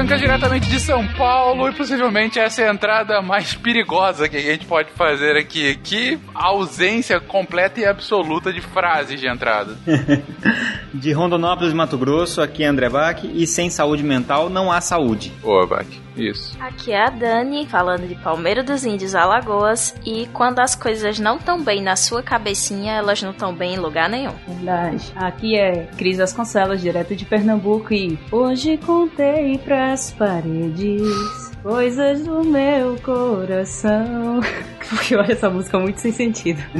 [0.00, 4.40] Franca diretamente de São Paulo e possivelmente essa é a entrada mais perigosa que a
[4.40, 5.74] gente pode fazer aqui.
[5.74, 9.76] Que ausência completa e absoluta de frases de entrada.
[10.94, 15.34] de Rondonópolis, Mato Grosso, aqui é André Bach e sem saúde mental não há saúde.
[15.42, 15.86] Boa, Bach.
[16.16, 16.56] Isso.
[16.60, 19.94] Aqui é a Dani, falando de Palmeira dos Índios, Alagoas.
[20.04, 23.78] E quando as coisas não estão bem na sua cabecinha, elas não estão bem em
[23.78, 24.34] lugar nenhum.
[24.46, 25.12] Verdade.
[25.16, 27.92] Aqui é Cris Vasconcelos, direto de Pernambuco.
[27.92, 34.40] E hoje contei pras paredes coisas do meu coração.
[34.88, 36.60] Porque eu acho essa música muito sem sentido.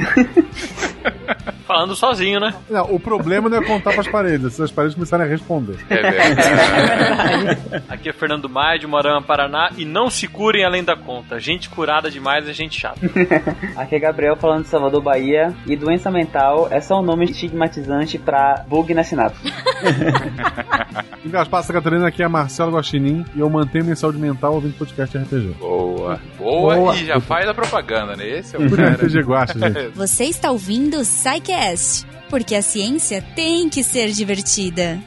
[1.65, 2.53] Falando sozinho, né?
[2.69, 5.77] Não, o problema não é contar pras paredes, se as paredes começarem a responder.
[5.89, 7.83] É verdade.
[7.87, 9.69] Aqui é Fernando Maia, de Morama, Paraná.
[9.77, 11.39] E não se curem além da conta.
[11.39, 12.99] Gente curada demais é gente chata.
[13.77, 15.53] Aqui é Gabriel falando de Salvador, Bahia.
[15.65, 19.41] E doença mental é só um nome estigmatizante pra bug na sinapse.
[21.23, 25.17] Em Gaspar, Catarina, aqui é Marcelo Guaxinim e eu mantenho minha saúde mental ouvindo podcast
[25.17, 25.55] RPG.
[25.59, 26.19] Boa.
[26.37, 26.75] Boa.
[26.75, 26.95] Boa.
[26.97, 28.27] E já faz a propaganda, né?
[28.39, 28.91] Esse é o cara.
[28.93, 29.87] RPG Guaxa, gente.
[29.95, 34.99] Você está ouvindo o Psycast, porque a ciência tem que ser divertida.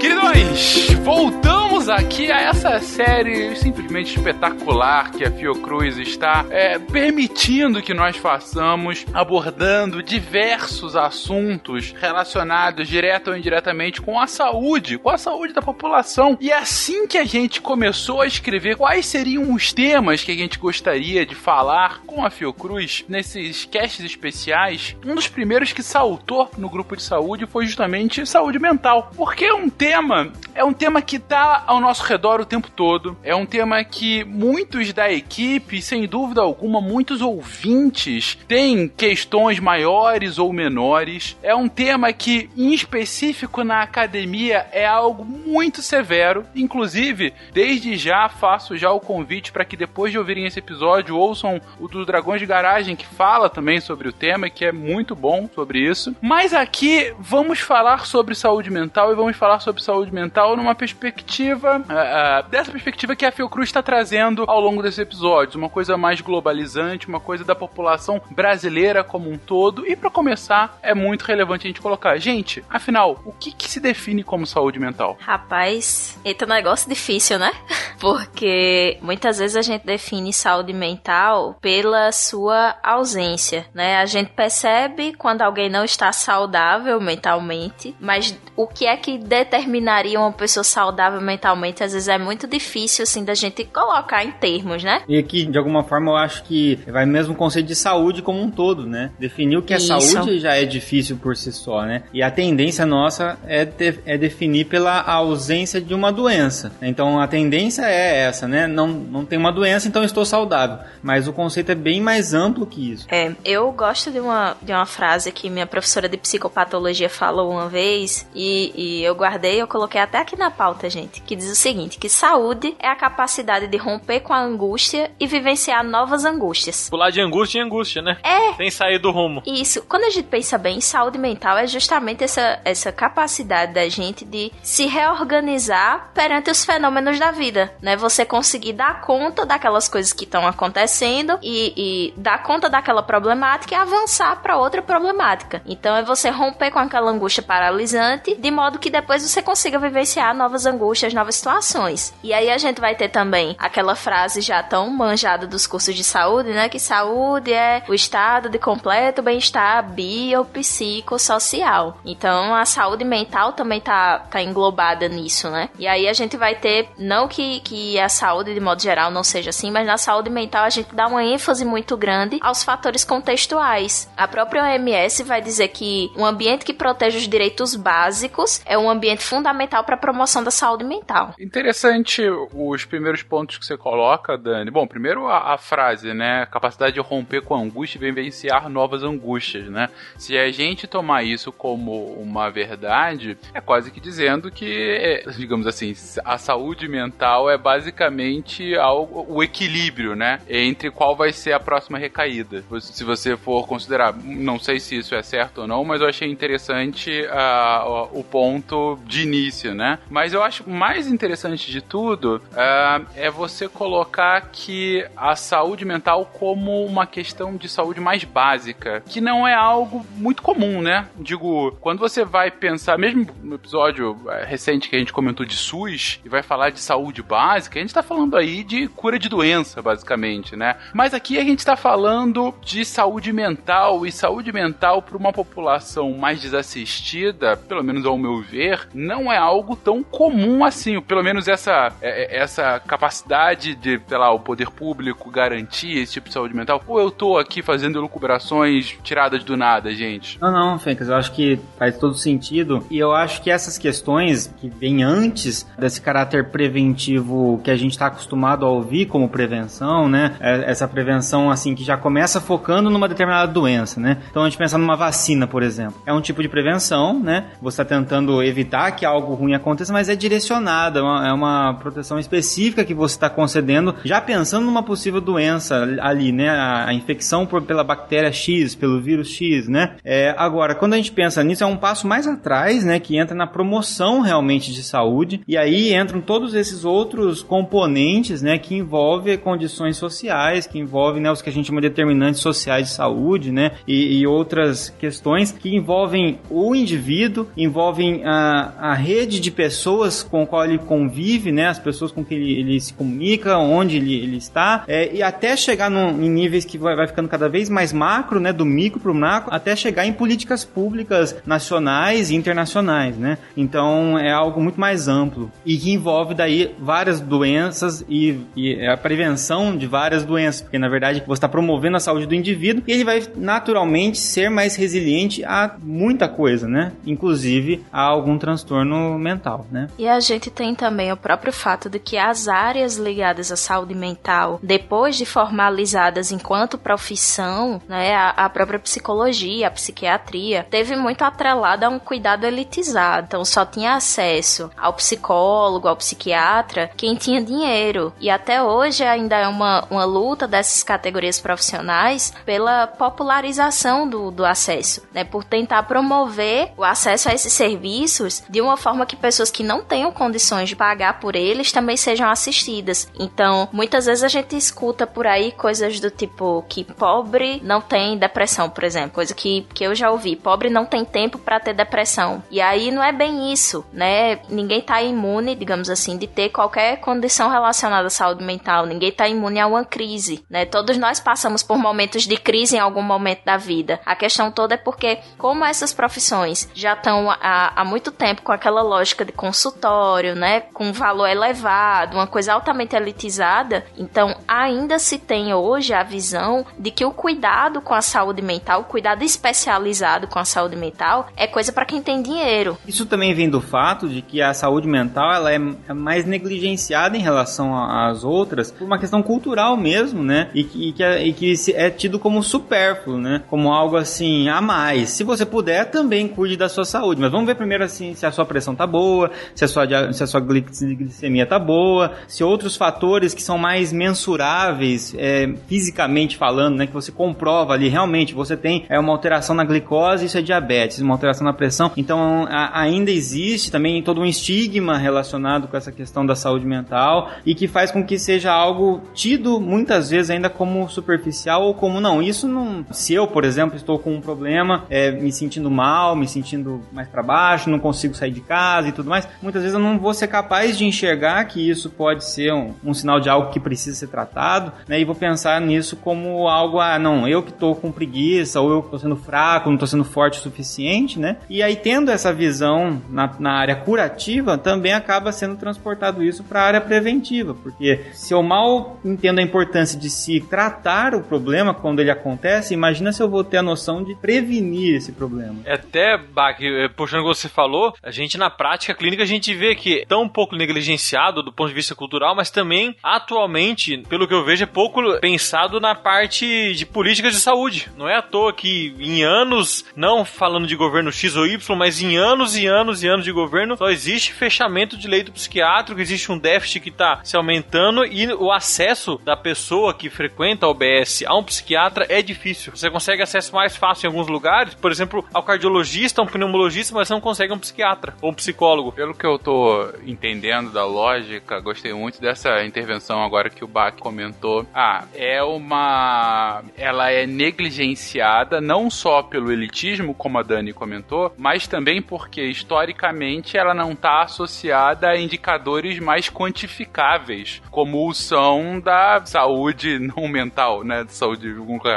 [0.00, 1.57] Queridões, voltamos
[1.88, 9.06] aqui a essa série simplesmente espetacular que a Fiocruz está é, permitindo que nós façamos,
[9.12, 16.36] abordando diversos assuntos relacionados direto ou indiretamente com a saúde, com a saúde da população.
[16.40, 20.58] E assim que a gente começou a escrever quais seriam os temas que a gente
[20.58, 26.68] gostaria de falar com a Fiocruz nesses casts especiais, um dos primeiros que saltou no
[26.68, 29.10] grupo de saúde foi justamente saúde mental.
[29.16, 33.16] Porque é um tema, é um tema que tá ao nosso redor o tempo todo.
[33.22, 40.38] É um tema que muitos da equipe, sem dúvida alguma, muitos ouvintes têm questões maiores
[40.38, 41.36] ou menores.
[41.42, 46.44] É um tema que, em específico na academia, é algo muito severo.
[46.54, 51.60] Inclusive, desde já faço já o convite para que depois de ouvirem esse episódio ouçam
[51.78, 55.48] o dos Dragões de Garagem que fala também sobre o tema, que é muito bom
[55.54, 56.14] sobre isso.
[56.20, 61.67] Mas aqui vamos falar sobre saúde mental e vamos falar sobre saúde mental numa perspectiva
[61.70, 65.96] ah, ah, dessa perspectiva que a Fiocruz está trazendo ao longo desses episódios, uma coisa
[65.96, 69.86] mais globalizante, uma coisa da população brasileira como um todo.
[69.86, 73.80] E para começar, é muito relevante a gente colocar, gente, afinal, o que, que se
[73.80, 75.16] define como saúde mental?
[75.20, 77.52] Rapaz, eita negócio difícil, né?
[78.00, 83.96] Porque muitas vezes a gente define saúde mental pela sua ausência, né?
[83.98, 90.18] A gente percebe quando alguém não está saudável mentalmente, mas o que é que determinaria
[90.18, 94.82] uma pessoa saudável mentalmente, às vezes é muito difícil, assim, da gente colocar em termos,
[94.82, 95.02] né?
[95.08, 98.40] E aqui, de alguma forma, eu acho que vai mesmo o conceito de saúde como
[98.42, 99.10] um todo, né?
[99.18, 99.86] Definir o que é Isso.
[99.86, 102.02] saúde já é difícil por si só, né?
[102.12, 106.72] E a tendência nossa é, de- é definir pela ausência de uma doença.
[106.82, 108.66] Então, a tendência é essa, né?
[108.66, 110.78] Não, não tem uma doença, então estou saudável.
[111.02, 113.06] Mas o conceito é bem mais amplo que isso.
[113.10, 117.68] É, eu gosto de uma, de uma frase que minha professora de psicopatologia falou uma
[117.68, 121.56] vez e, e eu guardei, eu coloquei até aqui na pauta, gente, que diz o
[121.56, 126.88] seguinte, que saúde é a capacidade de romper com a angústia e vivenciar novas angústias.
[126.88, 128.18] Pular de angústia em angústia, né?
[128.22, 128.54] É.
[128.54, 129.42] Sem sair do rumo.
[129.46, 134.24] Isso, quando a gente pensa bem, saúde mental é justamente essa, essa capacidade da gente
[134.24, 137.96] de se reorganizar perante os fenômenos da vida, né?
[137.96, 143.74] Você conseguir dar conta daquelas coisas que estão acontecendo e, e dar conta daquela problemática
[143.74, 145.62] e avançar para outra problemática.
[145.66, 150.34] Então é você romper com aquela angústia paralisante, de modo que depois você consiga vivenciar
[150.34, 152.14] novas angústias, novas situações.
[152.22, 156.04] E aí a gente vai ter também aquela frase já tão manjada dos cursos de
[156.04, 156.68] saúde, né?
[156.68, 161.98] Que saúde é o estado de completo bem-estar biopsicossocial.
[162.04, 165.68] Então a saúde mental também tá, tá englobada nisso, né?
[165.78, 169.24] E aí a gente vai ter, não que, que a saúde de modo geral não
[169.24, 173.04] seja assim, mas na saúde mental a gente dá uma ênfase muito grande aos fatores
[173.04, 174.10] contextuais.
[174.16, 178.90] A própria OMS vai dizer que um ambiente que protege os direitos básicos é um
[178.90, 181.17] ambiente fundamental para a promoção da saúde mental.
[181.38, 182.22] Interessante
[182.52, 184.70] os primeiros pontos que você coloca, Dani.
[184.70, 186.46] Bom, primeiro a, a frase, né?
[186.46, 189.88] Capacidade de romper com a angústia e vivenciar novas angústias, né?
[190.16, 195.66] Se a gente tomar isso como uma verdade, é quase que dizendo que, é, digamos
[195.66, 195.94] assim,
[196.24, 200.40] a saúde mental é basicamente algo, o equilíbrio, né?
[200.48, 202.64] Entre qual vai ser a próxima recaída.
[202.80, 206.30] Se você for considerar, não sei se isso é certo ou não, mas eu achei
[206.30, 209.98] interessante ah, o ponto de início, né?
[210.10, 216.26] Mas eu acho mais interessante de tudo uh, é você colocar que a saúde mental
[216.26, 221.08] como uma questão de saúde mais básica, que não é algo muito comum, né?
[221.16, 225.54] Digo, quando você vai pensar, mesmo no episódio é, recente que a gente comentou de
[225.54, 229.28] SUS e vai falar de saúde básica, a gente tá falando aí de cura de
[229.28, 230.76] doença, basicamente, né?
[230.92, 236.12] Mas aqui a gente tá falando de saúde mental e saúde mental para uma população
[236.12, 240.97] mais desassistida, pelo menos ao meu ver, não é algo tão comum assim.
[241.02, 246.14] Pelo menos essa, é, é, essa capacidade de, sei lá, o poder público garantir esse
[246.14, 246.82] tipo de saúde mental.
[246.86, 250.40] Ou eu tô aqui fazendo elucubrações tiradas do nada, gente?
[250.40, 252.84] Não, não, Fencas, eu acho que faz todo sentido.
[252.90, 257.92] E eu acho que essas questões que vêm antes desse caráter preventivo que a gente
[257.92, 260.36] está acostumado a ouvir como prevenção, né?
[260.40, 264.18] É, essa prevenção, assim, que já começa focando numa determinada doença, né?
[264.30, 266.00] Então a gente pensa numa vacina, por exemplo.
[266.06, 267.46] É um tipo de prevenção, né?
[267.60, 271.74] Você está tentando evitar que algo ruim aconteça, mas é direcionada, é uma, é uma
[271.74, 276.48] proteção específica que você está concedendo, já pensando numa possível doença ali, né?
[276.48, 279.96] A, infecção por, pela bactéria X, pelo vírus X, né?
[280.04, 282.98] É, agora, quando a gente pensa nisso, é um passo mais atrás, né?
[282.98, 288.58] Que entra na promoção realmente de saúde, e aí entram todos esses outros componentes, né?
[288.58, 292.88] Que envolvem condições sociais, que envolvem né, os que a gente chama de determinantes sociais
[292.88, 293.72] de saúde, né?
[293.86, 300.46] E, e outras questões que envolvem o indivíduo, envolvem a, a rede de pessoas com
[300.46, 301.66] qual ele convive, né?
[301.66, 305.56] As pessoas com quem ele, ele se comunica, onde ele, ele está, é, e até
[305.56, 308.52] chegar em níveis que vai, vai ficando cada vez mais macro, né?
[308.52, 313.38] Do micro para o macro, até chegar em políticas públicas nacionais e internacionais, né?
[313.56, 318.96] Então é algo muito mais amplo e que envolve daí várias doenças e, e a
[318.96, 322.92] prevenção de várias doenças, porque na verdade você está promovendo a saúde do indivíduo e
[322.92, 326.92] ele vai naturalmente ser mais resiliente a muita coisa, né?
[327.06, 329.88] Inclusive a algum transtorno mental, né?
[329.98, 333.94] E a gente tem também o próprio fato de que as áreas ligadas à saúde
[333.94, 341.22] mental, depois de formalizadas enquanto profissão, né, a, a própria psicologia, a psiquiatria, teve muito
[341.22, 343.26] atrelada a um cuidado elitizado.
[343.26, 348.12] Então só tinha acesso ao psicólogo, ao psiquiatra, quem tinha dinheiro.
[348.20, 354.44] E até hoje ainda é uma, uma luta dessas categorias profissionais pela popularização do, do
[354.44, 355.24] acesso, né?
[355.24, 359.82] Por tentar promover o acesso a esses serviços de uma forma que pessoas que não
[359.82, 363.10] tenham condições de pagar por eles também sejam assistidas.
[363.18, 368.16] Então, muitas vezes a gente escuta por aí coisas do tipo que pobre não tem
[368.16, 370.36] depressão, por exemplo, coisa que, que eu já ouvi.
[370.36, 372.42] Pobre não tem tempo para ter depressão.
[372.50, 374.40] E aí não é bem isso, né?
[374.48, 378.86] Ninguém tá imune, digamos assim, de ter qualquer condição relacionada à saúde mental.
[378.86, 380.64] Ninguém tá imune a uma crise, né?
[380.64, 384.00] Todos nós passamos por momentos de crise em algum momento da vida.
[384.04, 388.52] A questão toda é porque, como essas profissões já estão há, há muito tempo com
[388.52, 390.60] aquela lógica de consultório, né?
[390.60, 396.90] Com valor elevado, uma coisa altamente elitizada, então ainda se tem hoje a visão de
[396.90, 401.46] que o cuidado com a saúde mental, o cuidado especializado com a saúde mental, é
[401.46, 402.78] coisa para quem tem dinheiro.
[402.86, 405.58] Isso também vem do fato de que a saúde mental ela é,
[405.92, 410.50] mais negligenciada em relação às outras por uma questão cultural mesmo, né?
[410.54, 413.42] E que, e que, é, e que é tido como supérfluo, né?
[413.48, 415.10] Como algo assim a mais.
[415.10, 417.20] Se você puder, também cuide da sua saúde.
[417.20, 420.22] Mas vamos ver primeiro assim se a sua pressão tá boa, se a sua, se
[420.22, 426.76] a sua glicemia tá boa, se outros fatores que são mais mensuráveis é, fisicamente falando,
[426.76, 426.86] né?
[426.86, 431.00] Que você comprova ali realmente você tem é, uma alteração na glicose, isso é diabetes,
[431.00, 431.90] uma alteração na pressão.
[431.96, 437.30] Então a, ainda existe também todo um estigma relacionado com essa questão da saúde mental
[437.44, 442.00] e que faz com que seja algo tido muitas vezes ainda como superficial ou como
[442.00, 442.22] não.
[442.22, 442.84] Isso não.
[442.90, 447.08] Se eu, por exemplo, estou com um problema, é, me sentindo mal, me sentindo mais
[447.08, 450.12] para baixo, não consigo sair de casa e tudo mais, muitas vezes eu não vou
[450.18, 453.96] ser capaz de enxergar que isso pode ser um, um sinal de algo que precisa
[453.96, 455.00] ser tratado, né?
[455.00, 458.80] E vou pensar nisso como algo, ah, não, eu que estou com preguiça ou eu
[458.80, 461.38] que estou sendo fraco, não estou sendo forte o suficiente, né?
[461.48, 466.60] E aí tendo essa visão na, na área curativa, também acaba sendo transportado isso para
[466.60, 471.74] a área preventiva, porque se eu mal entendo a importância de se tratar o problema
[471.74, 475.56] quando ele acontece, imagina se eu vou ter a noção de prevenir esse problema.
[475.64, 479.26] É até, Bach, eh, puxando o que você falou, a gente na prática clínica a
[479.26, 482.96] gente vê que é tão um pouco negligenciado do ponto de vista cultural, mas também
[483.02, 487.90] atualmente, pelo que eu vejo, é pouco pensado na parte de políticas de saúde.
[487.96, 492.02] Não é à toa que em anos, não falando de governo X ou Y, mas
[492.02, 496.32] em anos e anos e anos de governo, só existe fechamento de leito psiquiátrico, existe
[496.32, 501.24] um déficit que está se aumentando e o acesso da pessoa que frequenta a OBS
[501.26, 502.72] a um psiquiatra é difícil.
[502.74, 507.10] Você consegue acesso mais fácil em alguns lugares, por exemplo, ao cardiologista, um pneumologista, mas
[507.10, 508.92] não consegue um psiquiatra ou um psicólogo.
[508.92, 513.94] Pelo que eu tô entendendo da lógica, gostei muito dessa intervenção agora que o Bach
[513.98, 514.66] comentou.
[514.74, 516.62] Ah, é uma.
[516.76, 523.56] Ela é negligenciada não só pelo elitismo, como a Dani comentou, mas também porque historicamente
[523.56, 531.04] ela não está associada a indicadores mais quantificáveis, como são da saúde não mental, né?
[531.08, 531.54] Saúde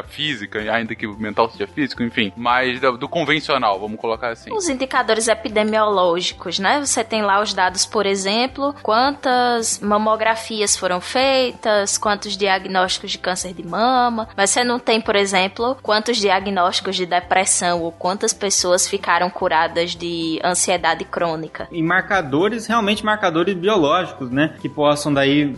[0.07, 4.51] física, ainda que o mental seja físico, enfim, mas do convencional, vamos colocar assim.
[4.53, 6.79] Os indicadores epidemiológicos, né?
[6.79, 13.53] Você tem lá os dados, por exemplo, quantas mamografias foram feitas, quantos diagnósticos de câncer
[13.53, 18.87] de mama, mas você não tem, por exemplo, quantos diagnósticos de depressão ou quantas pessoas
[18.87, 21.67] ficaram curadas de ansiedade crônica.
[21.71, 24.55] E marcadores, realmente marcadores biológicos, né?
[24.61, 25.55] Que possam daí,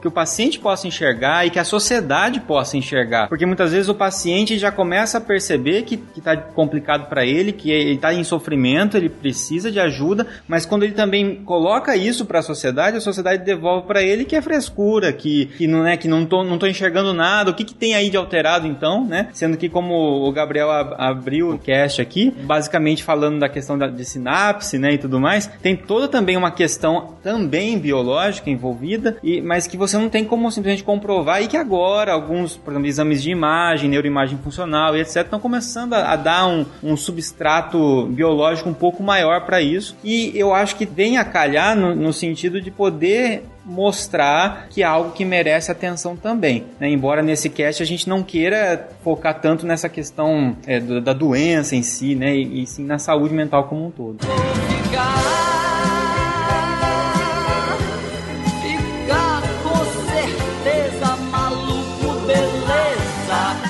[0.00, 3.28] que o paciente possa enxergar e que a sociedade possa enxergar.
[3.28, 7.52] Porque muitas vezes o paciente já começa a perceber que, que tá complicado para ele,
[7.52, 11.65] que ele está em sofrimento, ele precisa de ajuda, mas quando ele também coloca
[11.96, 15.86] isso para a sociedade, a sociedade devolve para ele que é frescura, que, que não
[15.86, 17.50] é que não tô, não tô enxergando nada.
[17.50, 19.28] O que, que tem aí de alterado então, né?
[19.32, 23.86] Sendo que como o Gabriel ab abriu o cast aqui, basicamente falando da questão da,
[23.86, 29.40] de sinapse, né, e tudo mais, tem toda também uma questão também biológica envolvida, e
[29.40, 33.22] mas que você não tem como simplesmente comprovar e que agora alguns, por exemplo, exames
[33.22, 38.68] de imagem, neuroimagem funcional e etc, estão começando a, a dar um, um substrato biológico
[38.68, 39.96] um pouco maior para isso.
[40.04, 44.86] E eu acho que vem a calhar no, no sentido de poder mostrar que é
[44.86, 46.64] algo que merece atenção também.
[46.78, 46.90] Né?
[46.90, 51.82] Embora nesse cast a gente não queira focar tanto nessa questão é, da doença em
[51.82, 52.36] si, né?
[52.36, 54.18] E, e sim na saúde mental como um todo.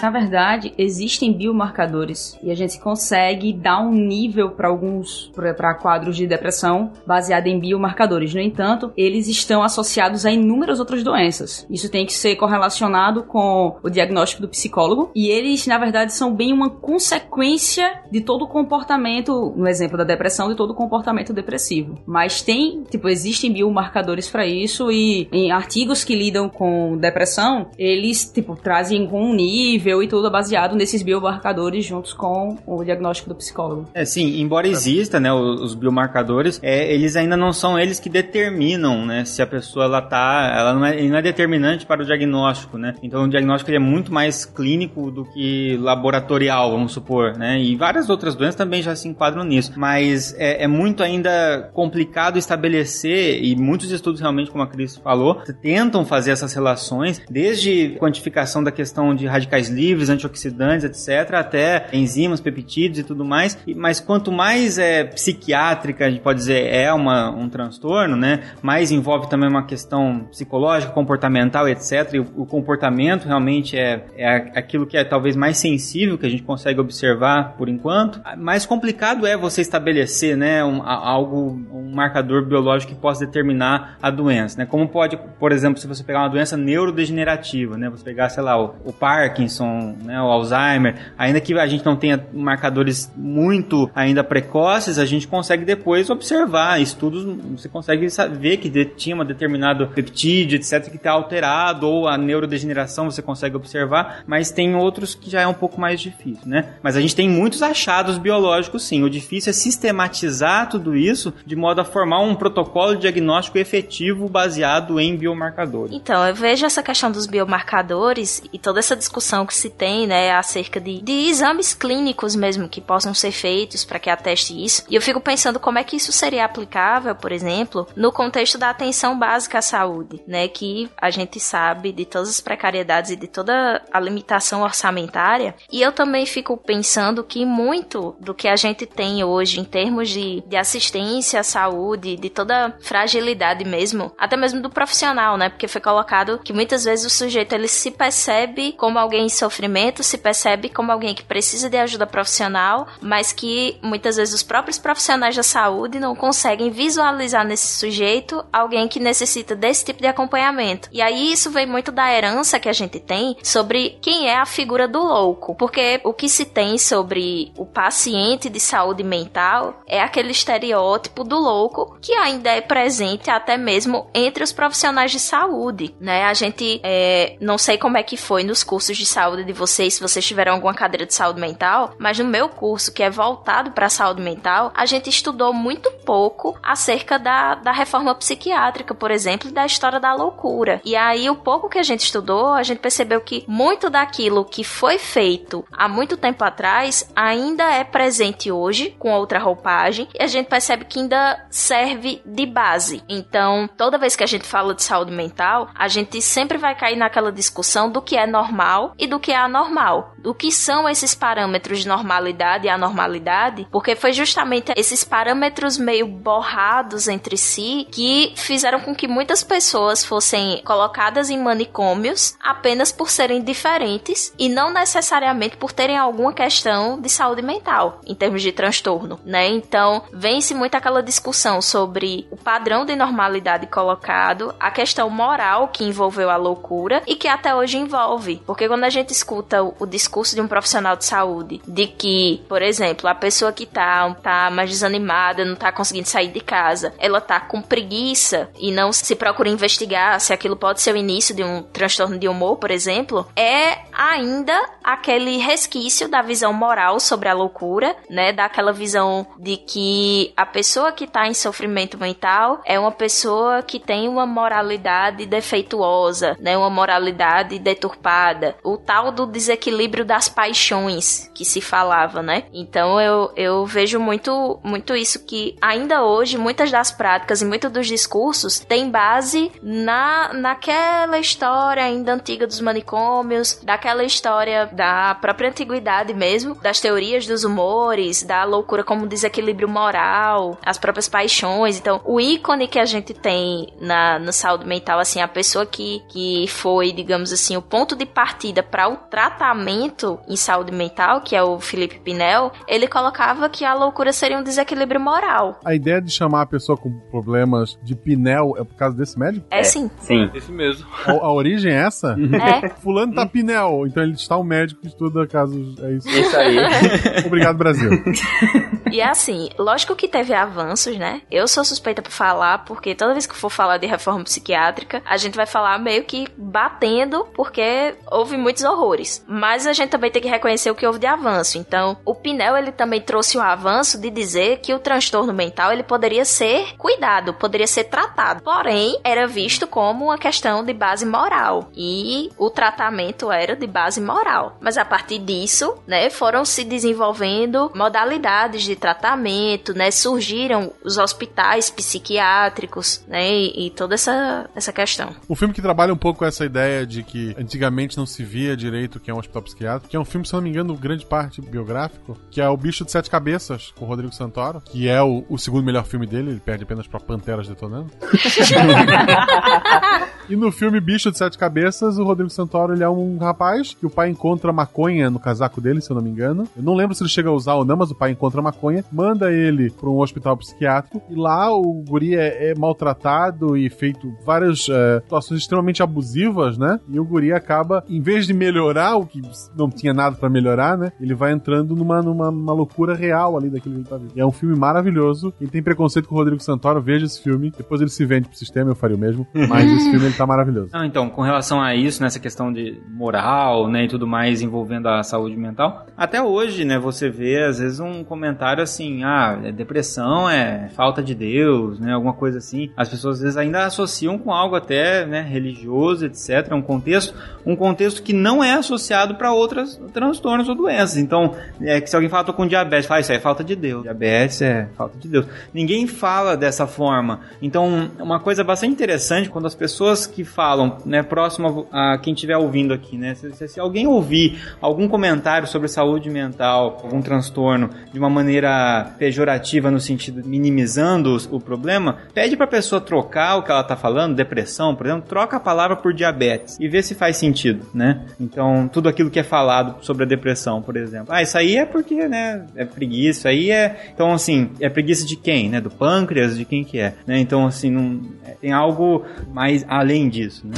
[0.07, 6.17] Na verdade, existem biomarcadores e a gente consegue dar um nível para alguns para quadros
[6.17, 8.33] de depressão baseado em biomarcadores.
[8.33, 11.67] No entanto, eles estão associados a inúmeras outras doenças.
[11.69, 16.33] Isso tem que ser correlacionado com o diagnóstico do psicólogo e eles, na verdade, são
[16.33, 21.33] bem uma consequência de todo o comportamento, no exemplo da depressão, de todo o comportamento
[21.33, 21.99] depressivo.
[22.07, 28.31] Mas tem, tipo, existem biomarcadores para isso e em artigos que lidam com depressão, eles,
[28.33, 33.35] tipo, trazem com um nível e tudo baseado nesses biomarcadores juntos com o diagnóstico do
[33.35, 33.87] psicólogo.
[33.95, 39.05] É, sim, embora exista, né, os, biomarcadores, é, eles ainda não são eles que determinam,
[39.05, 42.79] né, se a pessoa ela tá, ela não é, não é determinante para o diagnóstico,
[42.79, 42.95] né?
[43.03, 47.61] Então o diagnóstico é muito mais clínico do que laboratorial, vamos supor, né?
[47.61, 52.39] E várias outras doenças também já se enquadram nisso, mas é, é muito ainda complicado
[52.39, 58.63] estabelecer e muitos estudos realmente, como a Cris falou, tentam fazer essas relações, desde quantificação
[58.63, 63.59] da questão de radicais livres, antioxidantes, etc., até enzimas, peptídeos e tudo mais.
[63.77, 68.41] Mas quanto mais é psiquiátrica, a gente pode dizer, é uma, um transtorno, né?
[68.63, 72.15] Mais envolve também uma questão psicológica, comportamental, etc.
[72.15, 74.29] E o, o comportamento realmente é, é
[74.59, 78.21] aquilo que é talvez mais sensível que a gente consegue observar por enquanto.
[78.37, 84.11] Mais complicado é você estabelecer, né, um, algo, um marcador biológico que possa determinar a
[84.11, 84.67] doença, né?
[84.67, 87.91] Como pode, por exemplo, se você pegar uma doença neurodegenerativa, né?
[87.91, 91.85] Você pegar, sei lá, o, o Parkinson, Parkinson, né, o Alzheimer, ainda que a gente
[91.85, 97.25] não tenha marcadores muito ainda precoces, a gente consegue depois observar estudos,
[97.57, 98.07] você consegue
[98.39, 103.57] ver que tinha um determinado peptídeo, etc, que está alterado, ou a neurodegeneração você consegue
[103.57, 106.75] observar, mas tem outros que já é um pouco mais difícil, né?
[106.83, 109.03] Mas a gente tem muitos achados biológicos, sim.
[109.03, 114.29] O difícil é sistematizar tudo isso de modo a formar um protocolo de diagnóstico efetivo
[114.29, 115.95] baseado em biomarcadores.
[115.95, 120.33] Então, eu vejo essa questão dos biomarcadores e toda essa discussão que se tem, né,
[120.33, 124.85] acerca de, de exames clínicos mesmo que possam ser feitos para que ateste isso.
[124.89, 128.71] E eu fico pensando como é que isso seria aplicável, por exemplo, no contexto da
[128.71, 133.27] atenção básica à saúde, né, que a gente sabe de todas as precariedades e de
[133.27, 135.55] toda a limitação orçamentária.
[135.71, 140.09] E eu também fico pensando que muito do que a gente tem hoje em termos
[140.11, 145.49] de, de assistência à saúde de toda fragilidade mesmo, até mesmo do profissional, né?
[145.49, 150.03] Porque foi colocado que muitas vezes o sujeito ele se percebe como alguém em sofrimento,
[150.03, 154.79] se percebe como alguém que precisa de ajuda profissional, mas que muitas vezes os próprios
[154.79, 160.89] profissionais da saúde não conseguem visualizar nesse sujeito alguém que necessita desse tipo de acompanhamento.
[160.93, 164.47] E aí isso vem muito da herança que a gente tem sobre quem é a
[164.47, 170.01] figura do louco, porque o que se tem sobre o paciente de saúde mental é
[170.01, 175.95] aquele estereótipo do louco que ainda é presente até mesmo entre os profissionais de saúde,
[176.01, 176.25] né?
[176.25, 179.95] A gente é, não sei como é que foi nos cursos de saúde de vocês,
[179.95, 183.71] se vocês tiveram alguma cadeira de saúde mental, mas no meu curso, que é voltado
[183.71, 189.11] para a saúde mental, a gente estudou muito pouco acerca da, da reforma psiquiátrica, por
[189.11, 190.81] exemplo, e da história da loucura.
[190.85, 194.65] E aí, o pouco que a gente estudou, a gente percebeu que muito daquilo que
[194.65, 200.27] foi feito há muito tempo atrás ainda é presente hoje, com outra roupagem, e a
[200.27, 203.03] gente percebe que ainda serve de base.
[203.09, 206.97] Então, toda vez que a gente fala de saúde mental, a gente sempre vai cair
[206.97, 210.15] naquela discussão do que é normal e do que é anormal.
[210.19, 216.07] Do que são esses parâmetros de normalidade e anormalidade, porque foi justamente esses parâmetros meio
[216.07, 223.11] borrados entre si que fizeram com que muitas pessoas fossem colocadas em manicômios apenas por
[223.11, 228.53] serem diferentes e não necessariamente por terem alguma questão de saúde mental em termos de
[228.53, 229.49] transtorno, né?
[229.49, 235.85] Então, vem-se muito aquela discussão sobre o padrão de normalidade colocado, a questão moral que
[235.85, 239.87] envolveu a loucura e que até hoje envolve, porque quando a gente escuta o, o
[239.87, 244.51] discurso de um profissional de saúde de que, por exemplo, a pessoa que tá, tá
[244.51, 249.15] mais desanimada, não tá conseguindo sair de casa, ela tá com preguiça e não se
[249.15, 253.27] procura investigar se aquilo pode ser o início de um transtorno de humor, por exemplo,
[253.35, 258.33] é ainda aquele resquício da visão moral sobre a loucura, né?
[258.33, 263.81] Daquela visão de que a pessoa que tá em sofrimento mental é uma pessoa que
[263.81, 266.57] tem uma moralidade defeituosa, né?
[266.57, 268.57] Uma moralidade deturpada.
[268.63, 272.45] O tal do desequilíbrio das paixões que se falava, né?
[272.53, 277.71] Então eu, eu vejo muito, muito isso que ainda hoje muitas das práticas e muitos
[277.71, 285.49] dos discursos têm base na, naquela história ainda antiga dos manicômios, daquela história da própria
[285.49, 291.79] antiguidade mesmo, das teorias dos humores, da loucura como desequilíbrio moral, as próprias paixões.
[291.79, 296.03] Então, o ícone que a gente tem na, na saúde mental, assim, a pessoa que,
[296.09, 301.35] que foi, digamos assim, o ponto de partida para o tratamento em saúde mental, que
[301.35, 305.61] é o Felipe Pinel, ele colocava que a loucura seria um desequilíbrio moral.
[305.65, 309.47] A ideia de chamar a pessoa com problemas de Pinel é por causa desse médico?
[309.51, 309.91] É, sim.
[309.99, 310.31] Sim.
[310.35, 310.87] Esse mesmo.
[311.05, 312.17] A, a origem é essa?
[312.37, 312.69] É.
[312.81, 315.79] Fulano tá Pinel, então ele está um médico que estuda casos.
[315.83, 316.09] É isso.
[316.09, 316.57] Isso aí.
[317.27, 317.91] Obrigado, Brasil.
[318.93, 321.21] E é assim, lógico que teve avanços, né?
[321.31, 325.17] Eu sou suspeita por falar, porque toda vez que for falar de reforma psiquiátrica, a
[325.17, 329.25] gente vai falar meio que batendo, porque houve muitos horrores.
[329.27, 331.59] Mas a gente também tem que reconhecer o que houve de avanço.
[331.59, 335.83] Então, o Pinel, ele também trouxe o avanço de dizer que o transtorno mental, ele
[335.83, 338.43] poderia ser cuidado, poderia ser tratado.
[338.43, 341.71] Porém, era visto como uma questão de base moral.
[341.77, 344.57] E o tratamento era de base moral.
[344.61, 349.91] Mas a partir disso, né, foram se desenvolvendo modalidades de tratamento, né?
[349.91, 353.31] Surgiram os hospitais psiquiátricos, né?
[353.31, 355.15] E, e toda essa, essa questão.
[355.29, 358.57] Um filme que trabalha um pouco com essa ideia de que antigamente não se via
[358.67, 361.07] direito que é um hospital psiquiátrico, que é um filme, se não me engano, grande
[361.07, 365.01] parte biográfico, que é O Bicho de Sete Cabeças, com o Rodrigo Santoro, que é
[365.03, 367.91] o, o segundo melhor filme dele, ele perde apenas pra Panteras Detonando.
[370.29, 373.87] e no filme Bicho de Sete Cabeças, o Rodrigo Santoro ele é um rapaz que
[373.87, 376.45] o pai encontra maconha no casaco dele, se eu não me engano.
[376.57, 378.85] Eu não lembro se ele chega a usar ou não, mas o pai encontra maconha,
[378.91, 384.13] manda ele pra um hospital psiquiátrico e lá o guri é, é maltratado e feito
[384.25, 386.81] várias é, situações extremamente abusivas, né?
[386.89, 389.23] E o guri acaba, em vez de melhorar, o que
[389.57, 390.93] não tinha nada pra melhorar, né?
[391.01, 394.13] Ele vai entrando numa, numa numa loucura real ali daquele que ele tá vendo.
[394.15, 395.33] E é um filme maravilhoso.
[395.39, 397.53] Quem tem preconceito com o Rodrigo Santoro, veja esse filme.
[397.57, 399.27] Depois ele se vende pro sistema, eu faria o mesmo.
[399.49, 400.71] Mas esse filme ele tá maravilhoso.
[400.73, 404.89] Não, então, com relação a isso, nessa questão de moral, né, e tudo mais envolvendo
[404.89, 409.53] a saúde mental, até hoje, né, você vê às vezes um comentário assim, ah, é
[409.53, 412.71] depressão é falta de Deus, né, alguma coisa assim.
[412.77, 417.15] As pessoas às vezes ainda associam com algo até, né, religioso, etc, um contexto,
[417.45, 420.97] um contexto que não é associado para outras transtornos ou doenças.
[420.97, 423.55] Então, é que se alguém fala tô com diabetes, fala isso aí é falta de
[423.57, 423.83] Deus.
[423.83, 425.27] Diabetes é falta de Deus.
[425.53, 427.21] Ninguém fala dessa forma.
[427.41, 432.13] Então, uma coisa bastante interessante quando as pessoas que falam, né, próximo a a quem
[432.15, 437.71] estiver ouvindo aqui, né, se, se- alguém ouvir algum comentário sobre saúde mental, algum transtorno
[437.93, 443.51] de uma maneira pejorativa no sentido minimizando o problema, pede pra pessoa trocar o que
[443.51, 447.17] ela tá falando, depressão, por exemplo, troca a palavra por diabetes e vê se faz
[447.17, 448.05] sentido, né?
[448.21, 448.36] Então,
[448.73, 451.09] tudo aquilo que é falado sobre a depressão, por exemplo.
[451.11, 453.91] Ah, isso aí é porque, né, é preguiça, isso aí é...
[453.95, 455.61] Então, assim, é preguiça de quem, né?
[455.61, 457.19] Do pâncreas, de quem que é, né?
[457.19, 460.55] Então, assim, não, é, tem algo mais além disso, né?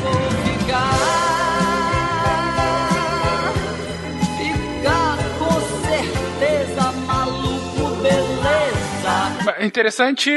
[9.68, 10.30] Interessante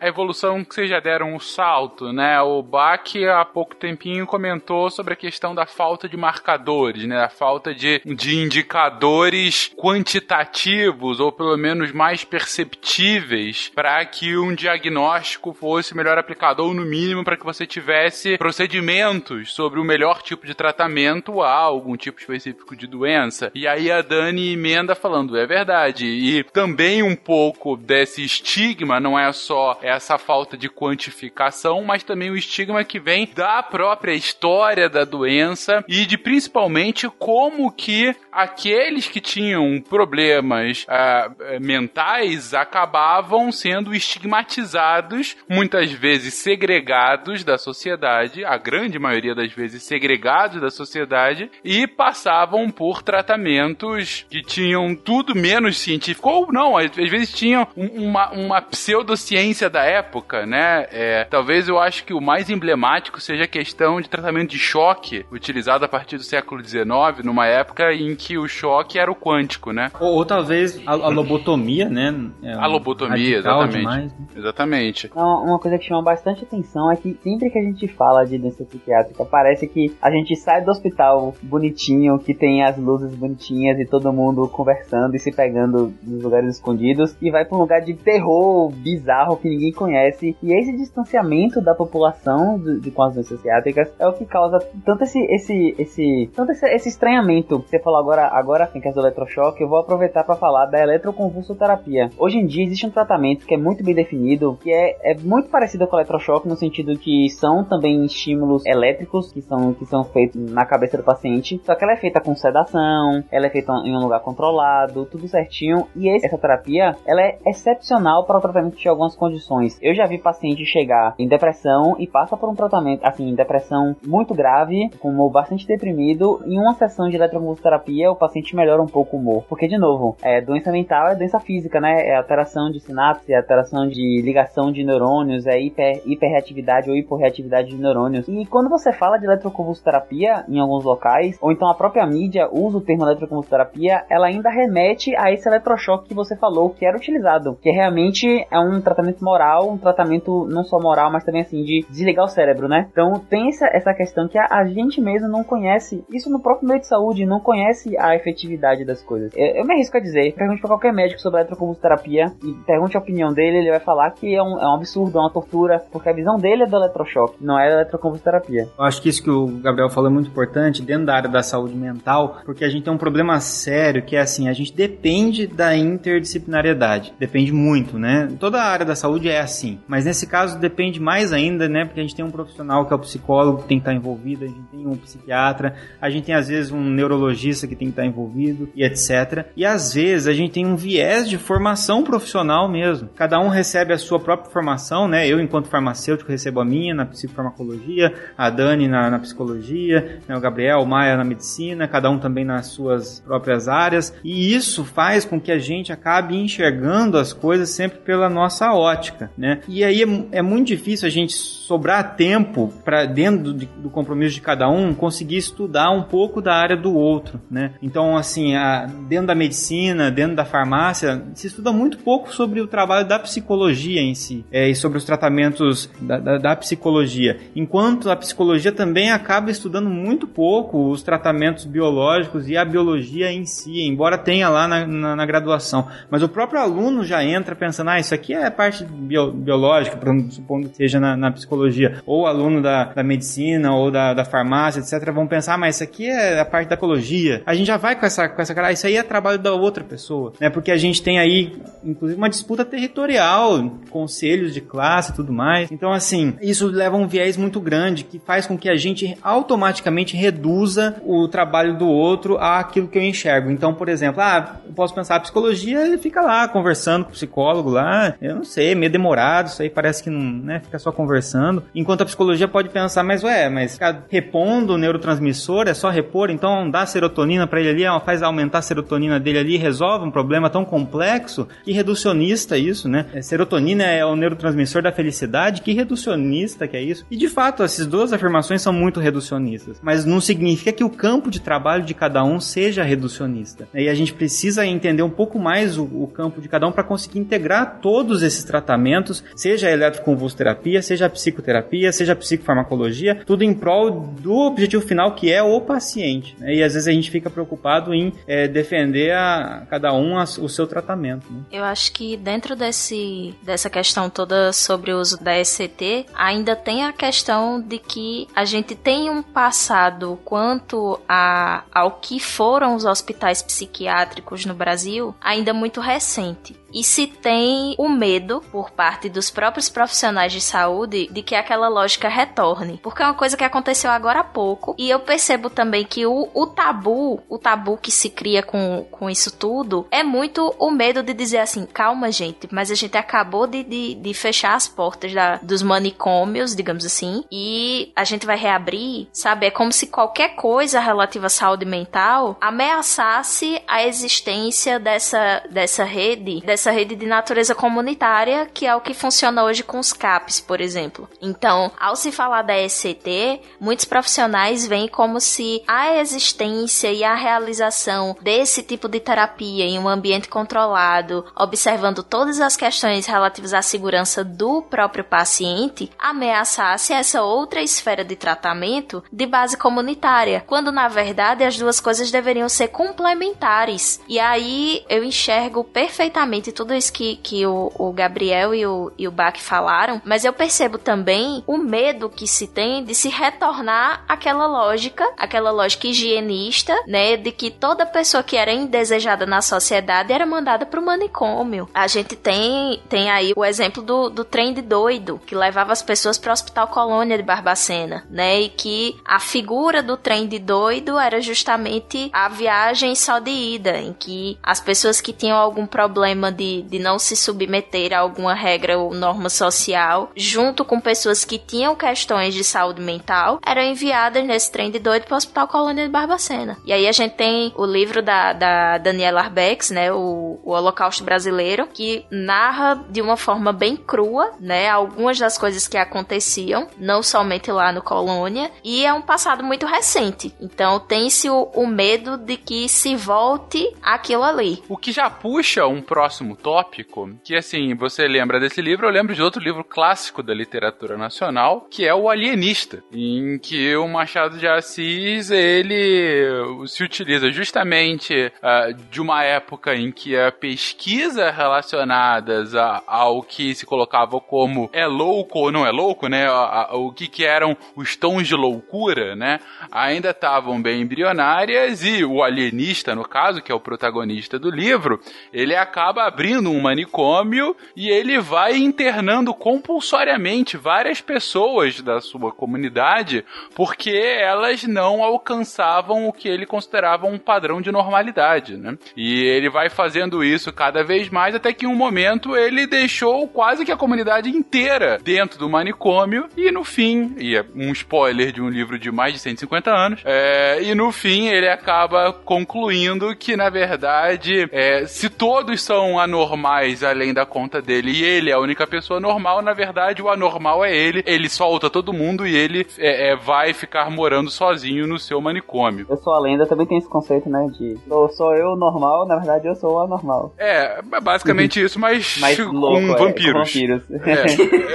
[0.00, 2.40] a evolução que vocês já deram o salto, né?
[2.40, 7.22] O Bach há pouco tempinho comentou sobre a questão da falta de marcadores, né?
[7.22, 15.52] A falta de, de indicadores quantitativos ou pelo menos mais perceptíveis para que um diagnóstico
[15.52, 20.46] fosse melhor aplicado ou no mínimo para que você tivesse procedimentos sobre o melhor tipo
[20.46, 23.52] de tratamento a algum tipo específico de doença.
[23.54, 26.06] E aí a Dani emenda falando, é verdade.
[26.06, 28.22] E também um pouco desse
[28.70, 33.62] estigma não é só essa falta de quantificação, mas também o estigma que vem da
[33.62, 42.54] própria história da doença e de principalmente como que aqueles que tinham problemas eh, mentais
[42.54, 50.70] acabavam sendo estigmatizados, muitas vezes segregados da sociedade, a grande maioria das vezes segregados da
[50.70, 57.66] sociedade, e passavam por tratamentos que tinham tudo menos científico, ou não, às, vezes tinham
[57.76, 58.30] um- uma,
[58.60, 60.86] uma pseudociência da época, né?
[60.92, 65.24] É, talvez eu acho que o mais emblemático seja a questão de tratamento de choque,
[65.32, 69.72] utilizado a partir do século XIX, numa época em que o choque era o quântico,
[69.72, 69.90] né?
[69.98, 72.14] Ou, ou talvez a, a lobotomia, né?
[72.42, 73.78] É A lobotomia, exatamente.
[73.78, 74.26] demais, né?
[74.36, 75.10] Exatamente.
[75.14, 78.36] Uma, uma coisa que chama bastante atenção é que sempre que a gente fala de
[78.36, 83.78] doença psiquiátrica, parece que a gente sai do hospital bonitinho, que tem as luzes bonitinhas
[83.78, 87.80] e todo mundo conversando e se pegando nos lugares escondidos, e vai pra um lugar
[87.80, 88.39] de terror
[88.72, 90.36] bizarro que ninguém conhece.
[90.42, 94.58] E esse distanciamento da população do- de, com as doenças psiquiátricas é o que causa
[94.84, 97.58] tanto esse, esse, esse, tanto esse, esse estranhamento.
[97.68, 102.10] Você falou agora, agora Fencas, do eletrochoque, eu vou aproveitar para falar da eletroconvulsoterapia.
[102.18, 105.48] Hoje em dia existe um tratamento que é muito bem definido, que é, é muito
[105.48, 110.04] parecido com o eletrochoque no sentido que são também estímulos elétricos que são, que são
[110.04, 113.72] feitos na cabeça do paciente, só que ela é feita com sedação, ela é feita
[113.84, 118.40] em um lugar controlado, tudo certinho, e esse- essa terapia, ela é excepcional para o
[118.40, 119.76] tratamento de algumas condições.
[119.82, 124.34] Eu já vi paciente chegar em depressão e passa por um tratamento, assim, depressão muito
[124.34, 129.16] grave, com humor bastante deprimido, em uma sessão de eletroconvulsoterapia o paciente melhora um pouco
[129.16, 132.06] o humor, porque de novo, é doença mental é doença física, né?
[132.06, 137.70] É alteração de sinapse, é alteração de ligação de neurônios, é hiper, hiperreatividade ou hiporreatividade
[137.70, 138.28] de neurônios.
[138.28, 142.78] E quando você fala de eletroconvulsoterapia em alguns locais, ou então a própria mídia usa
[142.78, 147.56] o termo eletroconvulsoterapia, ela ainda remete a esse eletrochoque que você falou que era utilizado,
[147.60, 148.19] que realmente
[148.50, 152.28] é um tratamento moral, um tratamento não só moral, mas também assim de desligar o
[152.28, 152.88] cérebro, né?
[152.90, 156.68] Então tem essa, essa questão que a, a gente mesmo não conhece, isso no próprio
[156.68, 159.32] meio de saúde, não conhece a efetividade das coisas.
[159.36, 163.00] Eu, eu me arrisco a dizer, pergunte pra qualquer médico sobre eletroconvulsoterapia e pergunte a
[163.00, 166.08] opinião dele, ele vai falar que é um, é um absurdo, é uma tortura, porque
[166.08, 168.68] a visão dele é do eletrochoque, não é da eletroconvulsoterapia.
[168.78, 171.42] Eu acho que isso que o Gabriel falou é muito importante dentro da área da
[171.42, 175.46] saúde mental, porque a gente tem um problema sério que é assim, a gente depende
[175.46, 177.14] da interdisciplinariedade.
[177.18, 178.09] Depende muito, né?
[178.38, 181.84] Toda a área da saúde é assim, mas nesse caso depende mais ainda, né?
[181.84, 184.44] Porque a gente tem um profissional que é o psicólogo que tem que estar envolvido,
[184.44, 187.92] a gente tem um psiquiatra, a gente tem às vezes um neurologista que tem que
[187.92, 189.46] estar envolvido e etc.
[189.56, 193.08] E às vezes a gente tem um viés de formação profissional mesmo.
[193.14, 195.26] Cada um recebe a sua própria formação, né?
[195.26, 200.36] Eu, enquanto farmacêutico, recebo a minha na psicofarmacologia, a Dani na, na psicologia, né?
[200.36, 204.14] o Gabriel, o Maia na medicina, cada um também nas suas próprias áreas.
[204.24, 209.30] E isso faz com que a gente acabe enxergando as coisas sempre pela nossa ótica,
[209.36, 209.60] né?
[209.68, 214.34] E aí é, é muito difícil a gente sobrar tempo para dentro do, do compromisso
[214.34, 217.72] de cada um conseguir estudar um pouco da área do outro, né?
[217.82, 222.66] Então, assim, a- dentro da medicina, dentro da farmácia, se estuda muito pouco sobre o
[222.66, 228.10] trabalho da psicologia em si é, e sobre os tratamentos da, da- da psicologia, enquanto
[228.10, 233.82] a psicologia também acaba estudando muito pouco os tratamentos biológicos e a biologia em si,
[233.82, 235.86] embora tenha lá na, na- na graduação.
[236.10, 239.98] Mas o próprio aluno já entra pensando, ah, isso aqui é parte bio- biológica,
[240.30, 244.80] supondo que seja na, na psicologia, ou aluno da, da medicina ou da, da farmácia,
[244.80, 247.42] etc., vão pensar, ah, mas isso aqui é a parte da ecologia.
[247.46, 249.52] A gente já vai com essa, com essa cara, ah, isso aí é trabalho da
[249.52, 250.50] outra pessoa, né?
[250.50, 251.52] Porque a gente tem aí,
[251.84, 255.70] inclusive, uma disputa territorial, conselhos de classe e tudo mais.
[255.70, 260.16] Então, assim, isso leva um viés muito grande que faz com que a gente automaticamente
[260.16, 263.50] reduza o trabalho do outro àquilo que eu enxergo.
[263.50, 267.70] Então, por exemplo, ah, eu posso pensar, a psicologia fica lá conversando com o psicólogo
[267.70, 267.79] lá,
[268.20, 271.62] eu não sei, meio demorado, isso aí parece que não, né, fica só conversando.
[271.74, 276.30] Enquanto a psicologia pode pensar, mas ué, mas ficar repondo o neurotransmissor é só repor,
[276.30, 280.50] então dá serotonina para ele ali, faz aumentar a serotonina dele ali, resolve um problema
[280.50, 283.06] tão complexo, que reducionista isso, né?
[283.12, 287.04] É, serotonina é o neurotransmissor da felicidade, que reducionista que é isso.
[287.10, 291.30] E de fato, essas duas afirmações são muito reducionistas, mas não significa que o campo
[291.30, 293.68] de trabalho de cada um seja reducionista.
[293.74, 296.84] E a gente precisa entender um pouco mais o, o campo de cada um para
[296.84, 303.44] conseguir integrar todos esses tratamentos, seja a eletroconvulsoterapia, seja a psicoterapia, seja a psicofarmacologia, tudo
[303.44, 306.36] em prol do objetivo final que é o paciente.
[306.38, 306.56] Né?
[306.56, 310.48] E às vezes a gente fica preocupado em é, defender a cada um a, o
[310.48, 311.32] seu tratamento.
[311.32, 311.40] Né?
[311.52, 316.84] Eu acho que dentro desse, dessa questão toda sobre o uso da ECT, ainda tem
[316.84, 322.84] a questão de que a gente tem um passado quanto a, ao que foram os
[322.84, 329.30] hospitais psiquiátricos no Brasil ainda muito recente e se tem o medo por parte dos
[329.30, 332.78] próprios profissionais de saúde de que aquela lógica retorne.
[332.82, 336.28] Porque é uma coisa que aconteceu agora há pouco e eu percebo também que o,
[336.34, 341.02] o tabu, o tabu que se cria com, com isso tudo, é muito o medo
[341.02, 345.12] de dizer assim: calma, gente, mas a gente acabou de, de, de fechar as portas
[345.12, 349.46] da, dos manicômios, digamos assim, e a gente vai reabrir, sabe?
[349.46, 356.40] É como se qualquer coisa relativa à saúde mental ameaçasse a existência dessa, dessa rede,
[356.40, 360.40] dessa essa rede de natureza comunitária, que é o que funciona hoje com os CAPs,
[360.40, 361.08] por exemplo.
[361.20, 367.14] Então, ao se falar da ECT, muitos profissionais veem como se a existência e a
[367.14, 373.62] realização desse tipo de terapia em um ambiente controlado, observando todas as questões relativas à
[373.62, 380.88] segurança do próprio paciente, ameaçasse essa outra esfera de tratamento de base comunitária, quando na
[380.88, 383.98] verdade as duas coisas deveriam ser complementares.
[384.06, 389.08] E aí eu enxergo perfeitamente tudo isso que, que o, o Gabriel e o, e
[389.08, 394.04] o Bach falaram, mas eu percebo também o medo que se tem de se retornar
[394.08, 400.12] àquela lógica, aquela lógica higienista, né, de que toda pessoa que era indesejada na sociedade
[400.12, 401.68] era mandada para o manicômio.
[401.74, 405.82] A gente tem, tem aí o exemplo do, do trem de doido, que levava as
[405.82, 410.38] pessoas para o Hospital Colônia de Barbacena, né, e que a figura do trem de
[410.38, 415.66] doido era justamente a viagem só de ida, em que as pessoas que tinham algum
[415.66, 421.22] problema de, de não se submeter a alguma regra ou norma social, junto com pessoas
[421.22, 425.46] que tinham questões de saúde mental, eram enviadas nesse trem de doido para o Hospital
[425.46, 426.56] Colônia de Barbacena.
[426.64, 431.04] E aí a gente tem o livro da, da Daniela Arbex, né, o, o Holocausto
[431.04, 437.02] Brasileiro, que narra de uma forma bem crua, né, algumas das coisas que aconteciam, não
[437.02, 440.34] somente lá no Colônia, e é um passado muito recente.
[440.40, 444.62] Então tem-se o, o medo de que se volte aquilo ali.
[444.68, 448.92] O que já puxa um próximo próximo tópico, que assim, você lembra desse livro, eu
[448.92, 453.88] lembro de outro livro clássico da literatura nacional, que é O Alienista, em que o
[453.88, 456.26] Machado de Assis, ele
[456.66, 463.54] se utiliza justamente uh, de uma época em que a pesquisa relacionadas a, ao que
[463.54, 467.24] se colocava como é louco ou não é louco, né, a, a, o que que
[467.24, 469.40] eram os tons de loucura, né,
[469.70, 475.00] ainda estavam bem embrionárias e o alienista, no caso, que é o protagonista do livro,
[475.32, 483.24] ele acaba abrindo um manicômio e ele vai internando compulsoriamente várias pessoas da sua comunidade
[483.54, 488.76] porque elas não alcançavam o que ele considerava um padrão de normalidade, né?
[488.94, 493.26] E ele vai fazendo isso cada vez mais até que em um momento ele deixou
[493.26, 498.30] quase que a comunidade inteira dentro do manicômio e no fim, e é um spoiler
[498.30, 503.16] de um livro de mais de 150 anos, é, e no fim ele acaba concluindo
[503.16, 508.32] que na verdade, é, se todos são anormais além da conta dele e ele é
[508.32, 511.02] a única pessoa normal, na verdade o anormal é ele.
[511.06, 515.86] Ele solta todo mundo e ele é, é, vai ficar morando sozinho no seu manicômio.
[515.88, 517.46] Eu sou a lenda, também tem esse conceito, né?
[517.58, 520.34] De sou, sou eu normal, na verdade eu sou o anormal.
[520.36, 523.32] É, basicamente isso, mas Mais com louco, é, vampiros.
[523.32, 523.82] com vampiros.
[523.90, 524.70] É.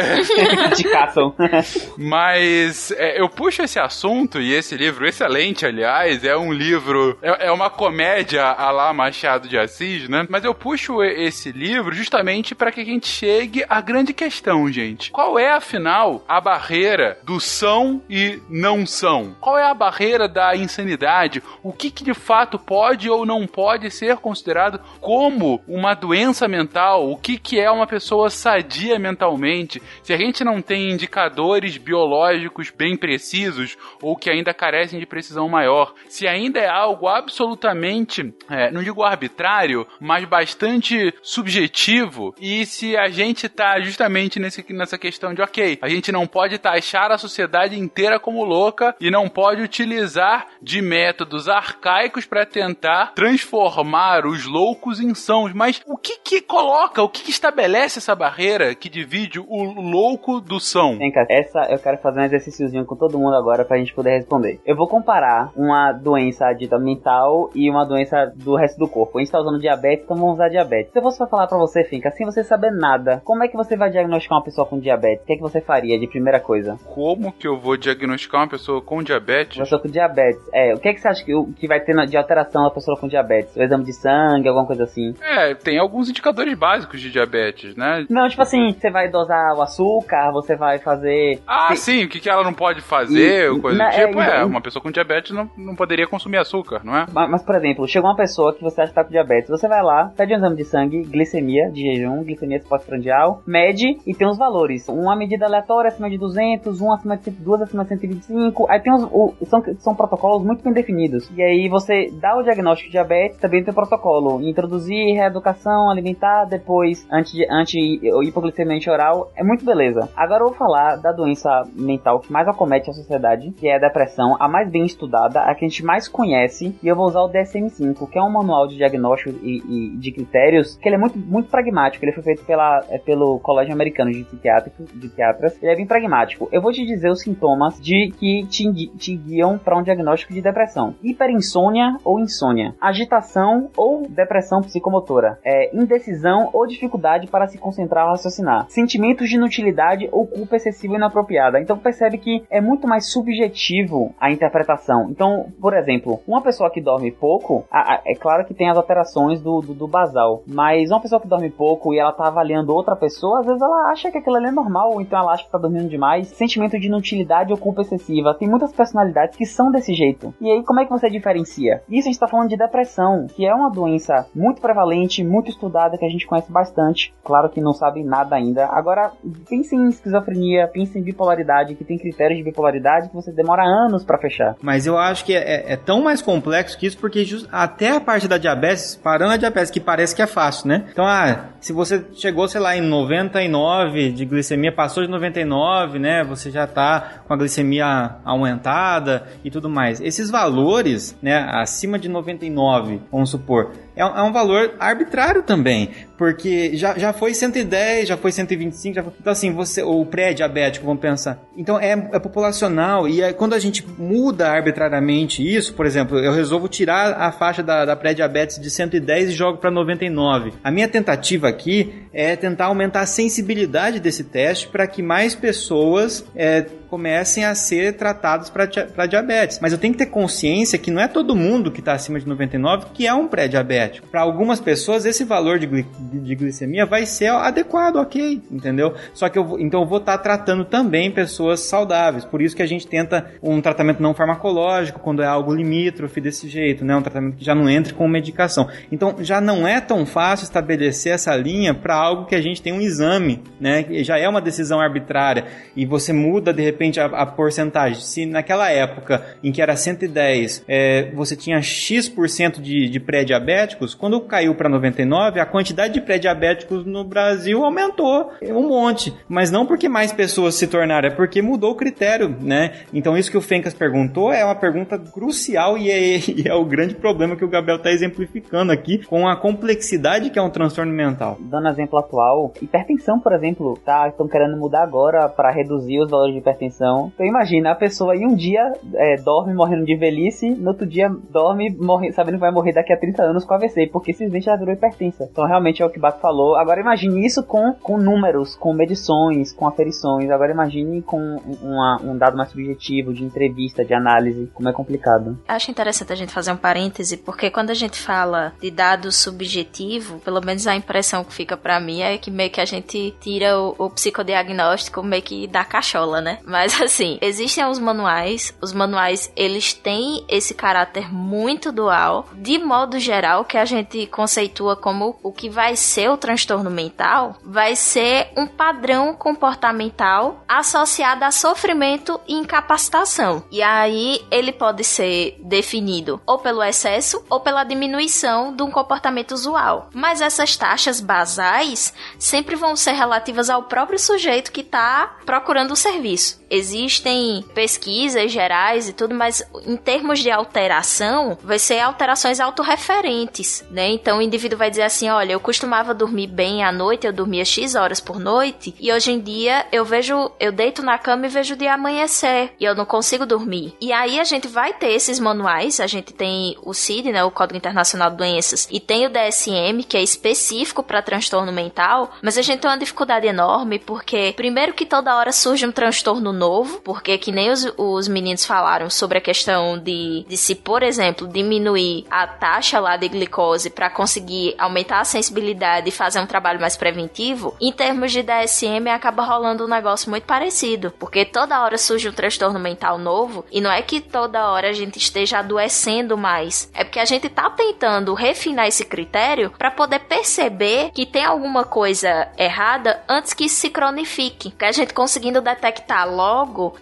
[0.76, 1.34] De caçam.
[1.98, 7.48] Mas é, eu puxo esse assunto e esse livro, excelente, aliás, é um livro, é,
[7.48, 10.26] é uma comédia a lá Machado de Assis, né?
[10.30, 15.11] Mas eu puxo esse livro justamente para que a gente chegue à grande questão, gente.
[15.11, 19.35] Qual é, afinal, a barreira do são e não são?
[19.39, 21.41] Qual é a barreira da insanidade?
[21.63, 27.09] O que, que de fato pode ou não pode ser considerado como uma doença mental?
[27.09, 29.81] O que, que é uma pessoa sadia mentalmente?
[30.03, 35.47] Se a gente não tem indicadores biológicos bem precisos ou que ainda carecem de precisão
[35.49, 42.96] maior, se ainda é algo absolutamente, é, não digo arbitrário, mas bastante subjetivo, e se
[42.98, 47.18] a gente tá justamente nesse, nessa questão de, ok, a gente não pode taxar a
[47.18, 54.46] sociedade inteira como louca e não pode utilizar de métodos arcaicos para tentar transformar os
[54.46, 58.89] loucos em sãos, mas o que que coloca, o que, que estabelece essa barreira que
[58.89, 60.98] divide o louco do são?
[60.98, 64.18] Vem cá, essa eu quero fazer um exercíciozinho com todo mundo agora pra gente poder
[64.18, 64.60] responder.
[64.65, 69.18] Eu vou comparar uma doença dita mental e uma doença do resto do corpo.
[69.18, 70.91] A gente tá usando diabetes, então vamos usar diabetes.
[70.95, 73.75] Se eu fosse falar pra você, Finca, sem você saber nada, como é que você
[73.75, 75.23] vai diagnosticar uma pessoa com diabetes?
[75.23, 76.79] O que é que você faria de primeira coisa?
[76.86, 79.58] Como que eu vou diagnosticar uma pessoa com diabetes?
[79.58, 80.41] Uma pessoa com diabetes.
[80.53, 82.97] É, o que é que você acha que, que vai ter de alteração na pessoa
[82.97, 83.53] com diabetes?
[83.58, 85.13] O exame de sangue, alguma coisa assim?
[85.21, 88.05] É, tem alguns indicadores básicos de diabetes, né?
[88.10, 91.41] Não, tipo assim, você vai dosar o açúcar, você vai fazer.
[91.45, 94.39] Ah, sim, o que, que ela não pode fazer, E- coisa na- do tipo, é,
[94.39, 97.05] é, uma pessoa com diabetes não, não poderia consumir açúcar, não é?
[97.12, 99.67] Ma- Mas, por exemplo, chegou uma pessoa que você acha que tá com diabetes, você
[99.67, 104.28] vai lá, pede um exame de sangue, glicemia de jejum, glicemia pós-prandial, mede e tem
[104.28, 104.88] os valores.
[104.89, 108.80] Uma medida aleatória acima de 200, um acima de 100, duas acima de 125, aí
[108.80, 111.30] tem os, o- são, são protocolos muito bem definidos.
[111.36, 114.41] E aí você dá o diagnóstico de diabetes, também tem o protocolo.
[114.41, 120.10] Introduzir reeducação alimentar, depois anti, anti hipoglicemia oral, é muito beleza.
[120.15, 123.80] Agora eu vou falar da doença mental que mais acomete a sociedade, que é a
[123.80, 127.21] depressão, a mais bem estudada, a que a gente mais conhece, e eu vou usar
[127.21, 129.62] o DSM-5, que é um manual de diagnóstico e,
[129.93, 133.39] e de critérios, que ele é muito, muito pragmático, ele foi feito pela, é, pelo
[133.39, 136.47] Colégio Americano de Psiquiátricos, de Psiquiatras, ele é bem pragmático.
[136.51, 140.41] Eu vou te dizer os sintomas de que te, te guiam para um diagnóstico de
[140.41, 140.95] depressão.
[141.03, 148.11] Hiperinsônia ou insônia, agitação ou depressão psicomotora, é, indecisão ou dificuldade para se concentrar ou
[148.11, 151.59] raciocinar, sentimentos de inutilidade ou culpa excessiva e inapropriada.
[151.59, 155.07] Então percebe que é muito mais subjetivo a interpretação.
[155.09, 158.77] Então, por exemplo, uma pessoa que dorme pouco, a- a- é claro que tem as
[158.77, 162.73] alterações do, do, do basal, mas uma pessoa que dorme pouco e ela tá avaliando
[162.73, 165.43] outra pessoa, às vezes ela acha que aquilo ali é normal, ou então ela acha
[165.43, 166.28] que tá dormindo demais.
[166.30, 168.34] Sentimento de inutilidade ou culpa excessiva.
[168.38, 170.34] Tem muitas personalidades que são desse jeito.
[170.41, 171.82] E aí, como é que você diferencia?
[171.89, 175.97] Isso a gente tá falando de depressão, que é uma doença muito prevalente, muito estudada,
[175.97, 177.13] que a gente conhece bastante.
[177.23, 178.65] Claro que não sabe nada ainda.
[178.67, 179.12] Agora,
[179.49, 184.04] pense em esquizofrenia, pense em bipolaridade, que tem critérios de bipolaridade que você demora anos
[184.04, 184.56] pra fechar.
[184.62, 187.99] Mas eu acho que é, é tão mais complexo que isso, porque jus- até a
[187.99, 190.86] parte da diabetes, parando a diabetes, que parece que é fácil, né?
[190.91, 196.24] Então, ah, se você chegou, sei lá, em 99 de glicemia, passou de 99, né?
[196.24, 200.00] Você já tá com a glicemia aumentada e tudo mais.
[200.00, 205.89] Esses valores, né, acima de 99, vamos supor, é, um- é um valor arbitrário também,
[206.17, 209.13] porque já, já foi 110, já foi 125, já foi...
[209.19, 211.39] Então, assim, você, o pré-diabético, vamos pensar.
[211.58, 216.31] Então, é, é populacional, e aí, quando a gente muda arbitrariamente isso, por exemplo, eu
[216.34, 220.53] resolvo tirar a faixa da, da pré-diabetes de 110 e jogo para 99.
[220.63, 226.25] A minha tentativa aqui é tentar aumentar a sensibilidade desse teste para que mais pessoas
[226.36, 229.60] é, comecem a ser tratados para diabetes.
[229.62, 232.25] Mas eu tenho que ter consciência que não é todo mundo que está acima de
[232.25, 234.08] 99 que é um pré-diabético.
[234.08, 238.93] Para algumas pessoas, esse valor de, gli- de- glicemia vai ser adequado, ok, entendeu?
[239.13, 242.23] Só que eu vou, então eu vou estar tratando também pessoas saudáveis.
[242.23, 246.47] Por isso que a gente tenta um tratamento não farmacológico quando é algo limítrofe desse
[246.47, 246.95] jeito, né?
[246.95, 248.69] Um tratamento que já não entre com medicação.
[248.89, 252.71] Então já não é tão fácil estabelecer essa linha para algo que a gente tem
[252.71, 253.86] um exame, né?
[254.01, 255.43] Já é uma decisão arbitrária
[255.75, 258.02] e você muda de repente a, a porcentagem.
[258.02, 264.21] Se naquela época em que era 110, é, você tinha X% de, de pré-diabéticos, quando
[264.21, 269.13] caiu para 99, a quantidade de pré-diabéticos no Brasil aumentou um monte.
[269.28, 272.74] Mas não porque mais pessoas se tornaram, é porque mudou o critério, né?
[272.93, 276.65] Então isso que o Fencas perguntou é uma pergunta crucial e é, e é o
[276.65, 280.91] grande problema que o Gabriel está exemplificando aqui com a complexidade que é um transtorno
[280.91, 281.38] mental.
[281.39, 284.08] Dando exemplo atual, hipertensão, por exemplo, tá?
[284.08, 286.64] Estão querendo mudar agora para reduzir os valores de hipertensão.
[286.67, 291.10] Então imagina, a pessoa aí um dia é, dorme morrendo de velhice, no outro dia
[291.30, 293.88] dorme morre, sabendo que vai morrer daqui a 30 anos com AVC.
[293.88, 295.28] Porque simplesmente ela virou hipertensa.
[295.32, 296.56] Então realmente é o que o Baco falou.
[296.56, 300.30] Agora imagine isso com, com números, com medições, com aferições.
[300.30, 305.38] Agora imagine com uma, um dado mais subjetivo, de entrevista, de análise, como é complicado.
[305.47, 310.19] Acho interessante a gente fazer um parêntese, porque quando a gente fala de dado subjetivo,
[310.19, 313.60] pelo menos a impressão que fica para mim é que meio que a gente tira
[313.60, 316.39] o, o psicodiagnóstico meio que da cachola, né?
[316.56, 322.98] Mas assim, existem os manuais, os manuais eles têm esse caráter muito dual, de modo
[322.98, 328.30] geral, que a gente conceitua como o que vai ser o transtorno mental, vai ser
[328.38, 333.44] um padrão comportamental associado a sofrimento e incapacitação.
[333.52, 339.34] E aí ele pode ser definido ou pelo excesso ou pela diminuição de um comportamento
[339.34, 339.89] usual.
[339.93, 345.76] Mas essas taxas basais sempre vão ser relativas ao próprio sujeito que está procurando o
[345.76, 346.45] serviço.
[346.50, 353.89] Existem pesquisas gerais e tudo, mas em termos de alteração, vai ser alterações autorreferentes, né?
[353.89, 357.46] Então o indivíduo vai dizer assim: olha, eu costumava dormir bem à noite, eu dormia
[357.46, 361.30] X horas por noite, e hoje em dia eu vejo, eu deito na cama e
[361.30, 363.74] vejo o dia amanhecer, e eu não consigo dormir.
[363.82, 367.32] E aí a gente vai ter esses manuais, a gente tem o CID, né, o
[367.32, 372.38] Código Internacional de Doenças, e tem o DSM, que é específico para transtorno mental, mas
[372.38, 376.81] a gente tem uma dificuldade enorme porque, primeiro, que toda hora surge um transtorno novo,
[376.81, 381.27] porque que nem os, os meninos falaram sobre a questão de, de se, por exemplo,
[381.27, 386.59] diminuir a taxa lá de glicose para conseguir aumentar a sensibilidade e fazer um trabalho
[386.59, 391.77] mais preventivo, em termos de DSM acaba rolando um negócio muito parecido, porque toda hora
[391.77, 396.17] surge um transtorno mental novo e não é que toda hora a gente esteja adoecendo
[396.17, 401.23] mais, é porque a gente tá tentando refinar esse critério para poder perceber que tem
[401.23, 404.51] alguma coisa errada antes que se cronifique.
[404.51, 406.24] Que a gente conseguindo detectar logo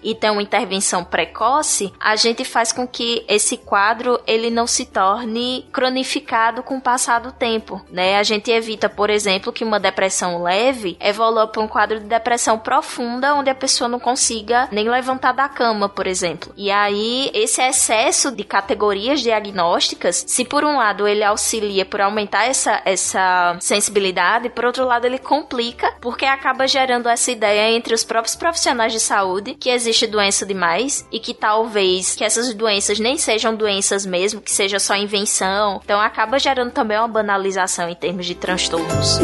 [0.02, 4.86] e ter uma intervenção precoce, a gente faz com que esse quadro ele não se
[4.86, 8.18] torne cronificado com o passar do tempo, né?
[8.18, 12.58] A gente evita, por exemplo, que uma depressão leve evolua para um quadro de depressão
[12.58, 16.54] profunda, onde a pessoa não consiga nem levantar da cama, por exemplo.
[16.56, 22.46] E aí, esse excesso de categorias diagnósticas, se por um lado ele auxilia por aumentar
[22.46, 28.04] essa, essa sensibilidade, por outro lado ele complica, porque acaba gerando essa ideia entre os
[28.04, 33.18] próprios profissionais de saúde que existe doença demais e que talvez que essas doenças nem
[33.18, 35.82] sejam doenças mesmo, que seja só invenção.
[35.84, 39.20] Então acaba gerando também uma banalização em termos de transtornos.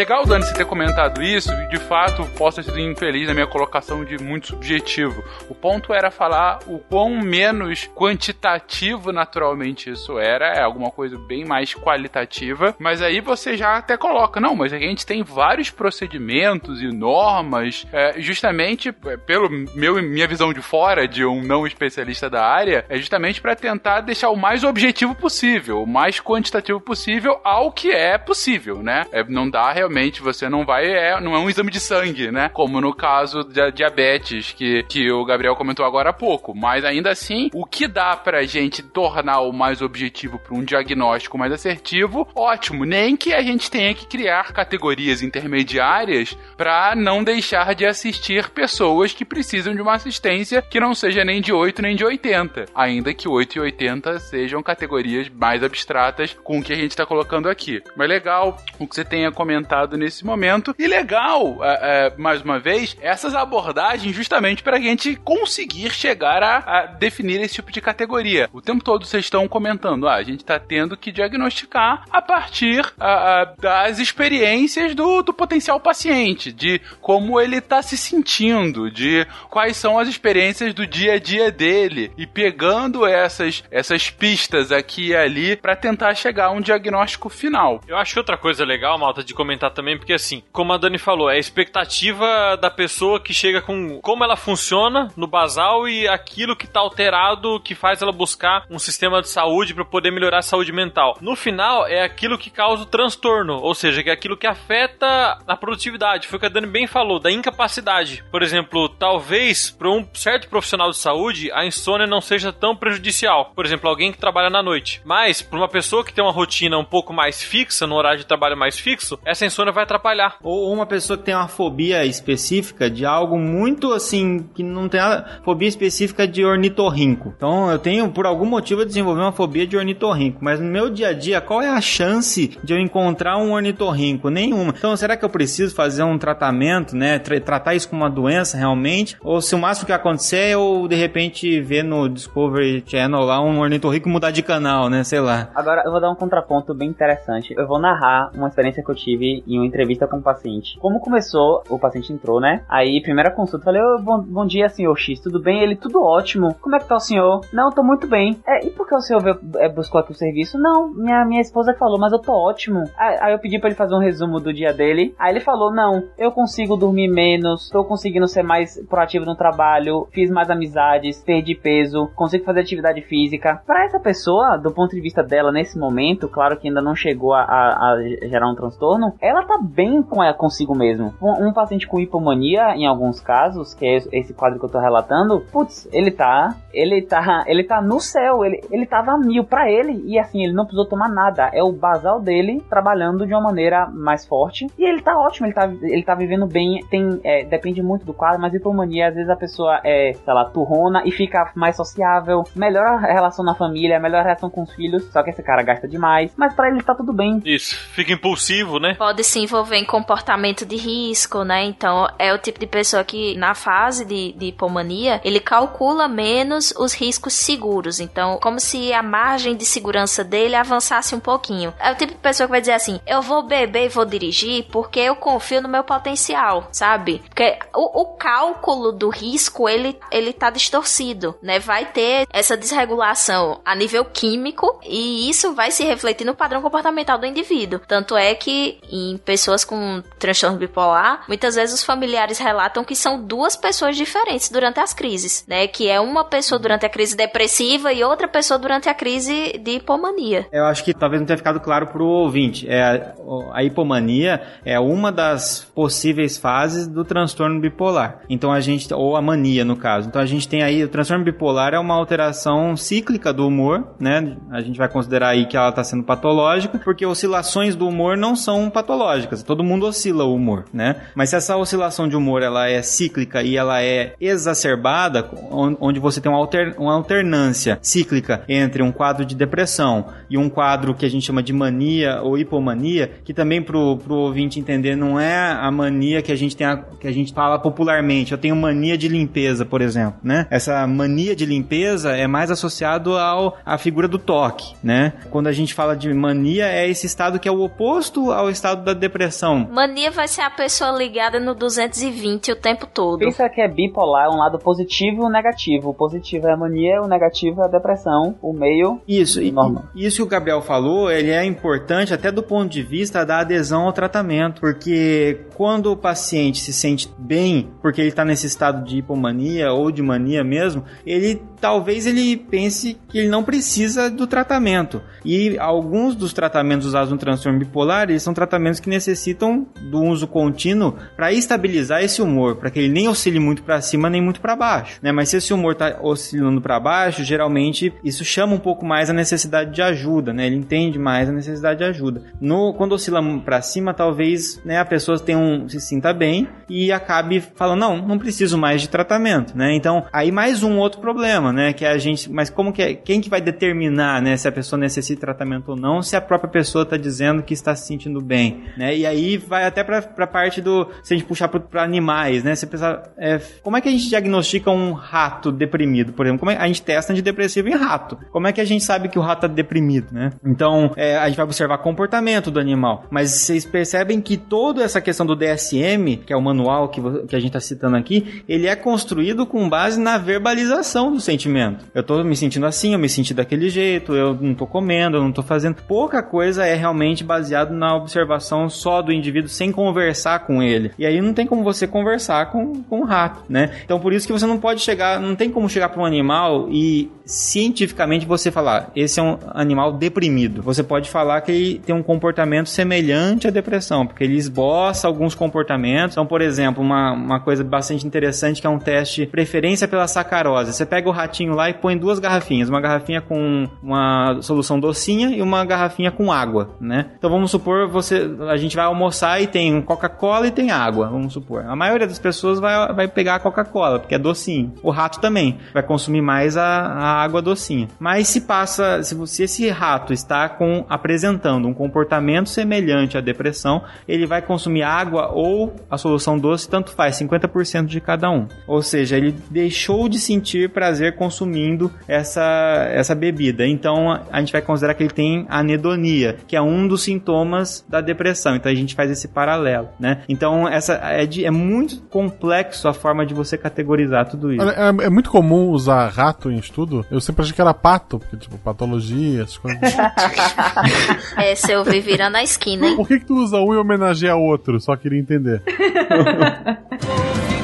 [0.00, 4.02] Legal, Dani, você ter comentado isso, de fato posso ter sido infeliz na minha colocação
[4.02, 5.22] de muito subjetivo.
[5.46, 11.44] O ponto era falar o quão menos quantitativo naturalmente isso era, é alguma coisa bem
[11.44, 16.80] mais qualitativa, mas aí você já até coloca, não, mas a gente tem vários procedimentos
[16.80, 22.30] e normas, é, justamente é, pelo meu minha visão de fora, de um não especialista
[22.30, 27.38] da área, é justamente para tentar deixar o mais objetivo possível, o mais quantitativo possível
[27.44, 29.04] ao que é possível, né?
[29.12, 29.89] É, não dá realmente
[30.22, 32.48] você não vai, é, não é um exame de sangue, né?
[32.48, 36.54] Como no caso da diabetes, que, que o Gabriel comentou agora há pouco.
[36.54, 41.36] Mas ainda assim, o que dá pra gente tornar o mais objetivo para um diagnóstico
[41.36, 42.84] mais assertivo, ótimo.
[42.84, 49.12] Nem que a gente tenha que criar categorias intermediárias para não deixar de assistir pessoas
[49.12, 52.66] que precisam de uma assistência que não seja nem de 8 nem de 80.
[52.74, 57.06] Ainda que 8 e 80 sejam categorias mais abstratas com o que a gente está
[57.06, 57.82] colocando aqui.
[57.96, 60.74] Mas legal o que você tenha comentado nesse momento.
[60.78, 66.42] E legal, é, é, mais uma vez, essas abordagens justamente para a gente conseguir chegar
[66.42, 68.48] a, a, definir esse tipo de categoria.
[68.52, 72.84] O tempo todo vocês estão comentando, ah, a gente está tendo que diagnosticar a partir
[72.98, 79.76] a, das experiências do, do potencial paciente, de como ele está se sentindo, de quais
[79.76, 85.16] são as experiências do dia a dia dele e pegando essas, essas pistas aqui e
[85.16, 87.80] ali para tentar chegar a um diagnóstico final.
[87.86, 91.30] Eu acho outra coisa legal, Malta, de comentar também, porque assim, como a Dani falou,
[91.30, 96.56] é a expectativa da pessoa que chega com como ela funciona no basal e aquilo
[96.56, 100.42] que tá alterado que faz ela buscar um sistema de saúde para poder melhorar a
[100.42, 101.16] saúde mental.
[101.20, 105.38] No final, é aquilo que causa o transtorno, ou seja, que é aquilo que afeta
[105.46, 106.28] a produtividade.
[106.28, 108.24] Foi o que a Dani bem falou, da incapacidade.
[108.30, 113.52] Por exemplo, talvez para um certo profissional de saúde, a insônia não seja tão prejudicial.
[113.54, 115.00] Por exemplo, alguém que trabalha na noite.
[115.04, 118.26] Mas, para uma pessoa que tem uma rotina um pouco mais fixa, no horário de
[118.26, 120.36] trabalho mais fixo, essa pensou, né, vai atrapalhar.
[120.42, 125.00] Ou uma pessoa que tem uma fobia específica de algo muito assim, que não tem
[125.00, 125.40] nada.
[125.44, 127.34] Fobia específica de ornitorrinco.
[127.36, 130.38] Então eu tenho, por algum motivo, eu desenvolvi uma fobia de ornitorrinco.
[130.40, 134.30] Mas no meu dia a dia, qual é a chance de eu encontrar um ornitorrinco?
[134.30, 134.72] Nenhuma.
[134.76, 137.18] Então será que eu preciso fazer um tratamento, né?
[137.18, 139.16] Tra tratar isso como uma doença realmente?
[139.20, 143.42] Ou se o máximo que acontecer é eu de repente ver no Discovery Channel lá
[143.42, 145.02] um ornitorrinco mudar de canal, né?
[145.02, 145.48] Sei lá.
[145.56, 147.52] Agora eu vou dar um contraponto bem interessante.
[147.56, 150.78] Eu vou narrar uma experiência que eu tive em uma entrevista com um paciente.
[150.78, 152.62] Como começou, o paciente entrou, né?
[152.68, 155.62] Aí, primeira consulta, falei, oh, bom, bom dia, senhor X, tudo bem?
[155.62, 156.54] Ele, tudo ótimo.
[156.60, 157.40] Como é que tá o senhor?
[157.52, 158.38] Não, tô muito bem.
[158.46, 159.22] É, e por que o senhor
[159.58, 160.58] é, buscou aqui o serviço?
[160.58, 162.84] Não, minha, minha esposa falou, mas eu tô ótimo.
[162.96, 165.14] Aí, aí eu pedi pra ele fazer um resumo do dia dele.
[165.18, 170.06] Aí ele falou, não, eu consigo dormir menos, tô conseguindo ser mais proativo no trabalho,
[170.12, 173.62] fiz mais amizades, perdi peso, consigo fazer atividade física.
[173.66, 177.34] Pra essa pessoa, do ponto de vista dela nesse momento, claro que ainda não chegou
[177.34, 181.14] a, a, a gerar um transtorno, ela tá bem com ela consigo mesmo.
[181.22, 184.80] Um, um, paciente com hipomania, em alguns casos, que é esse quadro que eu tô
[184.80, 189.70] relatando, putz, ele tá, ele tá, ele tá no céu, ele, ele tava mil pra
[189.70, 193.42] ele, e assim, ele não precisou tomar nada, é o basal dele trabalhando de uma
[193.42, 197.44] maneira mais forte, e ele tá ótimo, ele tá, ele tá vivendo bem, tem, é,
[197.44, 201.12] depende muito do quadro, mas hipomania, às vezes a pessoa é, sei lá, turrona e
[201.12, 205.22] fica mais sociável, melhora a relação na família, melhora a relação com os filhos, só
[205.22, 207.40] que esse cara gasta demais, mas para ele tá tudo bem.
[207.44, 208.94] Isso, fica impulsivo, né?
[208.94, 211.64] Pode se envolver em comportamento de risco, né?
[211.64, 216.72] Então é o tipo de pessoa que na fase de, de hipomania ele calcula menos
[216.76, 218.00] os riscos seguros.
[218.00, 221.72] Então, como se a margem de segurança dele avançasse um pouquinho.
[221.78, 224.66] É o tipo de pessoa que vai dizer assim: eu vou beber e vou dirigir
[224.70, 227.22] porque eu confio no meu potencial, sabe?
[227.28, 231.58] Porque o, o cálculo do risco ele, ele tá distorcido, né?
[231.58, 237.18] Vai ter essa desregulação a nível químico e isso vai se refletir no padrão comportamental
[237.18, 237.80] do indivíduo.
[237.86, 243.22] Tanto é que em pessoas com transtorno bipolar, muitas vezes os familiares relatam que são
[243.22, 245.66] duas pessoas diferentes durante as crises, né?
[245.66, 249.72] Que é uma pessoa durante a crise depressiva e outra pessoa durante a crise de
[249.72, 250.46] hipomania.
[250.52, 252.66] Eu acho que talvez não tenha ficado claro pro ouvinte.
[252.68, 253.14] É,
[253.52, 258.20] a hipomania é uma das possíveis fases do transtorno bipolar.
[258.28, 260.08] Então a gente, ou a mania no caso.
[260.08, 264.36] Então a gente tem aí, o transtorno bipolar é uma alteração cíclica do humor, né?
[264.50, 268.34] A gente vai considerar aí que ela está sendo patológica, porque oscilações do humor não
[268.34, 268.99] são patológicas.
[269.44, 270.96] Todo mundo oscila o humor, né?
[271.14, 276.20] Mas se essa oscilação de humor ela é cíclica e ela é exacerbada, onde você
[276.20, 281.06] tem uma, alter, uma alternância cíclica entre um quadro de depressão e um quadro que
[281.06, 285.52] a gente chama de mania ou hipomania, que também pro, pro ouvinte entender não é
[285.52, 288.32] a mania que a gente tem a, que a gente fala popularmente.
[288.32, 290.46] Eu tenho mania de limpeza, por exemplo, né?
[290.50, 295.12] Essa mania de limpeza é mais associado ao à figura do toque, né?
[295.30, 298.84] Quando a gente fala de mania é esse estado que é o oposto ao estado
[298.84, 299.68] da depressão.
[299.70, 303.18] Mania vai ser a pessoa ligada no 220 o tempo todo.
[303.18, 305.90] Pensa que é bipolar, um lado positivo e um negativo.
[305.90, 309.84] O positivo é a mania, o negativo é a depressão, o meio isso, e normal.
[309.94, 313.82] Isso que o Gabriel falou, ele é importante até do ponto de vista da adesão
[313.82, 318.98] ao tratamento, porque quando o paciente se sente bem, porque ele está nesse estado de
[318.98, 325.02] hipomania ou de mania mesmo, ele talvez ele pense que ele não precisa do tratamento.
[325.24, 330.26] E alguns dos tratamentos usados no transtorno bipolar, eles são tratamentos que necessitam do uso
[330.26, 334.40] contínuo para estabilizar esse humor, para que ele nem oscile muito para cima nem muito
[334.40, 335.12] para baixo, né?
[335.12, 339.12] Mas se esse humor está oscilando para baixo, geralmente isso chama um pouco mais a
[339.12, 340.46] necessidade de ajuda, né?
[340.46, 342.22] Ele entende mais a necessidade de ajuda.
[342.40, 346.92] No quando oscila para cima, talvez, né, a pessoa tenha um, se sinta bem e
[346.92, 349.74] acabe falando não, não preciso mais de tratamento, né?
[349.74, 353.20] Então, aí mais um outro problema, né, que a gente, mas como que é, quem
[353.20, 356.50] que vai determinar, né, se a pessoa necessita de tratamento ou não, se a própria
[356.50, 358.96] pessoa está dizendo que está se sentindo bem, né?
[358.96, 362.54] E aí vai até para a parte do se a gente puxar para animais, né?
[362.54, 366.40] Você pensa, é, como é que a gente diagnostica um rato deprimido, por exemplo?
[366.40, 368.18] Como é, a gente testa antidepressivo em rato.
[368.30, 370.30] Como é que a gente sabe que o rato está deprimido, né?
[370.44, 375.00] Então, é, a gente vai observar comportamento do animal, mas vocês percebem que toda essa
[375.00, 378.66] questão do DSM, que é o manual que, que a gente está citando aqui, ele
[378.66, 381.84] é construído com base na verbalização do sentimento.
[381.94, 385.22] Eu tô me sentindo assim, eu me senti daquele jeito, eu não tô comendo, eu
[385.22, 385.76] não tô fazendo.
[385.86, 390.92] Pouca coisa é realmente baseado na observação só do indivíduo sem conversar com ele.
[390.98, 393.70] E aí não tem como você conversar com, com um rato, né?
[393.84, 396.68] Então por isso que você não pode chegar, não tem como chegar para um animal
[396.70, 400.62] e cientificamente você falar, esse é um animal deprimido.
[400.62, 405.34] Você pode falar que ele tem um comportamento semelhante à depressão, porque ele esboça alguns
[405.34, 406.14] comportamentos.
[406.14, 410.72] Então, por exemplo, uma, uma coisa bastante interessante que é um teste preferência pela sacarose.
[410.72, 415.30] Você pega o ratinho lá e põe duas garrafinhas, uma garrafinha com uma solução docinha
[415.30, 417.10] e uma garrafinha com água, né?
[417.16, 421.32] Então vamos supor você a gente vai almoçar e tem Coca-Cola e tem água, vamos
[421.32, 421.64] supor.
[421.66, 424.72] A maioria das pessoas vai, vai pegar a Coca-Cola, porque é docinho.
[424.82, 427.88] O rato também vai consumir mais a, a água docinha.
[427.98, 433.82] Mas se passa, se, se esse rato está com, apresentando um comportamento semelhante à depressão,
[434.06, 438.46] ele vai consumir água ou a solução doce, tanto faz, 50% de cada um.
[438.66, 443.66] Ou seja, ele deixou de sentir prazer consumindo essa, essa bebida.
[443.66, 448.00] Então a gente vai considerar que ele tem anedonia, que é um dos sintomas da
[448.00, 448.29] depressão.
[448.56, 450.22] Então a gente faz esse paralelo, né?
[450.28, 454.62] Então essa é, de, é muito complexo a forma de você categorizar tudo isso.
[454.62, 457.04] Olha, É, é muito comum usar rato em estudo.
[457.10, 459.80] Eu sempre achei que era pato, porque, tipo, patologia, essas coisas.
[461.36, 462.96] Essa eu vi virando a esquina, hein?
[462.96, 464.80] Por que, que tu usa um e homenageia o outro?
[464.80, 465.62] Só queria entender.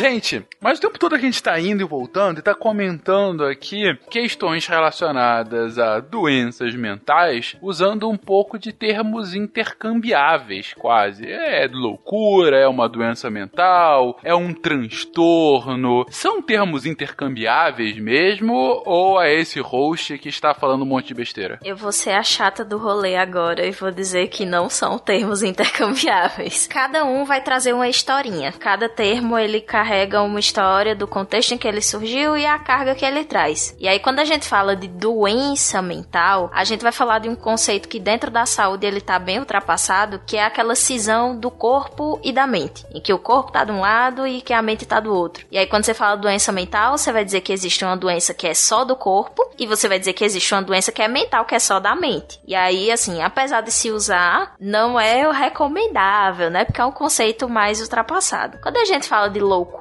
[0.00, 3.94] Gente, mas o tempo todo a gente tá indo e voltando e tá comentando aqui
[4.10, 11.30] questões relacionadas a doenças mentais usando um pouco de termos intercambiáveis, quase.
[11.30, 16.06] É loucura, é uma doença mental, é um transtorno.
[16.08, 21.60] São termos intercambiáveis mesmo ou é esse host que está falando um monte de besteira?
[21.62, 25.42] Eu vou ser a chata do rolê agora e vou dizer que não são termos
[25.44, 26.66] intercambiáveis.
[26.66, 28.50] Cada um vai trazer uma historinha.
[28.52, 29.89] Cada termo ele carrega
[30.22, 33.74] uma história do contexto em que ele surgiu e a carga que ele traz.
[33.78, 37.34] E aí quando a gente fala de doença mental, a gente vai falar de um
[37.34, 42.20] conceito que dentro da saúde ele tá bem ultrapassado, que é aquela cisão do corpo
[42.22, 44.86] e da mente, em que o corpo tá de um lado e que a mente
[44.86, 45.46] tá do outro.
[45.50, 48.46] E aí quando você fala doença mental, você vai dizer que existe uma doença que
[48.46, 51.44] é só do corpo e você vai dizer que existe uma doença que é mental,
[51.44, 52.40] que é só da mente.
[52.46, 56.64] E aí, assim, apesar de se usar, não é o recomendável, né?
[56.64, 58.58] Porque é um conceito mais ultrapassado.
[58.62, 59.79] Quando a gente fala de loucura,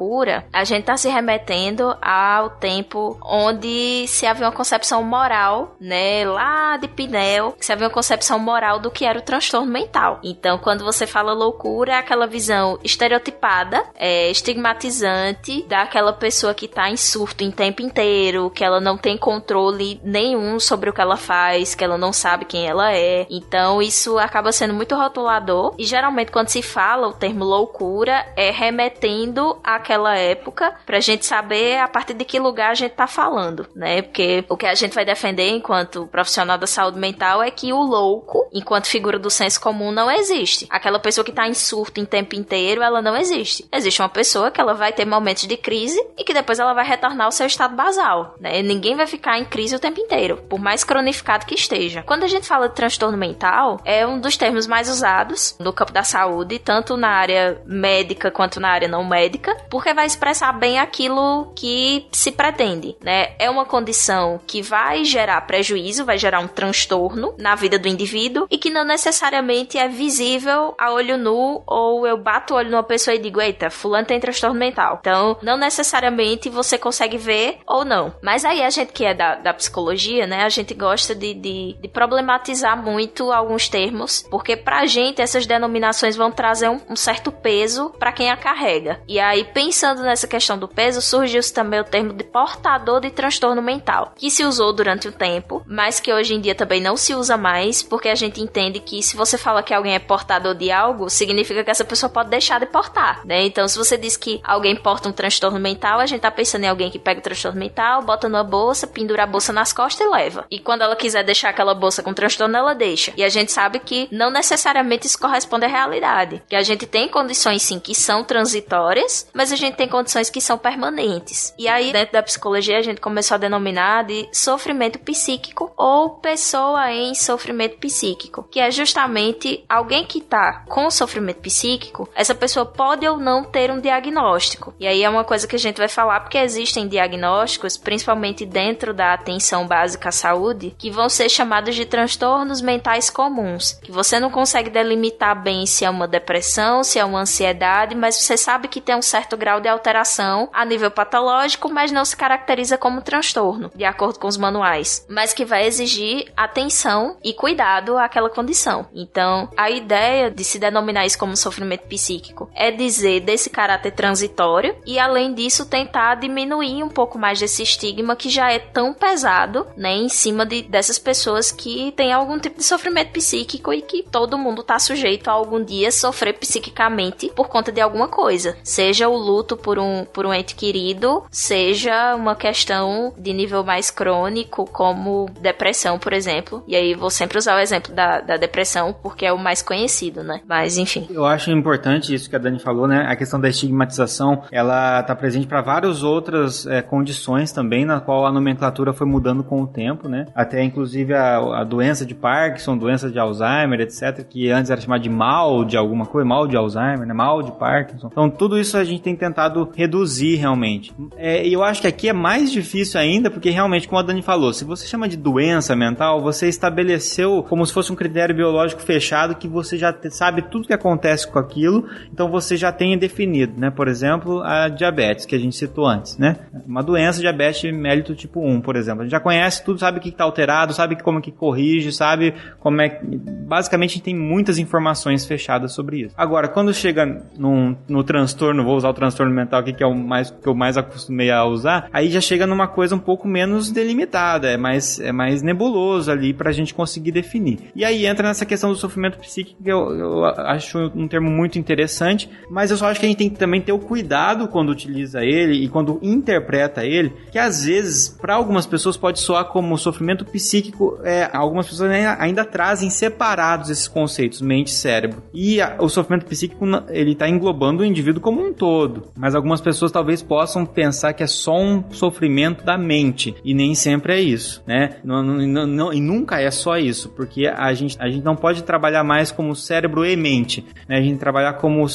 [0.53, 6.25] a gente tá se remetendo ao tempo onde se havia uma concepção moral, né?
[6.25, 10.19] Lá de Pinel, se havia uma concepção moral do que era o transtorno mental.
[10.23, 16.89] Então, quando você fala loucura, é aquela visão estereotipada, é, estigmatizante daquela pessoa que tá
[16.89, 21.17] em surto em tempo inteiro, que ela não tem controle nenhum sobre o que ela
[21.17, 23.27] faz, que ela não sabe quem ela é.
[23.29, 25.73] Então, isso acaba sendo muito rotulador.
[25.77, 31.79] E geralmente, quando se fala o termo loucura, é remetendo àquela época pra gente saber
[31.79, 34.03] a partir de que lugar a gente tá falando, né?
[34.03, 37.81] Porque o que a gente vai defender enquanto profissional da saúde mental é que o
[37.81, 40.67] louco, enquanto figura do senso comum, não existe.
[40.69, 43.67] Aquela pessoa que tá em surto em tempo inteiro, ela não existe.
[43.71, 46.85] Existe uma pessoa que ela vai ter momentos de crise e que depois ela vai
[46.85, 48.61] retornar ao seu estado basal, né?
[48.61, 52.03] Ninguém vai ficar em crise o tempo inteiro, por mais cronificado que esteja.
[52.03, 55.91] Quando a gente fala de transtorno mental, é um dos termos mais usados no campo
[55.91, 60.77] da saúde, tanto na área médica quanto na área não médica, porque vai expressar bem
[60.77, 63.29] aquilo que se pretende, né?
[63.39, 68.45] É uma condição que vai gerar prejuízo, vai gerar um transtorno na vida do indivíduo
[68.51, 72.83] e que não necessariamente é visível a olho nu ou eu bato o olho numa
[72.83, 74.97] pessoa e digo, eita, fulano tem transtorno mental.
[74.99, 78.13] Então, não necessariamente você consegue ver ou não.
[78.21, 81.77] Mas aí a gente que é da, da psicologia, né, a gente gosta de, de,
[81.81, 87.31] de problematizar muito alguns termos, porque pra gente essas denominações vão trazer um, um certo
[87.31, 88.99] peso para quem a carrega.
[89.07, 89.68] E aí, pensando
[90.01, 94.43] nessa questão do peso, surgiu também o termo de portador de transtorno mental, que se
[94.43, 98.09] usou durante um tempo, mas que hoje em dia também não se usa mais, porque
[98.09, 101.71] a gente entende que se você fala que alguém é portador de algo, significa que
[101.71, 103.43] essa pessoa pode deixar de portar, né?
[103.45, 106.67] Então, se você diz que alguém porta um transtorno mental, a gente tá pensando em
[106.67, 110.09] alguém que pega o transtorno mental, bota numa bolsa, pendura a bolsa nas costas e
[110.09, 110.45] leva.
[110.51, 113.13] E quando ela quiser deixar aquela bolsa com transtorno, ela deixa.
[113.15, 116.41] E a gente sabe que não necessariamente isso corresponde à realidade.
[116.47, 120.41] Que a gente tem condições sim que são transitórias, mas a gente tem condições que
[120.41, 121.53] são permanentes.
[121.57, 126.91] E aí, dentro da psicologia, a gente começou a denominar de sofrimento psíquico ou pessoa
[126.91, 133.07] em sofrimento psíquico, que é justamente alguém que tá com sofrimento psíquico, essa pessoa pode
[133.07, 134.73] ou não ter um diagnóstico.
[134.79, 138.93] E aí é uma coisa que a gente vai falar porque existem diagnósticos, principalmente dentro
[138.93, 144.19] da atenção básica à saúde, que vão ser chamados de transtornos mentais comuns, que você
[144.19, 148.67] não consegue delimitar bem se é uma depressão, se é uma ansiedade, mas você sabe
[148.67, 153.01] que tem um certo grau de alteração a nível patológico, mas não se caracteriza como
[153.01, 158.87] transtorno, de acordo com os manuais, mas que vai exigir atenção e cuidado àquela condição.
[158.93, 164.75] Então, a ideia de se denominar isso como sofrimento psíquico é dizer desse caráter transitório
[164.85, 169.65] e, além disso, tentar diminuir um pouco mais desse estigma que já é tão pesado,
[169.77, 174.03] né, em cima de, dessas pessoas que têm algum tipo de sofrimento psíquico e que
[174.03, 179.07] todo mundo tá sujeito a algum dia sofrer psiquicamente por conta de alguma coisa, seja
[179.07, 184.65] o luto por um, por um ente querido seja uma questão de nível mais crônico,
[184.65, 186.63] como depressão, por exemplo.
[186.67, 190.23] E aí vou sempre usar o exemplo da, da depressão porque é o mais conhecido,
[190.23, 190.41] né?
[190.47, 191.07] Mas enfim.
[191.09, 193.05] Eu acho importante isso que a Dani falou, né?
[193.07, 198.25] A questão da estigmatização, ela está presente para várias outras é, condições também, na qual
[198.25, 200.25] a nomenclatura foi mudando com o tempo, né?
[200.33, 205.01] Até inclusive a, a doença de Parkinson, doença de Alzheimer, etc., que antes era chamada
[205.01, 207.13] de mal de alguma coisa, mal de Alzheimer, né?
[207.13, 208.09] Mal de Parkinson.
[208.11, 210.93] Então tudo isso a gente tem tentado reduzir realmente.
[211.17, 214.53] É, eu acho que aqui é mais difícil ainda, porque realmente, como a Dani falou,
[214.53, 219.35] se você chama de doença mental, você estabeleceu como se fosse um critério biológico fechado
[219.35, 223.69] que você já sabe tudo que acontece com aquilo, então você já tem definido, né?
[223.69, 226.37] Por exemplo, a diabetes, que a gente citou antes, né?
[226.65, 229.01] Uma doença, diabetes mellitus tipo 1, por exemplo.
[229.01, 232.33] A gente já conhece tudo, sabe o que está alterado, sabe como que corrige, sabe
[232.59, 232.99] como é...
[233.47, 236.15] Basicamente, tem muitas informações fechadas sobre isso.
[236.17, 239.93] Agora, quando chega num, no transtorno, vou usar o transtorno mental aqui, que é o
[239.95, 243.71] mais que eu mais acostumei a usar, aí já chega numa coisa um pouco menos
[243.71, 247.71] delimitada, é mais, é mais nebuloso ali pra gente conseguir definir.
[247.75, 251.57] E aí entra nessa questão do sofrimento psíquico, que eu, eu acho um termo muito
[251.59, 254.69] interessante, mas eu só acho que a gente tem que também ter o cuidado quando
[254.69, 259.77] utiliza ele e quando interpreta ele, que às vezes, para algumas pessoas, pode soar como
[259.77, 265.23] sofrimento psíquico, é, algumas pessoas ainda, ainda trazem separados esses conceitos, mente e cérebro.
[265.33, 269.61] E a- o sofrimento psíquico, ele tá englobando o indivíduo como um todo, mas algumas
[269.61, 274.19] pessoas talvez possam pensar que é só um sofrimento da mente, e nem sempre é
[274.19, 274.97] isso, né?
[275.03, 278.63] Não, não- não- e nunca é só isso, porque a gente, a gente não pode
[278.63, 280.97] trabalhar mais como cérebro e mente, né?
[280.97, 281.85] A gente trabalhar como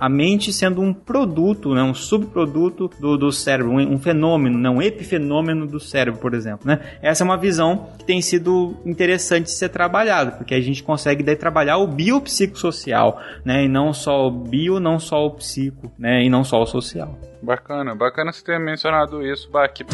[0.00, 1.82] a mente sendo um produto, né?
[1.82, 4.68] um subproduto do, do cérebro, um, um fenômeno, né?
[4.70, 6.80] um epifenômeno do cérebro, por exemplo, né?
[7.00, 11.36] Essa é uma visão que tem sido interessante ser trabalhada, porque a gente consegue daí
[11.36, 13.64] trabalhar o biopsicossocial, né?
[13.64, 16.24] E não só o bio, não só o psico, né?
[16.24, 17.18] E não só social.
[17.42, 19.84] Bacana, bacana você ter mencionado isso, Baki.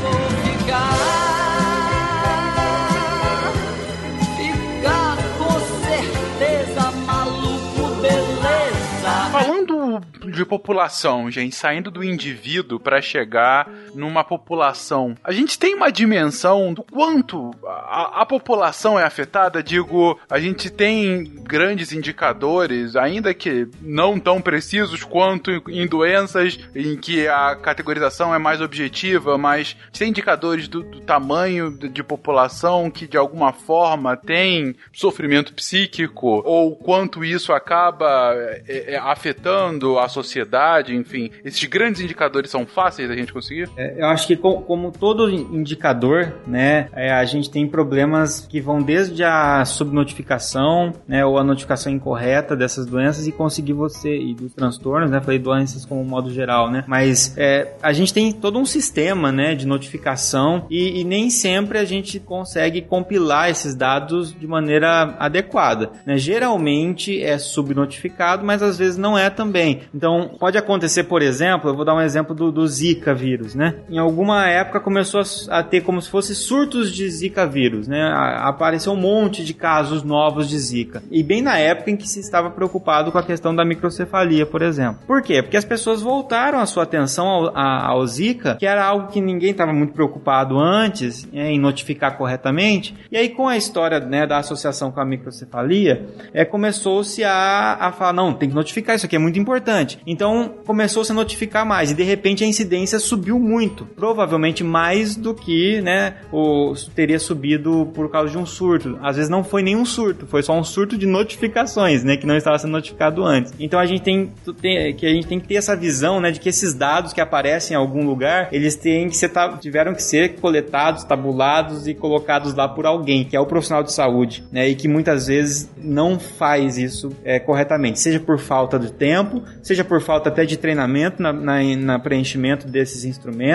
[9.30, 10.00] Falando
[10.30, 13.68] de população, gente, saindo do indivíduo para chegar
[13.99, 19.62] numa população, a gente tem uma dimensão do quanto a, a população é afetada.
[19.62, 26.96] Digo, a gente tem grandes indicadores, ainda que não tão precisos quanto em, doenças em
[26.96, 32.90] que a categorização é mais objetiva, mas tem indicadores do, do tamanho de, de população
[32.90, 40.09] que de alguma forma tem sofrimento psíquico ou quanto isso acaba é, é, afetando a
[40.09, 41.30] sociedade, enfim.
[41.44, 43.68] Esses grandes indicadores são fáceis da gente conseguir?
[43.76, 48.61] É, eu acho que com- como todo indicador, né, é, a gente tem problemas que
[48.61, 54.34] vão desde a subnotificação, né, ou a notificação incorreta dessas doenças e conseguir você e
[54.34, 58.59] dos transtornos, né, falei doenças como modo geral, né, mas é, a gente tem todo
[58.59, 64.32] um sistema, né, de notificação e, e nem sempre a gente consegue compilar esses dados
[64.39, 69.80] de maneira adequada, né, geralmente é subnotificado, mas às vezes não é também.
[69.95, 73.68] Então pode acontecer, por exemplo, eu vou dar um exemplo do, do Zika vírus, né?
[73.91, 78.11] Em alguma época começou a, ter como se fosse surtos de Zika vírus, né?
[78.39, 81.03] Apareceu um monte de casos novos de Zika.
[81.11, 84.62] E bem na época em que se estava preocupado com a questão da microcefalia, por
[84.62, 85.01] exemplo.
[85.07, 85.43] Por quê?
[85.43, 89.21] Porque as pessoas voltaram a sua atenção ao, a- ao Zika, que era algo que
[89.21, 92.95] ninguém estava muito preocupado antes né, em notificar corretamente.
[93.11, 97.93] E aí, com a história né, da associação com a microcefalia, é, começou-se a, a
[97.93, 99.99] falar: não, tem que notificar, isso aqui é muito importante.
[100.07, 101.91] Então, começou-se a notificar mais.
[101.91, 103.57] E de repente a incidência subiu muito.
[103.96, 108.98] Provavelmente mais do que né, o, teria subido por causa de um surto.
[109.02, 112.16] Às vezes não foi nenhum surto, foi só um surto de notificações, né?
[112.16, 113.52] Que não estava sendo notificado antes.
[113.59, 116.30] Então a gente tem, tem- que a gente tem que ter essa visão, né?
[116.30, 119.30] De que esses dados que aparecem em algum lugar, eles têm que ser,
[119.61, 123.92] tiveram que ser coletados, tabulados e colocados lá por alguém, que é o profissional de
[123.92, 124.68] saúde, né?
[124.68, 129.84] E que muitas vezes não faz isso é, corretamente, seja por falta de tempo, seja
[129.84, 133.47] por falta até de treinamento na, na, na preenchimento desses instrumentos,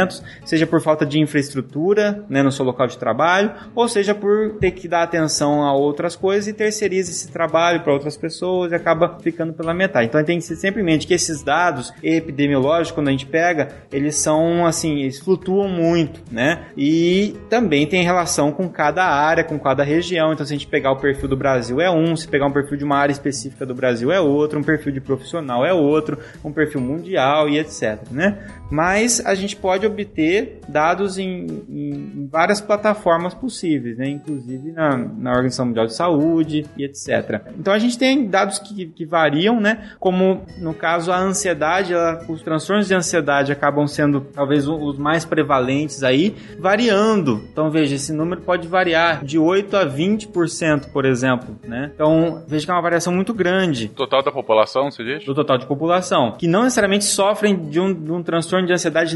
[0.45, 2.41] seja por falta de infraestrutura, né?
[2.43, 6.47] No seu local de trabalho, ou seja por ter que dar atenção a outras coisas
[6.47, 10.07] e terceiriza esse trabalho para outras pessoas e acaba ficando pela metade.
[10.07, 13.69] Então tem que ser sempre em mente que esses dados epidemiológicos, quando a gente pega,
[13.91, 16.65] eles são assim, eles flutuam muito, né?
[16.77, 20.33] E também tem relação com cada área, com cada região.
[20.33, 22.77] Então, se a gente pegar o perfil do Brasil é um, se pegar um perfil
[22.77, 26.17] de uma área específica do Brasil é outro, um perfil de profissional é outro.
[26.43, 28.37] um perfil mundial e etc, né?
[28.69, 34.07] Mas a gente pode obter dados em, em- várias plataformas possíveis, né?
[34.09, 37.41] Inclusive na, na Organização Mundial de Saúde e etc.
[37.57, 39.91] Então a gente tem dados que, que variam, né?
[39.99, 45.25] Como no caso a ansiedade, ela- os transtornos de ansiedade acabam sendo talvez os mais
[45.25, 47.43] prevalentes aí, variando.
[47.51, 51.91] Então veja, esse número pode variar de 8 a 20%, por exemplo, né?
[51.93, 55.25] Então veja que é uma variação muito grande Total da população, você diz?
[55.25, 59.15] do total de população, que não necessariamente sofrem de um, de um transtorno de ansiedade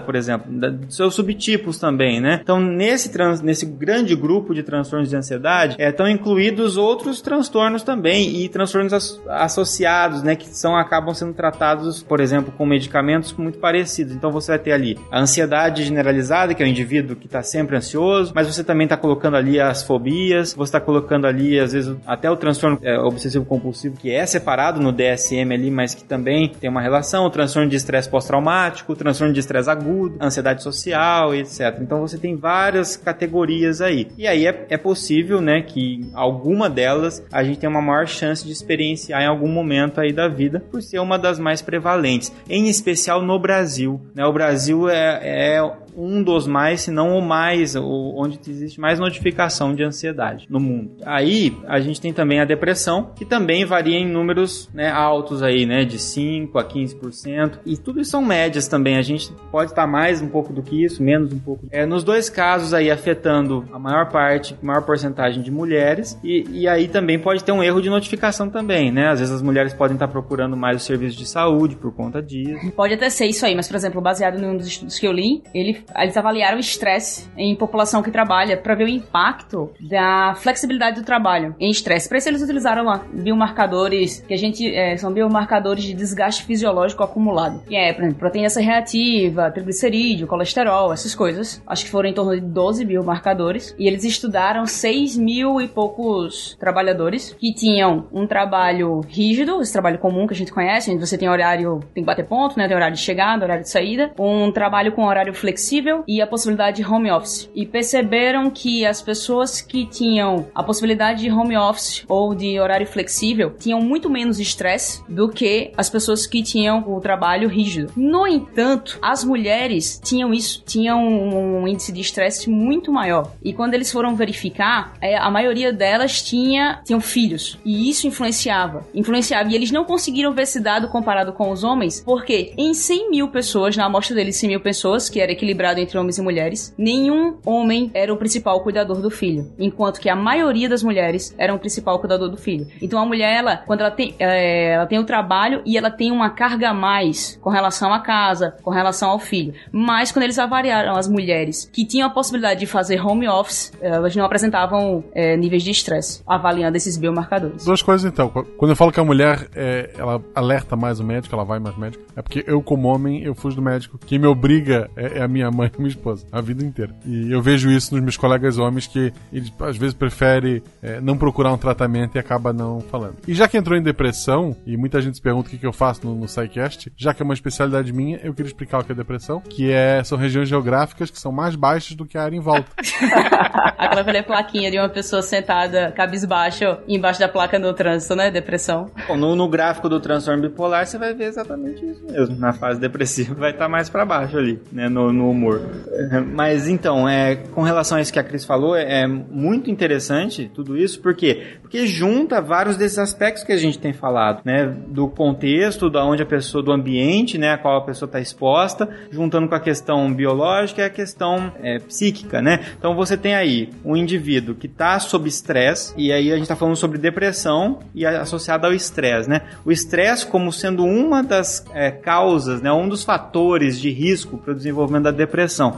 [0.00, 0.50] por exemplo,
[0.88, 2.40] seus subtipos também, né?
[2.42, 7.82] Então, nesse, trans, nesse grande grupo de transtornos de ansiedade, é, estão incluídos outros transtornos
[7.82, 13.32] também e transtornos as- associados, né, que são acabam sendo tratados, por exemplo, com medicamentos
[13.34, 14.14] muito parecidos.
[14.14, 17.76] Então, você vai ter ali a ansiedade generalizada, que é o indivíduo que está sempre
[17.76, 21.94] ansioso, mas você também está colocando ali as fobias, você está colocando ali, às vezes,
[22.06, 26.48] até o transtorno é, obsessivo compulsivo, que é separado no DSM ali, mas que também
[26.48, 31.34] tem uma relação, o transtorno de estresse pós-traumático, o transtorno de estresse agudo, ansiedade social,
[31.34, 31.78] etc.
[31.80, 34.08] Então você tem várias categorias aí.
[34.16, 38.44] E aí é, é possível, né, que alguma delas a gente tenha uma maior chance
[38.44, 42.68] de experienciar em algum momento aí da vida, por ser uma das mais prevalentes, em
[42.68, 44.00] especial no Brasil.
[44.14, 44.24] Né?
[44.24, 48.98] O Brasil é, é um dos mais, se não o mais, o- onde existe mais
[48.98, 50.92] notificação de ansiedade no mundo.
[51.04, 55.66] Aí a gente tem também a depressão, que também varia em números né, altos aí,
[55.66, 57.58] né, de 5 a 15%.
[57.66, 58.96] E tudo isso são médias também.
[58.96, 61.66] A gente pode estar mais um pouco do que isso, menos um pouco.
[61.70, 66.18] É, nos dois casos aí afetando a maior parte, maior porcentagem de mulheres.
[66.22, 69.08] E, e aí também pode ter um erro de notificação também, né?
[69.08, 72.70] Às vezes as mulheres podem estar procurando mais o serviço de saúde por conta disso.
[72.72, 75.12] Pode até ser isso aí, mas, por exemplo, baseado em um dos estudos que eu
[75.12, 80.34] li, ele- eles avaliaram o estresse em população que trabalha para ver o impacto da
[80.36, 82.08] flexibilidade do trabalho em estresse.
[82.08, 84.74] Para isso, eles utilizaram lá, biomarcadores, que a gente.
[84.74, 87.62] é, são biomarcadores de desgaste fisiológico acumulado.
[87.66, 91.62] Que é, por exemplo, proteína reativa, triglicerídeo, colesterol, essas coisas.
[91.66, 93.74] Acho que foram em torno de 12 biomarcadores.
[93.78, 99.98] E eles estudaram 6 mil e poucos trabalhadores que tinham um trabalho rígido, esse trabalho
[99.98, 102.66] comum que a gente conhece, onde você tem horário, tem que bater ponto, né?
[102.66, 104.12] Tem horário de chegada, horário de saída.
[104.18, 105.71] Um trabalho com horário flexível
[106.06, 107.50] e a possibilidade de home office.
[107.54, 112.86] E perceberam que as pessoas que tinham a possibilidade de home office ou de horário
[112.86, 117.92] flexível tinham muito menos estresse do que as pessoas que tinham o trabalho rígido.
[117.96, 123.32] No entanto, as mulheres tinham isso, tinham um índice de estresse muito maior.
[123.42, 127.58] E quando eles foram verificar, é, a maioria delas tinha tinham filhos.
[127.64, 128.86] E isso influenciava.
[128.94, 129.50] Influenciava.
[129.50, 133.28] E eles não conseguiram ver esse dado comparado com os homens, porque em 100 mil
[133.28, 135.32] pessoas, na amostra deles 100 mil pessoas, que era
[135.62, 139.52] equilibrado entre homens e mulheres, nenhum homem era o principal cuidador do filho.
[139.58, 142.66] Enquanto que a maioria das mulheres eram o principal cuidador do filho.
[142.80, 146.10] Então a mulher, ela, quando ela tem, é, ela tem o trabalho e ela tem
[146.10, 149.54] uma carga a mais com relação à casa, com relação ao filho.
[149.70, 154.14] Mas quando eles avaliaram as mulheres que tinham a possibilidade de fazer home office, elas
[154.16, 157.64] não apresentavam é, níveis de estresse, avaliando esses biomarcadores.
[157.64, 158.28] Duas coisas então.
[158.28, 161.76] Quando eu falo que a mulher é, ela alerta mais o médico, ela vai mais
[161.76, 163.98] médico, é porque eu, como homem, eu fujo do médico.
[163.98, 166.94] Quem me obriga é, é a minha mãe e minha esposa, a vida inteira.
[167.06, 171.16] E eu vejo isso nos meus colegas homens que eles às vezes preferem é, não
[171.16, 173.16] procurar um tratamento e acaba não falando.
[173.26, 175.72] E já que entrou em depressão, e muita gente se pergunta o que, que eu
[175.72, 178.92] faço no, no SciCast, já que é uma especialidade minha, eu queria explicar o que
[178.92, 182.36] é depressão, que é, são regiões geográficas que são mais baixas do que a área
[182.36, 182.66] em volta.
[183.78, 188.30] Aquela velha plaquinha de uma pessoa sentada, cabisbaixo, embaixo da placa no trânsito, né?
[188.30, 188.90] Depressão.
[189.08, 192.36] Bom, no, no gráfico do transtorno bipolar, você vai ver exatamente isso mesmo.
[192.36, 195.60] Na fase depressiva vai estar mais pra baixo ali, né, no, no humor.
[195.90, 199.70] É, Mas então, é, com relação a isso que a Cris falou, é, é muito
[199.70, 201.58] interessante tudo isso, por quê?
[201.60, 206.22] Porque junta vários desses aspectos que a gente tem falado, né, do contexto, da onde
[206.22, 210.12] a pessoa, do ambiente, né, a qual a pessoa está exposta, juntando com a questão
[210.12, 212.60] biológica e a questão é, psíquica, né?
[212.78, 216.56] Então você tem aí um indivíduo que está sob estresse, e aí a gente está
[216.56, 219.42] falando sobre depressão e associada ao estresse, né?
[219.64, 224.52] O estresse como sendo uma das é, causas, né, um dos fatores de risco para
[224.52, 225.31] o desenvolvimento da depressão.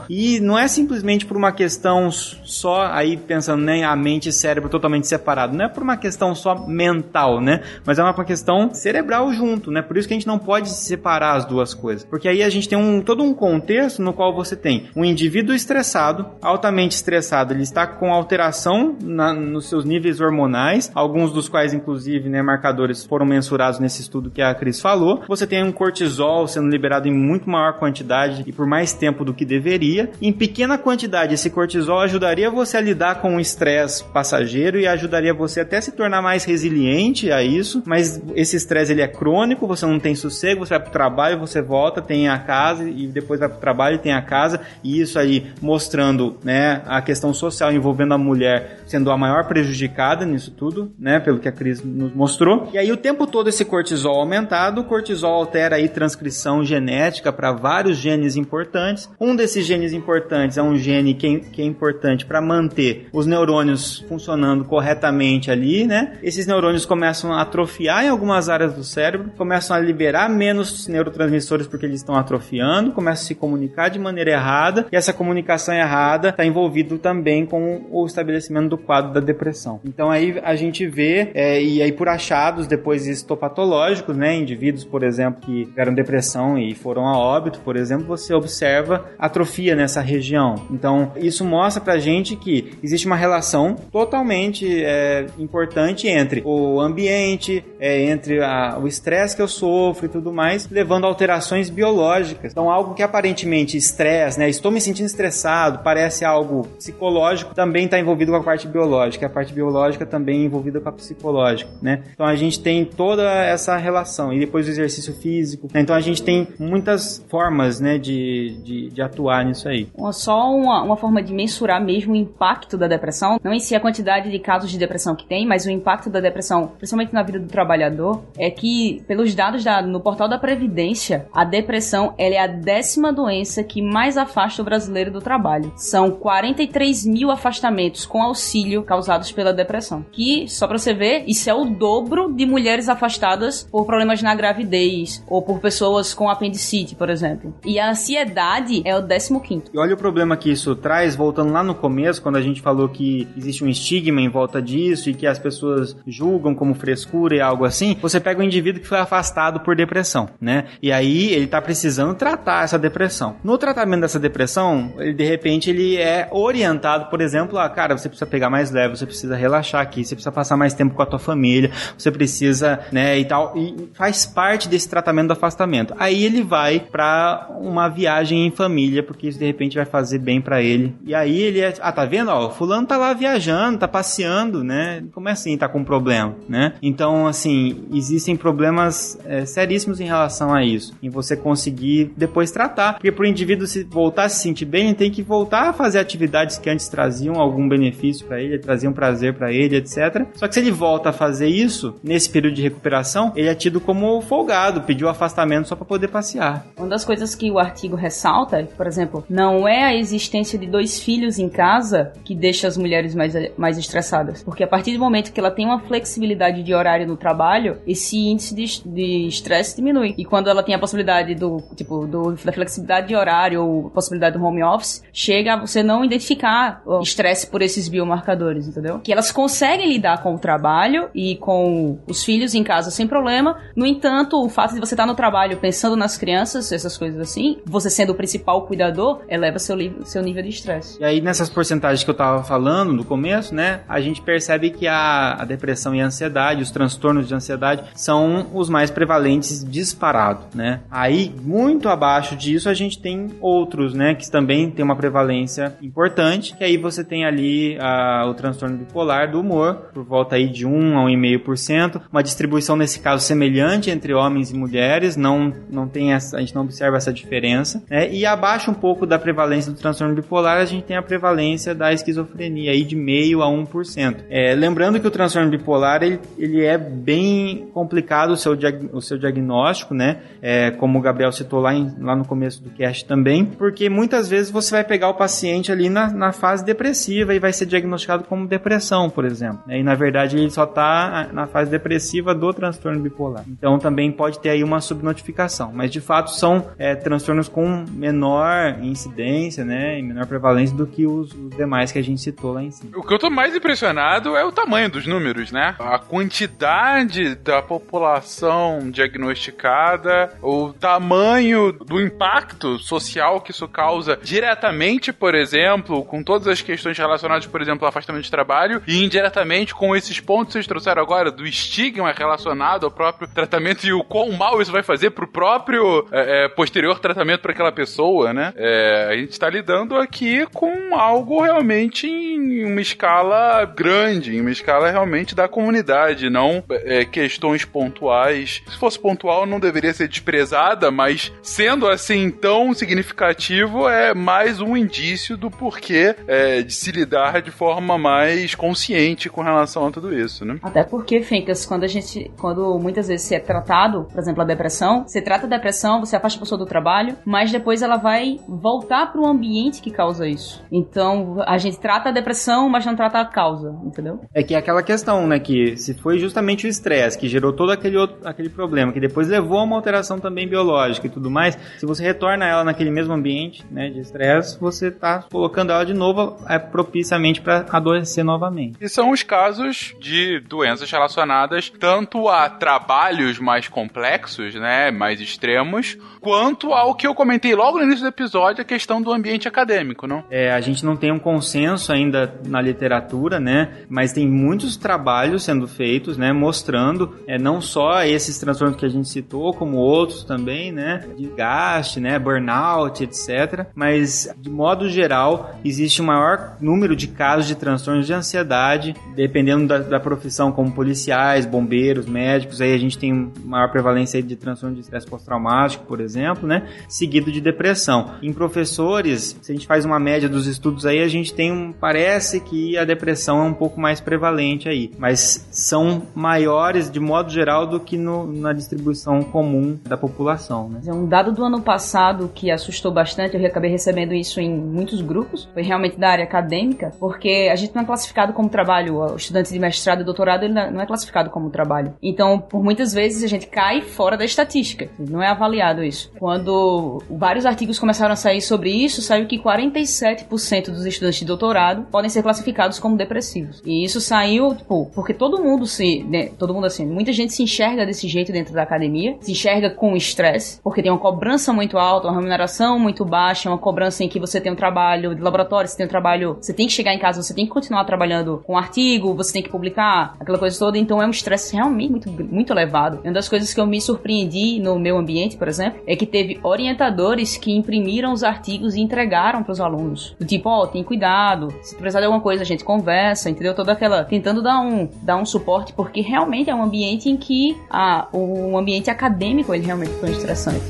[0.09, 4.69] E não é simplesmente por uma questão só aí pensando nem a mente e cérebro
[4.69, 7.61] totalmente separado, não é por uma questão só mental, né?
[7.85, 9.81] Mas é uma questão cerebral junto, né?
[9.81, 12.67] Por isso que a gente não pode separar as duas coisas, porque aí a gente
[12.67, 17.63] tem um todo um contexto no qual você tem um indivíduo estressado, altamente estressado, ele
[17.63, 23.25] está com alteração na- nos seus níveis hormonais, alguns dos quais, inclusive, né, marcadores foram
[23.25, 25.23] mensurados nesse estudo que a Cris falou.
[25.27, 29.33] Você tem um cortisol sendo liberado em muito maior quantidade e por mais tempo do
[29.33, 30.09] que que deveria.
[30.19, 35.33] Em pequena quantidade, esse cortisol ajudaria você a lidar com o estresse passageiro e ajudaria
[35.33, 39.85] você até se tornar mais resiliente a isso, mas esse estresse ele é crônico, você
[39.85, 43.47] não tem sossego, você vai pro trabalho, você volta, tem a casa e depois vai
[43.47, 48.17] pro trabalho tem a casa, e isso aí mostrando, né, a questão social envolvendo a
[48.17, 52.69] mulher sendo a maior prejudicada nisso tudo, né, pelo que a Cris nos mostrou.
[52.73, 57.51] E aí o tempo todo esse cortisol aumentado, o cortisol altera aí transcrição genética para
[57.51, 59.09] vários genes importantes.
[59.19, 64.03] Um desses genes importantes é um gene que, que é importante para manter os neurônios
[64.07, 66.17] funcionando corretamente ali, né?
[66.21, 71.67] Esses neurônios começam a atrofiar em algumas áreas do cérebro, começam a liberar menos neurotransmissores
[71.67, 76.29] porque eles estão atrofiando, começam a se comunicar de maneira errada, e essa comunicação errada
[76.29, 79.79] está envolvido também com o estabelecimento do quadro da depressão.
[79.85, 85.03] Então aí a gente vê, é, e aí por achados depois histopatológicos, né, indivíduos, por
[85.03, 90.55] exemplo, que tiveram depressão e foram a óbito, por exemplo, você observa atrofia nessa região.
[90.71, 97.63] Então isso mostra pra gente que existe uma relação totalmente é, importante entre o ambiente,
[97.79, 102.51] é, entre a, o estresse que eu sofro e tudo mais, levando a alterações biológicas.
[102.51, 107.99] Então algo que aparentemente estresse, né, estou me sentindo estressado, parece algo psicológico, também está
[107.99, 109.25] envolvido com a parte biológica.
[109.25, 112.03] A parte biológica também é envolvida com a psicológica, né?
[112.13, 114.33] Então a gente tem toda essa relação.
[114.33, 115.67] E depois o exercício físico.
[115.73, 115.81] Né?
[115.81, 119.87] Então a gente tem muitas formas, né, de, de, de atuar nisso aí.
[120.11, 123.79] Só uma, uma forma de mensurar mesmo o impacto da depressão, não em si a
[123.79, 127.39] quantidade de casos de depressão que tem, mas o impacto da depressão, principalmente na vida
[127.39, 132.39] do trabalhador, é que, pelos dados da, no portal da Previdência, a depressão ela é
[132.39, 135.71] a décima doença que mais afasta o brasileiro do trabalho.
[135.75, 140.05] São 43 mil afastamentos com auxílio causados pela depressão.
[140.11, 144.35] Que, só pra você ver, isso é o dobro de mulheres afastadas por problemas na
[144.35, 147.53] gravidez ou por pessoas com apendicite, por exemplo.
[147.65, 151.63] E a ansiedade é o 15 E olha o problema que isso traz, voltando lá
[151.63, 155.27] no começo, quando a gente falou que existe um estigma em volta disso e que
[155.27, 157.97] as pessoas julgam como frescura e algo assim.
[158.01, 160.65] Você pega um indivíduo que foi afastado por depressão, né?
[160.81, 163.35] E aí ele tá precisando tratar essa depressão.
[163.43, 168.09] No tratamento dessa depressão, ele de repente ele é orientado, por exemplo, a cara, você
[168.09, 171.05] precisa pegar mais leve, você precisa relaxar aqui, você precisa passar mais tempo com a
[171.05, 175.93] tua família, você precisa, né, e tal, e faz parte desse tratamento do afastamento.
[175.97, 180.41] Aí ele vai para uma viagem em família, porque isso de repente vai fazer bem
[180.41, 180.95] para ele.
[181.05, 185.03] E aí ele é, ah, tá vendo, ó, fulano tá lá viajando, tá passeando, né?
[185.13, 186.73] Como é assim, tá com problema, né?
[186.81, 192.93] Então, assim, existem problemas é, seríssimos em relação a isso, em você conseguir depois tratar,
[192.93, 195.99] porque pro indivíduo se voltar a se sentir bem, ele tem que voltar a fazer
[195.99, 200.25] atividades que antes traziam algum benefício para ele, traziam prazer para ele, etc.
[200.35, 203.79] Só que se ele volta a fazer isso nesse período de recuperação, ele é tido
[203.79, 206.65] como folgado, pediu afastamento só para poder passear.
[206.77, 210.99] Uma das coisas que o artigo ressalta, por exemplo, não é a existência de dois
[210.99, 215.31] filhos em casa que deixa as mulheres mais, mais estressadas, porque a partir do momento
[215.31, 218.55] que ela tem uma flexibilidade de horário no trabalho, esse índice
[218.85, 220.13] de estresse diminui.
[220.17, 224.37] E quando ela tem a possibilidade do, tipo, do, da flexibilidade de horário ou possibilidade
[224.37, 228.24] do home office, chega a você não identificar o estresse por esses biomarcadores,
[228.67, 228.99] entendeu?
[228.99, 233.57] Que elas conseguem lidar com o trabalho e com os filhos em casa sem problema.
[233.75, 237.57] No entanto, o fato de você estar no trabalho pensando nas crianças, essas coisas assim,
[237.65, 240.99] você sendo o principal cuidador, eleva seu, seu nível de estresse.
[240.99, 244.87] E aí, nessas porcentagens que eu tava falando no começo, né, a gente percebe que
[244.87, 250.45] a, a depressão e a ansiedade, os transtornos de ansiedade, são os mais prevalentes disparado,
[250.53, 250.81] né?
[250.89, 256.55] Aí, muito abaixo disso, a gente tem outros, né, que também tem uma prevalência importante,
[256.55, 260.65] que aí você tem ali a, o transtorno bipolar do humor, por volta aí de
[260.65, 266.13] 1 a 1,5%, uma distribuição nesse caso semelhante entre homens e mulheres, não, não tem
[266.13, 268.11] essa, a gente não observa essa diferença, né?
[268.11, 271.91] E abaixo um pouco da prevalência do transtorno bipolar, a gente tem a prevalência da
[271.91, 274.17] esquizofrenia aí de meio a 1%.
[274.29, 278.57] É, lembrando que o transtorno bipolar, ele, ele é bem complicado o seu,
[278.93, 280.17] o seu diagnóstico, né?
[280.41, 284.29] É, como o Gabriel citou lá, em, lá no começo do cast também, porque muitas
[284.29, 288.04] vezes você vai pegar o paciente ali na, na fase depressiva e vai ser diagnosticado
[288.07, 289.59] como depressão, por exemplo.
[289.65, 289.79] Né?
[289.79, 293.43] E na verdade ele só está na fase depressiva do transtorno bipolar.
[293.47, 295.71] Então também pode ter aí uma subnotificação.
[295.73, 299.99] Mas de fato são é, transtornos com menor incidência, né?
[299.99, 302.91] E menor prevalência do que os, os, demais que a gente citou lá em cima.
[302.97, 305.75] O que eu tô mais impressionado é o tamanho dos números, né?
[305.79, 315.35] A quantidade da população diagnosticada, o tamanho do impacto social que isso causa diretamente, por
[315.35, 319.95] exemplo, com todas as questões relacionadas, por exemplo, pelo afastamento de trabalho e indiretamente com
[319.95, 324.31] esses pontos que vocês trouxeram agora do estigma relacionado ao próprio tratamento e o quão
[324.31, 328.53] mal isso vai fazer pro próprio é, é, posterior tratamento para aquela pessoa, né?
[328.55, 334.51] É, a gente está lidando aqui com algo realmente em uma escala grande, em uma
[334.51, 338.63] escala realmente da comunidade, não é, questões pontuais.
[338.67, 344.75] Se fosse pontual, não deveria ser desprezada, mas sendo assim tão significativo, é mais um
[344.75, 350.13] indício do porquê é, de se lidar de forma mais consciente com relação a tudo
[350.13, 350.57] isso, né?
[350.61, 354.45] Até porque, Fencas, quando a gente, quando muitas vezes se é tratado, por exemplo, a
[354.45, 358.39] depressão, você trata a depressão, você afasta a pessoa do trabalho, mas depois ela vai
[358.47, 360.63] voltar para o ambiente que causa isso.
[360.71, 364.21] Então, a gente trata a depressão, mas não trata a causa, entendeu?
[364.33, 367.71] É que é aquela questão, né, que se foi justamente o estresse que gerou todo
[367.71, 371.57] aquele outro, aquele problema, que depois levou a uma alteração também biológica e tudo mais,
[371.77, 375.93] se você retorna ela naquele mesmo ambiente, né, de estresse, você tá colocando ela de
[375.93, 378.77] novo é, propiciamente para adoecer novamente.
[378.79, 385.97] E são os casos de doenças relacionadas tanto a trabalhos mais complexos, né, mais extremos,
[386.25, 390.07] quanto ao que eu comentei logo no início do episódio, a questão do ambiente acadêmico,
[390.07, 390.23] não?
[390.31, 395.43] É, a gente não tem um consenso ainda na literatura, né, mas tem muitos trabalhos
[395.43, 400.23] sendo feitos, né, mostrando é, não só esses transtornos que a gente citou, como outros
[400.23, 403.67] também, né, desgaste, né, burnout, etc.
[403.75, 409.67] Mas de modo geral existe um maior número de casos de transtornos de ansiedade, dependendo
[409.67, 412.61] da, da profissão, como policiais, bombeiros, médicos.
[412.61, 417.31] Aí a gente tem maior prevalência de transtorno de estresse pós-traumático, por exemplo, né, seguido
[417.31, 418.15] de depressão.
[418.21, 421.71] Em professores, se a gente faz uma média dos estudos aí, a gente tem um
[421.71, 427.29] parece que a depressão é um pouco mais prevalente aí, mas são maiores de modo
[427.29, 430.81] geral do que no, na distribuição comum da população, né?
[430.85, 435.01] É um dado do ano passado que assustou bastante, eu acabei recebendo isso em muitos
[435.01, 439.15] grupos, foi realmente da área acadêmica, porque a gente não é classificado como trabalho, o
[439.15, 441.93] estudante de mestrado e doutorado ele não é classificado como trabalho.
[442.01, 446.04] Então, por muitas vezes a gente cai fora da estatística, não é avaliado isso.
[446.17, 451.83] Quando vários artigos começaram a sair sobre isso, saiu que 47% dos estudantes de doutorado
[451.91, 453.61] podem ser classificados como depressivos.
[453.65, 457.43] E isso saiu, tipo, porque todo mundo se, né, todo mundo assim, muita gente se
[457.43, 461.77] enxerga desse jeito dentro da academia, se enxerga com estresse, porque tem uma cobrança muito
[461.77, 465.69] alta, uma remuneração muito baixa, uma cobrança em que você tem um trabalho de laboratório,
[465.69, 468.43] você tem um trabalho, você tem que chegar em casa, você tem que continuar trabalhando
[468.45, 472.09] com artigo, você tem que publicar, aquela coisa toda, então é um estresse realmente muito,
[472.11, 472.99] muito elevado.
[473.03, 476.39] Uma das coisas que eu me surpreendi no meu ambiente, por exemplo, é que teve
[476.43, 480.15] orientadores que imprimiram os artigos e entregaram para os alunos.
[480.19, 483.53] Do tipo, ó, oh, tem cuidado, se precisar de alguma coisa a gente conversa, entendeu?
[483.53, 487.55] Toda aquela, tentando dar um, dar um suporte, porque realmente é um ambiente em que
[487.69, 490.63] a, o ambiente acadêmico ele realmente foi estressante.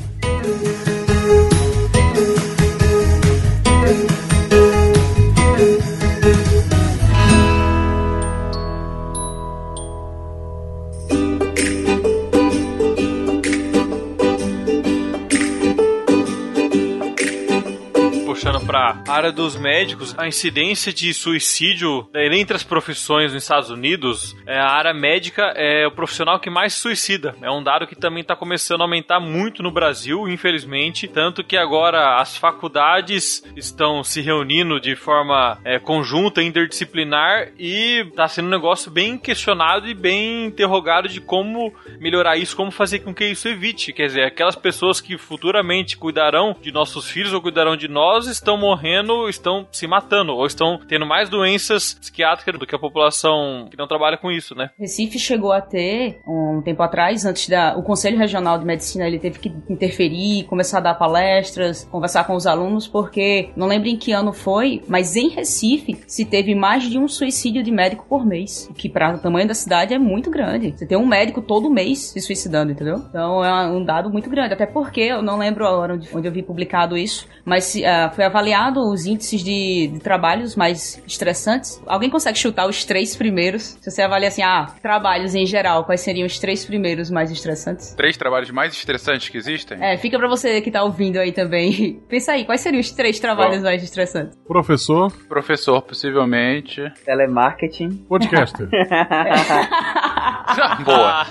[18.65, 23.69] Para a área dos médicos, a incidência de suicídio né, entre as profissões nos Estados
[23.69, 27.35] Unidos, é, a área médica é o profissional que mais suicida.
[27.41, 31.55] É um dado que também está começando a aumentar muito no Brasil, infelizmente, tanto que
[31.55, 38.51] agora as faculdades estão se reunindo de forma é, conjunta, interdisciplinar e está sendo um
[38.51, 43.47] negócio bem questionado e bem interrogado de como melhorar isso, como fazer com que isso
[43.47, 43.93] evite.
[43.93, 48.54] Quer dizer, aquelas pessoas que futuramente cuidarão de nossos filhos ou cuidarão de nós estão
[48.57, 53.77] morrendo, estão se matando, ou estão tendo mais doenças psiquiátricas do que a população que
[53.77, 54.69] não trabalha com isso, né?
[54.79, 57.77] Recife chegou a ter, um tempo atrás, antes da.
[57.77, 62.35] O Conselho Regional de Medicina ele teve que interferir, começar a dar palestras, conversar com
[62.35, 66.83] os alunos, porque não lembro em que ano foi, mas em Recife se teve mais
[66.83, 69.99] de um suicídio de médico por mês, o que para o tamanho da cidade é
[69.99, 70.71] muito grande.
[70.71, 73.03] Você tem um médico todo mês se suicidando, entendeu?
[73.09, 76.27] Então é um dado muito grande, até porque eu não lembro a hora onde, onde
[76.27, 78.44] eu vi publicado isso, mas uh, foi avaliado
[78.81, 81.81] os índices de, de, trabalhos mais estressantes.
[81.85, 83.77] Alguém consegue chutar os três primeiros?
[83.81, 87.93] Se você avalia assim, ah, trabalhos em geral, quais seriam os três primeiros mais estressantes?
[87.93, 89.77] Três trabalhos mais estressantes que existem?
[89.81, 92.01] É, fica pra você que tá ouvindo aí também.
[92.07, 94.37] Pensa aí, quais seriam os três trabalhos Bom, mais estressantes?
[94.47, 95.11] Professor.
[95.27, 96.81] Professor, possivelmente.
[97.05, 98.05] Telemarketing.
[98.07, 98.69] Podcaster.
[100.83, 101.25] Boa.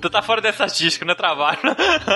[0.00, 1.58] tu tá fora dessa estatística, não é trabalho.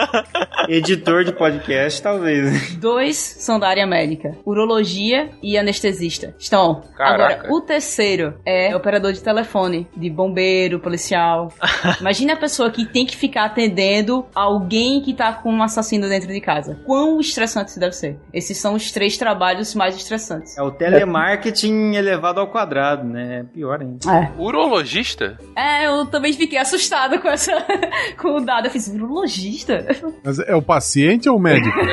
[0.69, 2.75] Editor de podcast, talvez.
[2.77, 6.35] Dois são da área médica: urologia e anestesista.
[6.39, 6.83] Estão.
[6.97, 7.35] Caraca.
[7.35, 11.53] Agora, o terceiro é operador de telefone, de bombeiro, policial.
[12.01, 16.29] Imagina a pessoa que tem que ficar atendendo alguém que tá com um assassino dentro
[16.29, 16.79] de casa.
[16.85, 18.19] Quão estressante isso deve ser?
[18.33, 20.57] Esses são os três trabalhos mais estressantes.
[20.57, 23.41] É o telemarketing elevado ao quadrado, né?
[23.41, 24.11] É pior ainda.
[24.11, 24.33] É.
[24.39, 25.39] Urologista?
[25.57, 27.53] É, eu também fiquei assustada com essa.
[28.21, 28.67] com o dado.
[28.67, 29.85] Eu fiz, urologista?
[30.25, 31.77] Mas é o paciente ou o médico?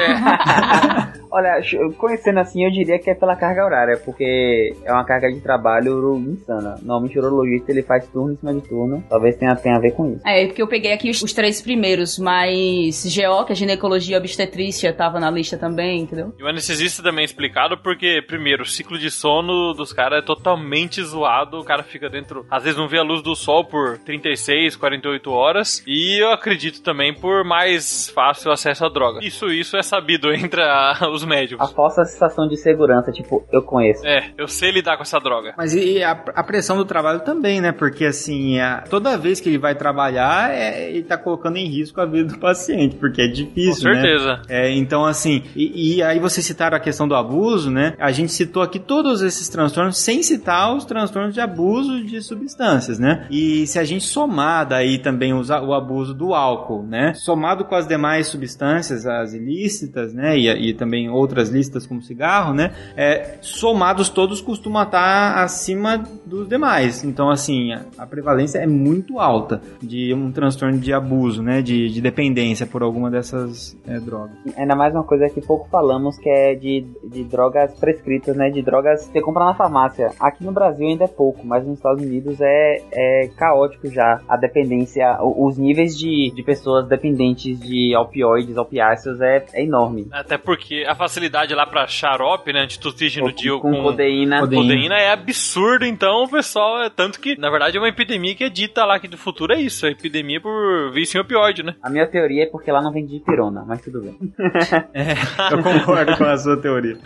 [1.34, 5.32] Olha, ch- conhecendo assim, eu diria que é pela carga horária, porque é uma carga
[5.32, 6.76] de trabalho insana.
[6.82, 9.04] Normalmente o urologista ele faz turno em cima de turno.
[9.10, 10.22] Talvez tenha, tenha a ver com isso.
[10.28, 14.94] É, porque eu peguei aqui os, os três primeiros, mas GO, que é ginecologia obstetrícia,
[14.94, 16.34] tava na lista também, entendeu?
[16.38, 20.26] E o anestesista também é explicado porque, primeiro, o ciclo de sono dos caras é
[20.26, 21.60] totalmente zoado.
[21.60, 25.32] O cara fica dentro, às vezes não vê a luz do sol por 36, 48
[25.32, 25.84] horas.
[25.88, 29.20] E eu acredito também por mais fácil acesso à droga.
[29.24, 31.66] Isso, isso é sabido entre a- os médicos.
[31.70, 34.06] A falsa sensação de segurança, tipo, eu conheço.
[34.06, 35.54] É, eu sei lidar com essa droga.
[35.58, 37.72] Mas e a, a pressão do trabalho também, né?
[37.72, 42.02] Porque assim, a- toda vez que ele vai trabalhar, é, ele tá colocando em risco
[42.02, 44.02] a vida do paciente, porque é Com difícil, né?
[44.02, 44.42] certeza.
[44.50, 47.96] É, então, assim, e, e aí vocês citaram a questão do abuso, né?
[48.00, 53.00] A gente citou aqui todos esses transtornos sem citar os transtornos de abuso de substâncias,
[53.00, 53.28] né?
[53.30, 57.14] E se a gente somar daí também o abuso do álcool, né?
[57.14, 60.38] Somado com as demais substâncias, as ilícitas, né?
[60.38, 62.72] E, e também outras listas como cigarro, né?
[62.96, 67.04] É, somados todos costumam estar acima dos demais.
[67.04, 71.62] Então, assim, a, a prevalência é muito alta de um transtorno de abuso, né?
[71.62, 74.36] De, de dependência por alguma dessas é, drogas.
[74.58, 78.50] Ainda mais uma coisa que pouco falamos, que é de, de drogas prescritas, né?
[78.50, 80.12] De drogas que você compra na farmácia.
[80.20, 84.38] Aqui no Brasil ainda é pouco, mas nos Estados Unidos é, é caótico já a
[84.38, 90.08] dependência, os níveis de, de pessoas dependentes de opioides, opiáceos é, é enorme.
[90.12, 92.62] Até porque a facilidade lá pra xarope, né?
[92.62, 94.40] Antitussígeno Com, de com com codeína.
[94.40, 94.64] Codeína.
[94.64, 98.50] codeína é absurdo, então pessoal é tanto que, na verdade, é uma epidemia que é
[98.50, 101.76] dita lá que do futuro é isso, é epidemia por vício em opioide, né?
[101.82, 104.18] A minha teoria é porque lá não vende pirona, mas tudo bem.
[105.52, 106.98] Eu concordo com a sua teoria.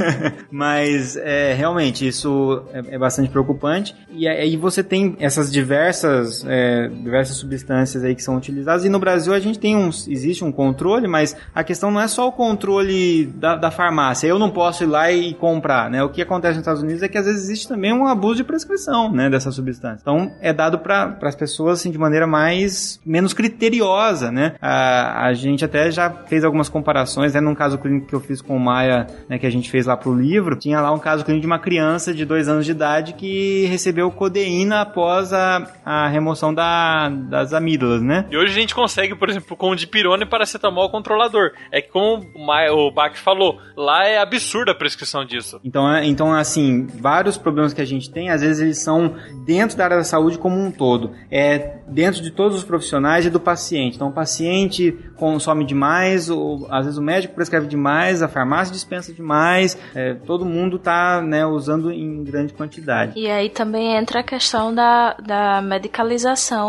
[0.50, 3.94] Mas é, realmente isso é, é bastante preocupante.
[4.10, 8.84] E aí você tem essas diversas, é, diversas substâncias aí que são utilizadas.
[8.84, 12.08] E no Brasil a gente tem um, existe um controle, mas a questão não é
[12.08, 14.26] só o controle da, da farmácia.
[14.26, 16.02] Eu não posso ir lá e comprar, né?
[16.02, 18.44] O que acontece nos Estados Unidos é que às vezes existe também um abuso de
[18.44, 20.00] prescrição, né, dessa substância.
[20.00, 24.54] Então é dado para as pessoas assim de maneira mais menos criteriosa, né?
[24.60, 27.40] A, a gente até já fez algumas comparações, né?
[27.40, 29.96] Num caso clínico que eu fiz com o Maia, né, que a gente fez lá
[29.96, 33.12] pro livro, tinha lá um caso clínico de uma criança de dois anos de idade
[33.14, 38.26] que recebeu codeína após a, a remoção da, das amígdalas, né?
[38.30, 41.52] E hoje a gente consegue, por exemplo, com dipirona e paracetamol controlador.
[41.70, 45.60] É que como o o Bach falou, lá é absurda a prescrição disso.
[45.64, 49.14] Então, é- então, assim, vários problemas que a gente tem, às vezes eles são
[49.44, 51.12] dentro da área da saúde como um todo.
[51.30, 53.96] É dentro de todos os profissionais e do paciente.
[53.96, 59.12] Então, o paciente consome demais, ou, às vezes o médico prescreve demais, a farmácia dispensa
[59.12, 63.18] demais, é, todo mundo está né, usando em grande quantidade.
[63.18, 65.60] E aí também entra a questão da, da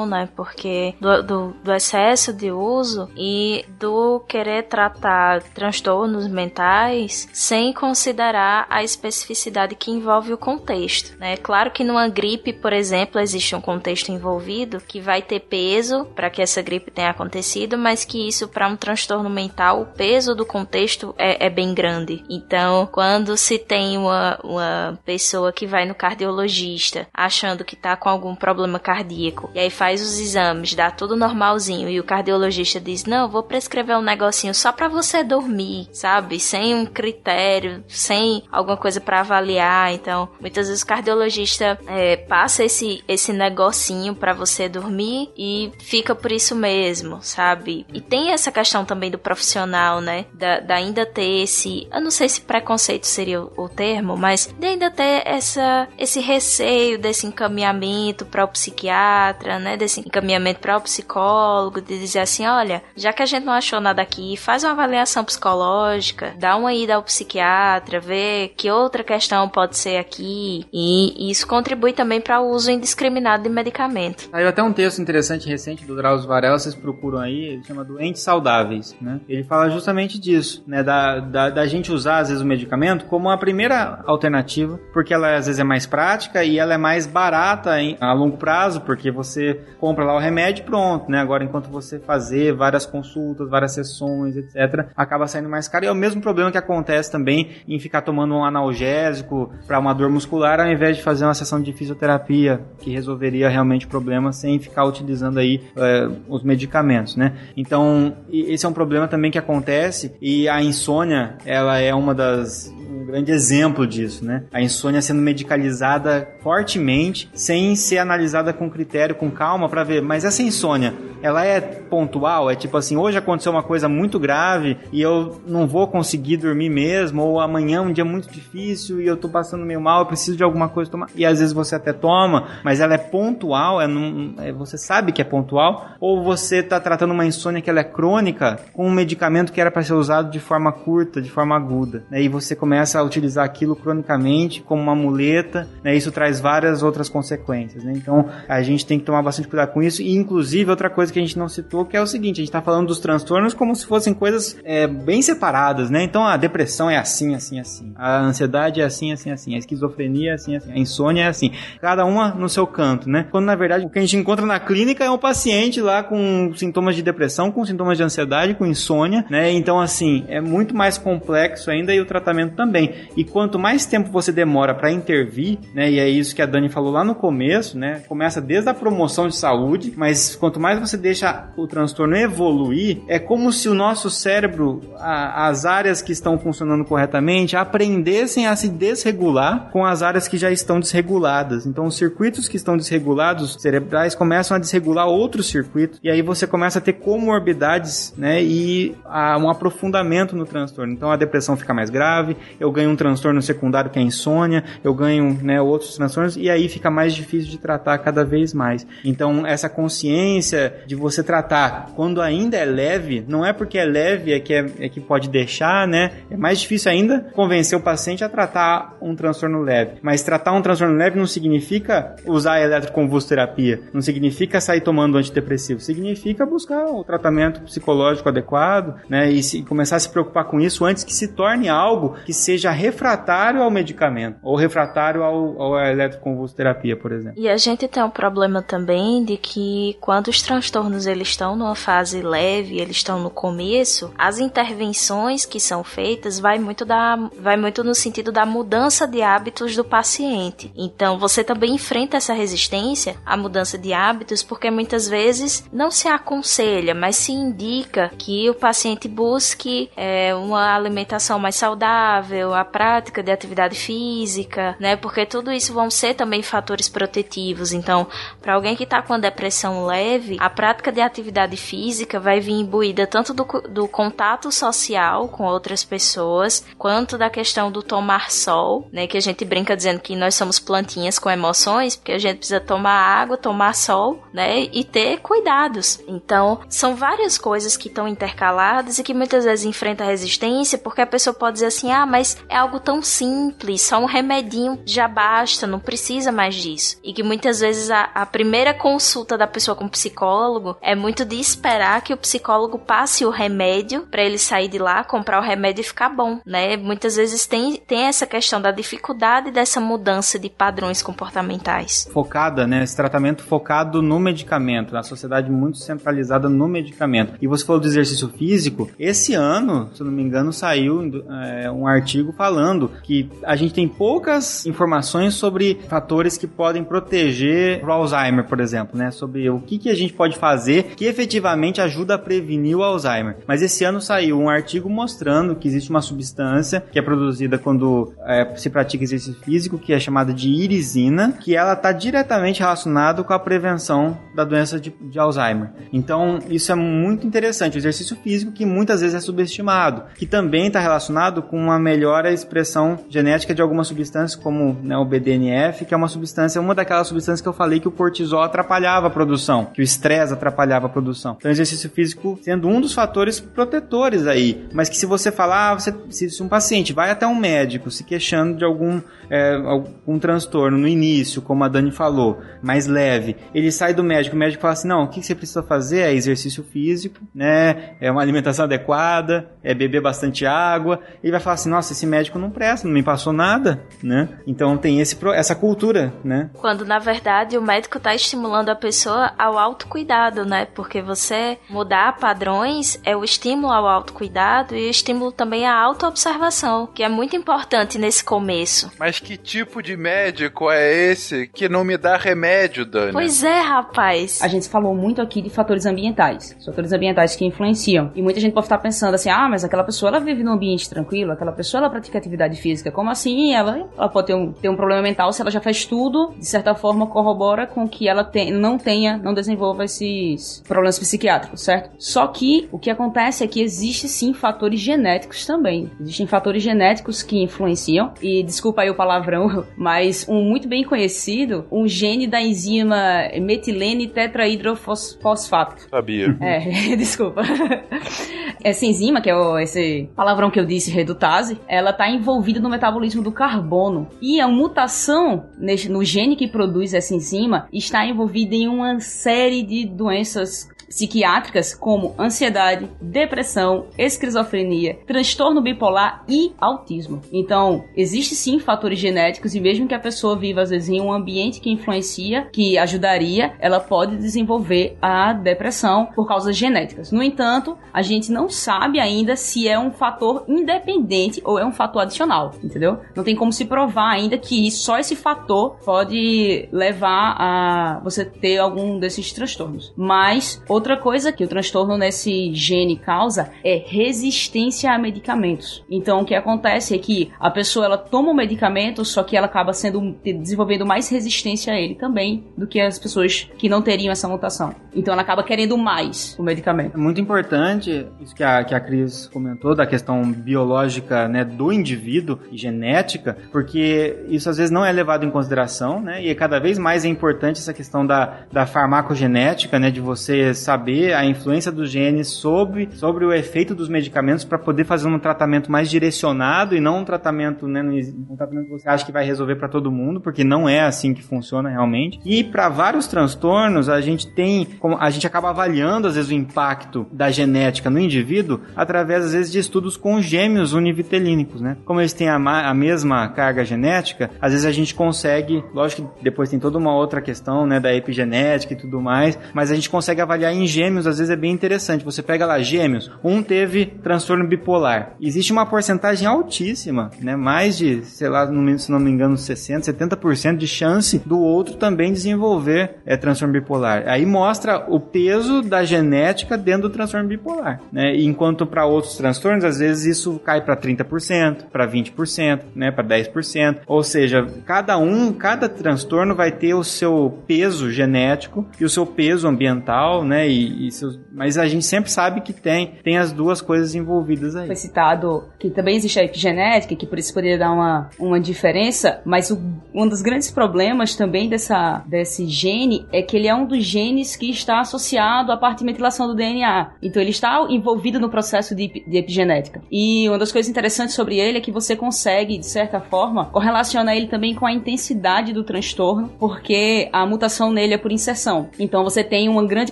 [0.06, 0.30] né?
[0.36, 8.66] Porque do, do, do excesso de uso e do querer tratar transtornos mentais sem considerar
[8.70, 11.38] a especificidade que envolve o contexto, né?
[11.38, 16.30] Claro que numa gripe, por exemplo, existe um contexto envolvido que vai ter peso para
[16.30, 20.46] que essa gripe tenha acontecido, mas que isso para um transtorno mental, o peso do
[20.46, 22.24] contexto é, é bem grande.
[22.30, 28.10] Então, quando se tem uma, uma pessoa que vai no cardiologista achando que tá com
[28.10, 33.06] algum problema cardíaco e aí faz os exames, dá tudo normalzinho e o cardiologista diz:
[33.06, 36.40] Não, vou prescrever um negocinho só para você dormir, sabe?
[36.40, 39.94] Sem um critério, sem alguma coisa para avaliar.
[39.94, 46.14] Então, muitas vezes o cardiologista é, passa esse, esse negocinho para você dormir e fica
[46.16, 47.86] por isso mesmo, sabe?
[47.94, 50.26] E tem essa questão também do profissional, né?
[50.34, 51.88] Da, da ainda ter esse.
[51.92, 56.20] Eu não sei se preconceito seria o, o termo, mas de ainda ter essa, esse
[56.20, 59.15] receio desse encaminhamento para o psiquiatra,
[59.60, 59.78] né?
[59.78, 63.80] Desse encaminhamento para o psicólogo, de dizer assim: olha, já que a gente não achou
[63.80, 69.48] nada aqui, faz uma avaliação psicológica, dá uma ida ao psiquiatra, ver que outra questão
[69.50, 70.66] pode ser aqui.
[70.72, 74.30] E isso contribui também para o uso indiscriminado de medicamento.
[74.32, 78.22] Saiu até um texto interessante recente do Drauzio Varela, vocês procuram aí, ele chama Doentes
[78.22, 79.20] Saudáveis, né?
[79.28, 80.84] Ele fala justamente disso, né?
[80.84, 85.36] Da, da, da gente usar, às vezes, o medicamento como a primeira alternativa, porque ela,
[85.36, 89.60] às vezes, é mais prática e ela é mais barata a longo prazo, porque você
[89.80, 91.20] compra lá o remédio pronto, né?
[91.20, 95.86] Agora, enquanto você fazer várias consultas, várias sessões, etc., acaba saindo mais caro.
[95.86, 99.94] E é o mesmo problema que acontece também em ficar tomando um analgésico para uma
[99.94, 104.32] dor muscular, ao invés de fazer uma sessão de fisioterapia, que resolveria realmente o problema
[104.32, 107.34] sem ficar utilizando aí é, os medicamentos, né?
[107.56, 112.74] Então, esse é um problema também que acontece e a insônia, ela é uma das
[113.16, 114.44] grande exemplo disso, né?
[114.52, 120.26] A insônia sendo medicalizada fortemente, sem ser analisada com critério, com calma, para ver, mas
[120.26, 122.52] essa insônia, ela é pontual?
[122.52, 126.70] É tipo assim, hoje aconteceu uma coisa muito grave e eu não vou conseguir dormir
[126.70, 130.06] mesmo, ou amanhã é um dia muito difícil e eu tô passando meio mal, eu
[130.06, 131.08] preciso de alguma coisa tomar.
[131.16, 135.14] E às vezes você até toma, mas ela é pontual, é, num, é você sabe
[135.14, 138.92] que é pontual, ou você tá tratando uma insônia que ela é crônica com um
[138.92, 142.04] medicamento que era para ser usado de forma curta, de forma aguda.
[142.12, 142.24] Né?
[142.24, 145.96] E você começa a utilizar aquilo cronicamente como uma muleta, né?
[145.96, 147.94] Isso traz várias outras consequências, né?
[147.96, 150.02] Então a gente tem que tomar bastante cuidado com isso.
[150.02, 152.50] E inclusive outra coisa que a gente não citou que é o seguinte: a gente
[152.50, 156.04] está falando dos transtornos como se fossem coisas é, bem separadas, né?
[156.04, 157.94] Então a depressão é assim, assim, assim.
[157.96, 159.56] A ansiedade é assim, assim, assim.
[159.56, 160.72] A esquizofrenia é assim, assim.
[160.72, 161.52] A insônia é assim.
[161.82, 163.26] Cada uma no seu canto, né?
[163.30, 166.52] Quando na verdade o que a gente encontra na clínica é um paciente lá com
[166.56, 169.52] sintomas de depressão, com sintomas de ansiedade, com insônia, né?
[169.52, 172.85] Então assim é muito mais complexo ainda e o tratamento também.
[173.16, 175.90] E quanto mais tempo você demora para intervir, né?
[175.92, 178.02] E é isso que a Dani falou lá no começo, né?
[178.08, 183.20] Começa desde a promoção de saúde, mas quanto mais você deixa o transtorno evoluir, é
[183.20, 188.70] como se o nosso cérebro, a, as áreas que estão funcionando corretamente, aprendessem a se
[188.70, 191.66] desregular com as áreas que já estão desreguladas.
[191.66, 196.48] Então, os circuitos que estão desregulados cerebrais começam a desregular outros circuitos, e aí você
[196.48, 198.42] começa a ter comorbidades, né?
[198.44, 200.94] E a, um aprofundamento no transtorno.
[200.94, 204.94] Então, a depressão fica mais grave, eu ganho um transtorno secundário que é insônia, eu
[204.94, 208.86] ganho né, outros transtornos, e aí fica mais difícil de tratar cada vez mais.
[209.04, 214.34] Então, essa consciência de você tratar quando ainda é leve, não é porque é leve
[214.34, 216.12] é que, é, é que pode deixar, né?
[216.30, 219.94] É mais difícil ainda convencer o paciente a tratar um transtorno leve.
[220.02, 226.46] Mas tratar um transtorno leve não significa usar eletroconvulsoterapia, não significa sair tomando antidepressivo, significa
[226.46, 229.32] buscar o tratamento psicológico adequado, né?
[229.32, 232.65] E se, começar a se preocupar com isso antes que se torne algo que seja
[232.72, 237.40] refratário ao medicamento ou refratário ao, ao eletroconvulsoterapia, por exemplo.
[237.40, 241.76] E a gente tem um problema também de que quando os transtornos eles estão numa
[241.76, 247.58] fase leve, eles estão no começo, as intervenções que são feitas vai muito da vai
[247.58, 250.72] muito no sentido da mudança de hábitos do paciente.
[250.76, 256.08] Então você também enfrenta essa resistência à mudança de hábitos porque muitas vezes não se
[256.08, 263.22] aconselha, mas se indica que o paciente busque é, uma alimentação mais saudável, a prática
[263.22, 264.96] de atividade física, né?
[264.96, 267.72] Porque tudo isso vão ser também fatores protetivos.
[267.72, 268.08] Então,
[268.42, 272.54] para alguém que está com a depressão leve, a prática de atividade física vai vir
[272.54, 278.88] imbuída tanto do, do contato social com outras pessoas, quanto da questão do tomar sol,
[278.92, 279.08] né?
[279.08, 282.60] Que a gente brinca dizendo que nós somos plantinhas com emoções, porque a gente precisa
[282.60, 284.68] tomar água, tomar sol, né?
[284.72, 286.00] E ter cuidados.
[286.08, 291.08] Então, são várias coisas que estão intercaladas e que muitas vezes enfrenta resistência, porque a
[291.08, 295.68] pessoa pode dizer assim: ah, mas é algo tão simples, só um remedinho já basta,
[295.68, 296.98] não precisa mais disso.
[297.04, 301.26] E que muitas vezes a, a primeira consulta da pessoa com o psicólogo é muito
[301.26, 305.44] de esperar que o psicólogo passe o remédio para ele sair de lá, comprar o
[305.44, 306.78] remédio e ficar bom, né?
[306.78, 312.08] Muitas vezes tem, tem essa questão da dificuldade dessa mudança de padrões comportamentais.
[312.12, 312.84] Focada, né?
[312.84, 317.36] Esse tratamento focado no medicamento, na sociedade muito centralizada no medicamento.
[317.42, 321.02] E você falou do exercício físico, esse ano, se eu não me engano, saiu
[321.44, 327.84] é, um artigo falando que a gente tem poucas informações sobre fatores que podem proteger
[327.84, 329.12] o Alzheimer, por exemplo, né?
[329.12, 333.38] Sobre o que, que a gente pode fazer que efetivamente ajuda a prevenir o Alzheimer.
[333.48, 338.14] Mas esse ano saiu um artigo mostrando que existe uma substância que é produzida quando
[338.26, 343.24] é, se pratica exercício físico, que é chamada de irisina, que ela está diretamente relacionada
[343.24, 345.70] com a prevenção da doença de, de Alzheimer.
[345.92, 347.76] Então, isso é muito interessante.
[347.76, 352.25] O exercício físico que muitas vezes é subestimado, que também está relacionado com uma melhora
[352.30, 356.76] a expressão genética de algumas substâncias, como né, o BDNF, que é uma substância, uma
[356.76, 360.88] daquelas substâncias que eu falei que o cortisol atrapalhava a produção, que o estresse atrapalhava
[360.88, 361.36] a produção.
[361.38, 365.74] Então, exercício físico sendo um dos fatores protetores aí, mas que se você falar, ah,
[365.76, 370.78] você, se um paciente vai até um médico se queixando de algum, é, algum transtorno
[370.78, 374.74] no início, como a Dani falou, mais leve, ele sai do médico, o médico fala
[374.74, 376.00] assim, não, o que você precisa fazer?
[376.00, 381.56] É exercício físico, né, é uma alimentação adequada, é beber bastante água, e vai falar
[381.56, 384.30] assim, nossa, esse médico não presta, não me passou nada, né?
[384.46, 386.50] Então tem esse, essa cultura, né?
[386.54, 390.66] Quando na verdade o médico está estimulando a pessoa ao autocuidado, né?
[390.74, 396.88] Porque você mudar padrões é o estímulo ao autocuidado e o estímulo também à autoobservação,
[396.88, 398.92] que é muito importante nesse começo.
[399.00, 403.12] Mas que tipo de médico é esse que não me dá remédio, Dani?
[403.12, 404.42] Pois é, rapaz.
[404.42, 408.12] A gente falou muito aqui de fatores ambientais, fatores ambientais que influenciam.
[408.16, 410.90] E muita gente pode estar pensando assim: ah, mas aquela pessoa ela vive num ambiente
[410.90, 412.92] tranquilo, aquela pessoa ela pratica atividade física.
[412.92, 413.54] Como assim?
[413.54, 416.46] Ela, ela pode ter um, ter um problema mental se ela já faz tudo, de
[416.46, 421.92] certa forma corrobora com que ela tem, não tenha, não desenvolva esses problemas psiquiátricos, certo?
[421.98, 425.90] Só que o que acontece é que existe sim fatores genéticos também.
[426.00, 428.14] Existem fatores genéticos que influenciam.
[428.22, 434.08] E desculpa aí o palavrão, mas um muito bem conhecido, um gene da enzima metilene
[434.08, 435.90] tetrahidrofosfato.
[435.90, 436.38] Sabia.
[436.40, 437.42] É, desculpa.
[438.64, 442.70] Essa enzima, que é o, esse palavrão que eu disse, redutase, ela está envolvida no
[442.70, 444.08] metabolismo do carbono.
[444.22, 445.46] E a mutação
[445.90, 452.16] no gene que produz essa enzima está envolvida em uma série de doenças psiquiátricas como
[452.20, 457.22] ansiedade, depressão, esquizofrenia, transtorno bipolar e autismo.
[457.32, 461.12] Então, existe sim fatores genéticos e mesmo que a pessoa viva às vezes em um
[461.12, 467.12] ambiente que influencia, que ajudaria, ela pode desenvolver a depressão por causas genéticas.
[467.12, 471.72] No entanto, a gente não sabe ainda se é um fator independente ou é um
[471.72, 473.00] fator adicional, entendeu?
[473.16, 478.58] Não tem como se provar ainda que só esse fator pode levar a você ter
[478.58, 479.94] algum desses transtornos.
[479.96, 485.84] Mas outra coisa que o transtorno nesse gene causa é resistência a medicamentos.
[485.90, 489.48] Então o que acontece é que a pessoa ela toma o medicamento, só que ela
[489.48, 494.12] acaba sendo desenvolvendo mais resistência a ele também do que as pessoas que não teriam
[494.12, 494.76] essa mutação.
[494.94, 496.96] Então ela acaba querendo mais o medicamento.
[496.96, 501.72] É muito importante isso que a, que a Cris comentou, da questão biológica né, do
[501.72, 506.24] indivíduo e genética, porque isso às vezes não é levado em consideração, né?
[506.24, 509.92] E cada vez mais é importante essa questão da, da farmacogenética, né?
[509.92, 514.84] De você saber a influência dos genes sobre, sobre o efeito dos medicamentos para poder
[514.84, 517.82] fazer um tratamento mais direcionado e não um tratamento, né?
[517.82, 521.14] Um tratamento que você acha que vai resolver para todo mundo, porque não é assim
[521.14, 522.20] que funciona realmente.
[522.26, 524.68] E para vários transtornos, a gente tem,
[525.00, 529.52] a gente acaba avaliando às vezes o impacto da genética no indivíduo através às vezes
[529.52, 531.78] de estudos com gêmeos univitelínicos, né?
[531.86, 536.24] Como eles têm a, a mesma carga genética, às vezes a gente consegue, lógico que
[536.24, 539.90] depois tem toda uma outra questão, né, da epigenética e tudo mais, mas a gente
[539.90, 542.04] consegue avaliar em gêmeos, às vezes é bem interessante.
[542.06, 545.14] Você pega lá gêmeos, um teve transtorno bipolar.
[545.22, 549.82] Existe uma porcentagem altíssima, né, mais de, sei lá, me- se não me engano, 60,
[549.92, 554.04] 70% de chance do outro também desenvolver é, transtorno bipolar.
[554.08, 558.16] Aí mostra o peso da genética dentro do transtorno bipolar, né?
[558.16, 563.80] Enquanto para outros transtornos, às vezes isso cai para 30%, para 20%, né, para 10%.
[563.88, 569.06] Ou seja, cada um, cada transtorno vai ter o seu peso genético e o seu
[569.06, 570.45] peso ambiental, né?
[570.48, 571.20] E, e seus...
[571.32, 574.68] Mas a gente sempre sabe que tem, tem as duas coisas envolvidas aí.
[574.68, 579.22] Foi citado que também existe a epigenética, que por isso poderia dar uma, uma diferença,
[579.26, 579.60] mas o-
[579.94, 584.36] um dos grandes problemas também dessa, desse gene é que ele é um dos genes
[584.36, 586.92] que está associado à parte de metilação do DNA.
[587.02, 589.82] Então ele está envolvido no processo de, de epigenética.
[589.92, 594.16] E uma das coisas interessantes sobre ele é que você consegue, de certa forma, correlacionar
[594.16, 598.70] ele também com a intensidade do transtorno, porque a mutação nele é por inserção.
[598.80, 599.92] Então você tem uma grande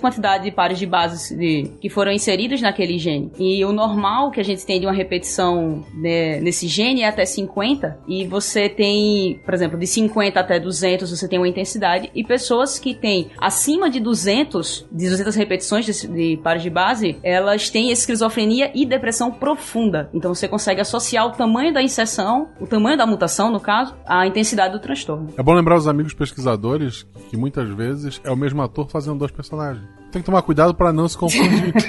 [0.00, 3.32] quantidade de pares de bases de- que foram inseridos naquele gene.
[3.38, 7.24] E o normal que a gente tem de uma repetição né, nesse gene é até
[7.24, 7.98] 50.
[8.06, 12.10] E você tem, por exemplo, de 50 até 200 você tem uma intensidade.
[12.14, 17.16] E pessoas que têm acima de 200, de 200 repetições de, de pares de base,
[17.22, 20.10] elas têm esquizofrenia e depressão profunda.
[20.12, 24.26] Então você consegue associar o tamanho da inserção, o tamanho da mutação, no caso, à
[24.26, 25.28] intensidade do transtorno.
[25.36, 29.30] É bom lembrar os amigos pesquisadores que muitas vezes é o mesmo ator fazendo dois
[29.30, 29.84] personagens.
[30.14, 31.74] Tem que tomar cuidado para não se confundir.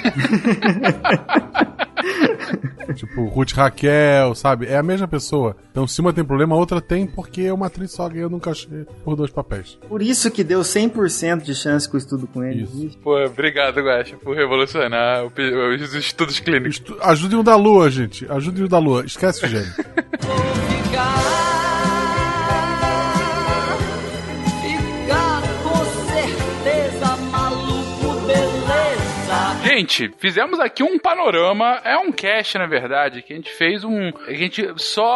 [2.96, 4.66] tipo, Ruth Raquel, sabe?
[4.66, 5.56] É a mesma pessoa.
[5.70, 8.84] Então, se uma tem problema, a outra tem porque uma atriz só ganhou num cachê
[9.04, 9.78] por dois papéis.
[9.88, 12.64] Por isso que deu 100% de chance com o estudo com ele.
[12.64, 12.98] Isso.
[12.98, 16.78] Pô, obrigado, Guaxa, por revolucionar os estudos clínicos.
[16.78, 18.26] Estu- Ajudem o da Lua, gente.
[18.28, 19.04] Ajudem o da Lua.
[19.06, 19.72] Esquece o gênio.
[19.72, 21.45] Ficar
[29.76, 34.10] Gente, fizemos aqui um panorama, é um cast, na verdade, que a gente fez um.
[34.26, 35.06] A gente só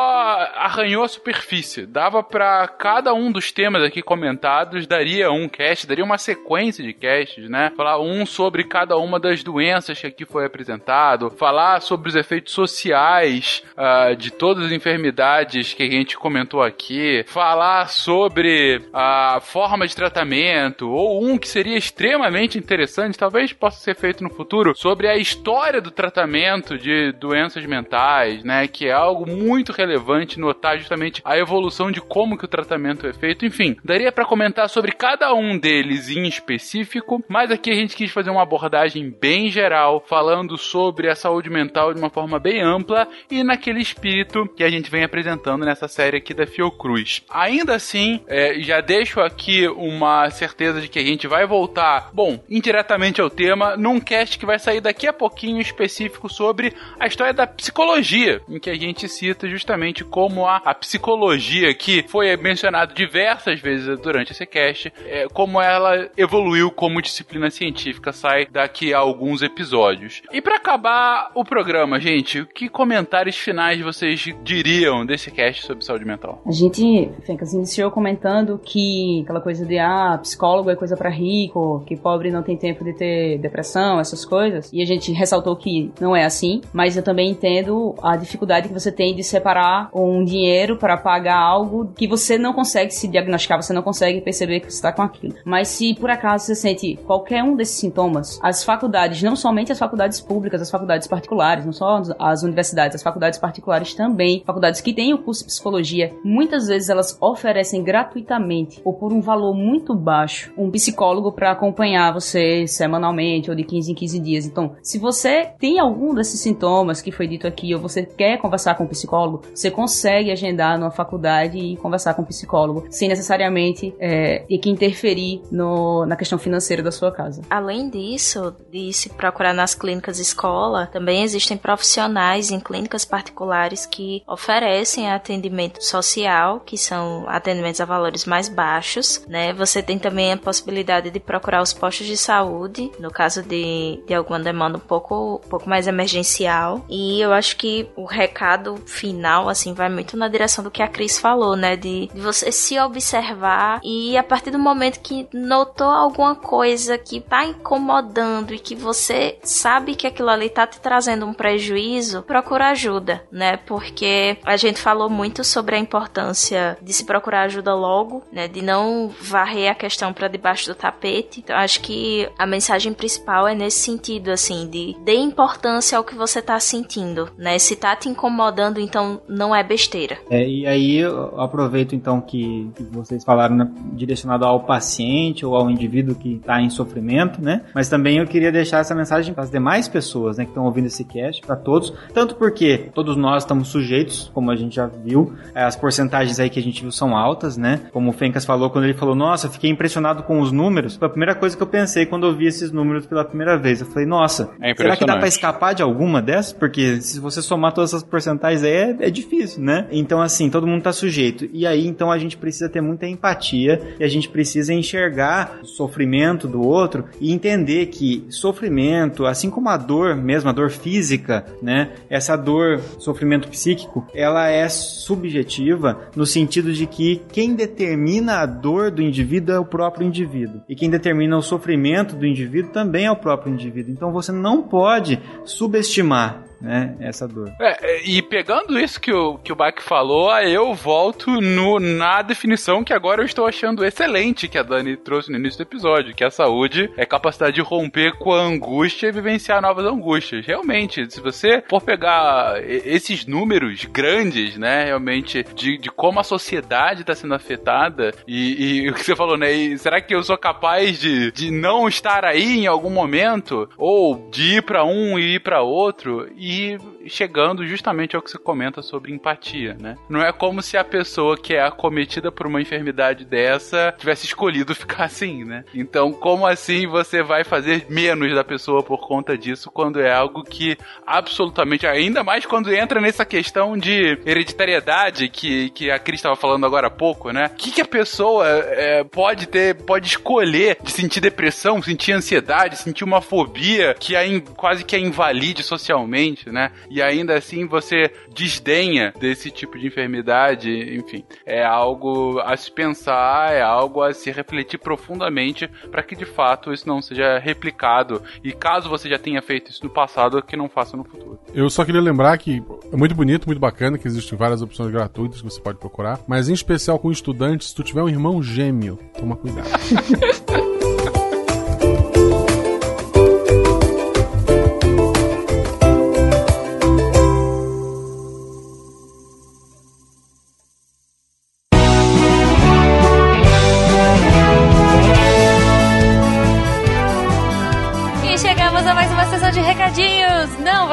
[0.55, 1.87] arranhou a superfície.
[1.87, 6.93] Dava pra cada um dos temas aqui comentados, daria um cast, daria uma sequência de
[6.93, 7.73] casts, né?
[7.75, 12.53] Falar um sobre cada uma das doenças que aqui foi apresentado, falar sobre os efeitos
[12.53, 19.87] sociais ah, de todas as enfermidades que a gente comentou aqui, falar sobre a forma
[19.87, 25.07] de tratamento, ou um que seria extremamente interessante, talvez possa ser feito no futuro, sobre
[25.07, 28.67] a história do tratamento de doenças mentais, né?
[28.67, 33.13] Que é algo muito relevante notar justamente a evolução de como que o tratamento é
[33.13, 33.47] feito.
[33.47, 38.11] Enfim, daria para comentar sobre cada um deles em específico, mas aqui a gente quis
[38.11, 43.07] fazer uma abordagem bem geral, falando sobre a saúde mental de uma forma bem ampla
[43.31, 47.23] e naquele espírito que a gente vem apresentando nessa série aqui da Fiocruz.
[47.31, 52.43] Ainda assim, é, já deixo aqui uma certeza de que a gente vai voltar, bom,
[52.51, 57.35] indiretamente ao tema, num cast que vai sair daqui a pouquinho específico sobre a história
[57.35, 62.95] da psicologia, em que a gente cita justamente como a, a psicologia, que foi mencionado
[62.95, 68.99] diversas vezes durante esse cast, é, como ela evoluiu como disciplina científica, sai daqui a
[68.99, 70.23] alguns episódios.
[70.33, 76.07] E para acabar o programa, gente, que comentários finais vocês diriam desse cast sobre saúde
[76.07, 76.41] mental?
[76.47, 81.85] A gente, Fencas, iniciou comentando que aquela coisa de ah, psicólogo é coisa pra rico,
[81.87, 84.71] que pobre não tem tempo de ter depressão, essas coisas.
[84.73, 88.75] E a gente ressaltou que não é assim, mas eu também entendo a dificuldade que
[88.75, 93.61] você tem de separar um dinheiro para pagar algo que você não consegue se diagnosticar,
[93.61, 95.35] você não consegue perceber que você está com aquilo.
[95.45, 99.79] Mas se por acaso você sente qualquer um desses sintomas, as faculdades, não somente as
[99.79, 104.95] faculdades públicas, as faculdades particulares, não só as universidades, as faculdades particulares também, faculdades que
[104.95, 109.95] têm o curso de psicologia, muitas vezes elas oferecem gratuitamente ou por um valor muito
[109.95, 114.47] baixo um psicólogo para acompanhar você semanalmente ou de 15 em 15 dias.
[114.47, 118.75] Então, se você tem algum desses sintomas que foi dito aqui ou você quer conversar
[118.75, 123.95] com um psicólogo, você consegue agendar numa faculdade e conversar com um psicólogo sem necessariamente
[123.99, 127.43] é, ter que interferir no, na questão financeira da sua casa.
[127.51, 134.23] Além disso, de se procurar nas clínicas escola, também existem profissionais em clínicas particulares que
[134.27, 139.53] oferecem atendimento social, que são atendimentos a valores mais baixos, né?
[139.55, 144.15] Você tem também a possibilidade de procurar os postos de saúde, no caso de, de
[144.17, 146.85] alguma demanda um pouco, um pouco mais emergencial.
[146.89, 150.89] E eu acho que o recado final, assim, vai muito na direção do que a
[150.89, 151.77] Cris falou, né?
[151.77, 157.21] De, de você se observar e a partir do momento que notou alguma coisa que
[157.21, 162.71] tá incomodando e que você sabe que aquilo ali tá te trazendo um prejuízo, procura
[162.71, 163.59] ajuda, né?
[163.59, 168.49] Porque a gente falou muito sobre a importância de se procurar ajuda logo, né?
[168.49, 171.39] De não varrer a questão para debaixo do tapete.
[171.39, 176.15] Então acho que a mensagem principal é nesse sentido, assim, de dê importância ao que
[176.15, 177.59] você tá sentindo, né?
[177.59, 180.19] Se tá te incomodando, então não é besteira.
[180.31, 185.55] É, e aí eu aproveito então que, que vocês falaram né, direcionado ao paciente ou
[185.57, 187.63] ao indivíduo que está em sofrimento, né?
[187.75, 190.87] Mas também eu queria deixar essa mensagem para as demais pessoas, né, que estão ouvindo
[190.87, 195.35] esse cast, para todos, tanto porque todos nós estamos sujeitos, como a gente já viu,
[195.55, 197.81] é, as porcentagens aí que a gente viu são altas, né?
[197.93, 200.97] Como o Fencas falou quando ele falou, nossa, fiquei impressionado com os números.
[200.97, 203.80] Foi a primeira coisa que eu pensei quando eu vi esses números pela primeira vez.
[203.81, 205.29] Eu falei, nossa, É será que dá impressionante.
[205.29, 206.53] escapar de alguma dessas?
[206.53, 209.87] Porque se você somar todas essas porcentagens aí é, é difícil, né?
[209.91, 211.49] Então, assim, todo mundo tá sujeito.
[211.53, 215.67] E aí, então, a gente precisa ter muita empatia e a gente precisa enxergar o
[215.67, 221.45] sofrimento do outro e entender que sofrimento, assim como a dor mesmo, a dor física,
[221.63, 221.93] né?
[222.09, 228.91] Essa dor, sofrimento psíquico, ela é subjetiva no sentido de que quem determina a dor
[228.91, 230.61] do indivíduo é o próprio indivíduo.
[230.69, 233.70] E quem determina o sofrimento do indivíduo também é o próprio indivíduo.
[233.79, 237.53] Então você não pode subestimar né, essa dor.
[237.61, 242.85] É, e pegando isso que o, que o Bach falou, eu volto no, na definição
[242.85, 246.25] que agora eu estou achando excelente que a Dani trouxe no início do episódio, que
[246.25, 250.47] a saúde é capacidade de romper com a angústia e vivenciar novas angústias.
[250.47, 257.01] Realmente, se você for pegar esses números grandes, né, realmente, de, de como a sociedade
[257.01, 260.37] está sendo afetada, e, e o que você falou, né, e será que eu sou
[260.37, 265.37] capaz de, de não estar aí em algum momento, ou de ir para um e
[265.37, 269.97] ir para outro, e e chegando justamente ao que você comenta sobre empatia, né?
[270.09, 274.75] Não é como se a pessoa que é acometida por uma enfermidade dessa tivesse escolhido
[274.77, 275.65] ficar assim, né?
[275.75, 280.43] Então, como assim você vai fazer menos da pessoa por conta disso quando é algo
[280.43, 286.37] que absolutamente, ainda mais quando entra nessa questão de hereditariedade que, que a Cris estava
[286.37, 287.47] falando agora há pouco, né?
[287.47, 292.77] O que, que a pessoa é, pode ter, pode escolher de sentir depressão, sentir ansiedade,
[292.77, 294.21] sentir uma fobia que a
[294.57, 296.71] quase que a invalide socialmente, né?
[296.91, 303.53] E ainda assim você desdenha desse tipo de enfermidade, enfim, é algo a se pensar,
[303.53, 308.53] é algo a se refletir profundamente para que de fato isso não seja replicado e
[308.53, 311.39] caso você já tenha feito isso no passado, que não faça no futuro.
[311.55, 312.63] Eu só queria lembrar que
[312.93, 316.49] é muito bonito, muito bacana que existem várias opções gratuitas que você pode procurar, mas
[316.49, 319.69] em especial com estudantes, se tu tiver um irmão gêmeo, toma cuidado.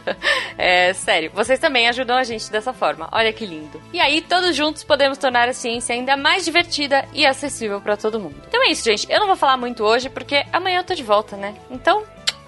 [0.58, 3.08] é, sério, vocês também ajudam a gente dessa forma.
[3.12, 3.80] Olha que lindo.
[3.94, 8.20] E aí, todos juntos podemos tornar a ciência ainda mais divertida e acessível para todo
[8.20, 8.42] mundo.
[8.48, 9.06] Então é isso, gente.
[9.08, 11.54] Eu não vou falar muito hoje porque amanhã eu tô de volta, né?
[11.70, 12.04] Então,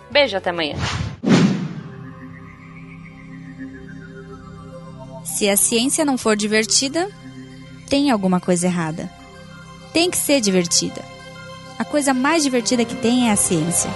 [0.09, 0.75] beijo até amanhã.
[5.35, 7.09] Se a ciência não for divertida,
[7.89, 9.09] tem alguma coisa errada.
[9.93, 11.01] Tem que ser divertida.
[11.79, 13.89] A coisa mais divertida que tem é a ciência.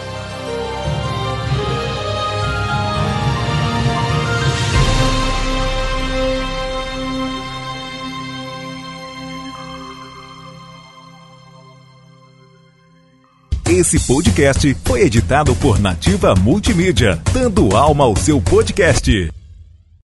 [13.69, 19.29] Esse podcast foi editado por Nativa Multimídia, dando alma ao seu podcast.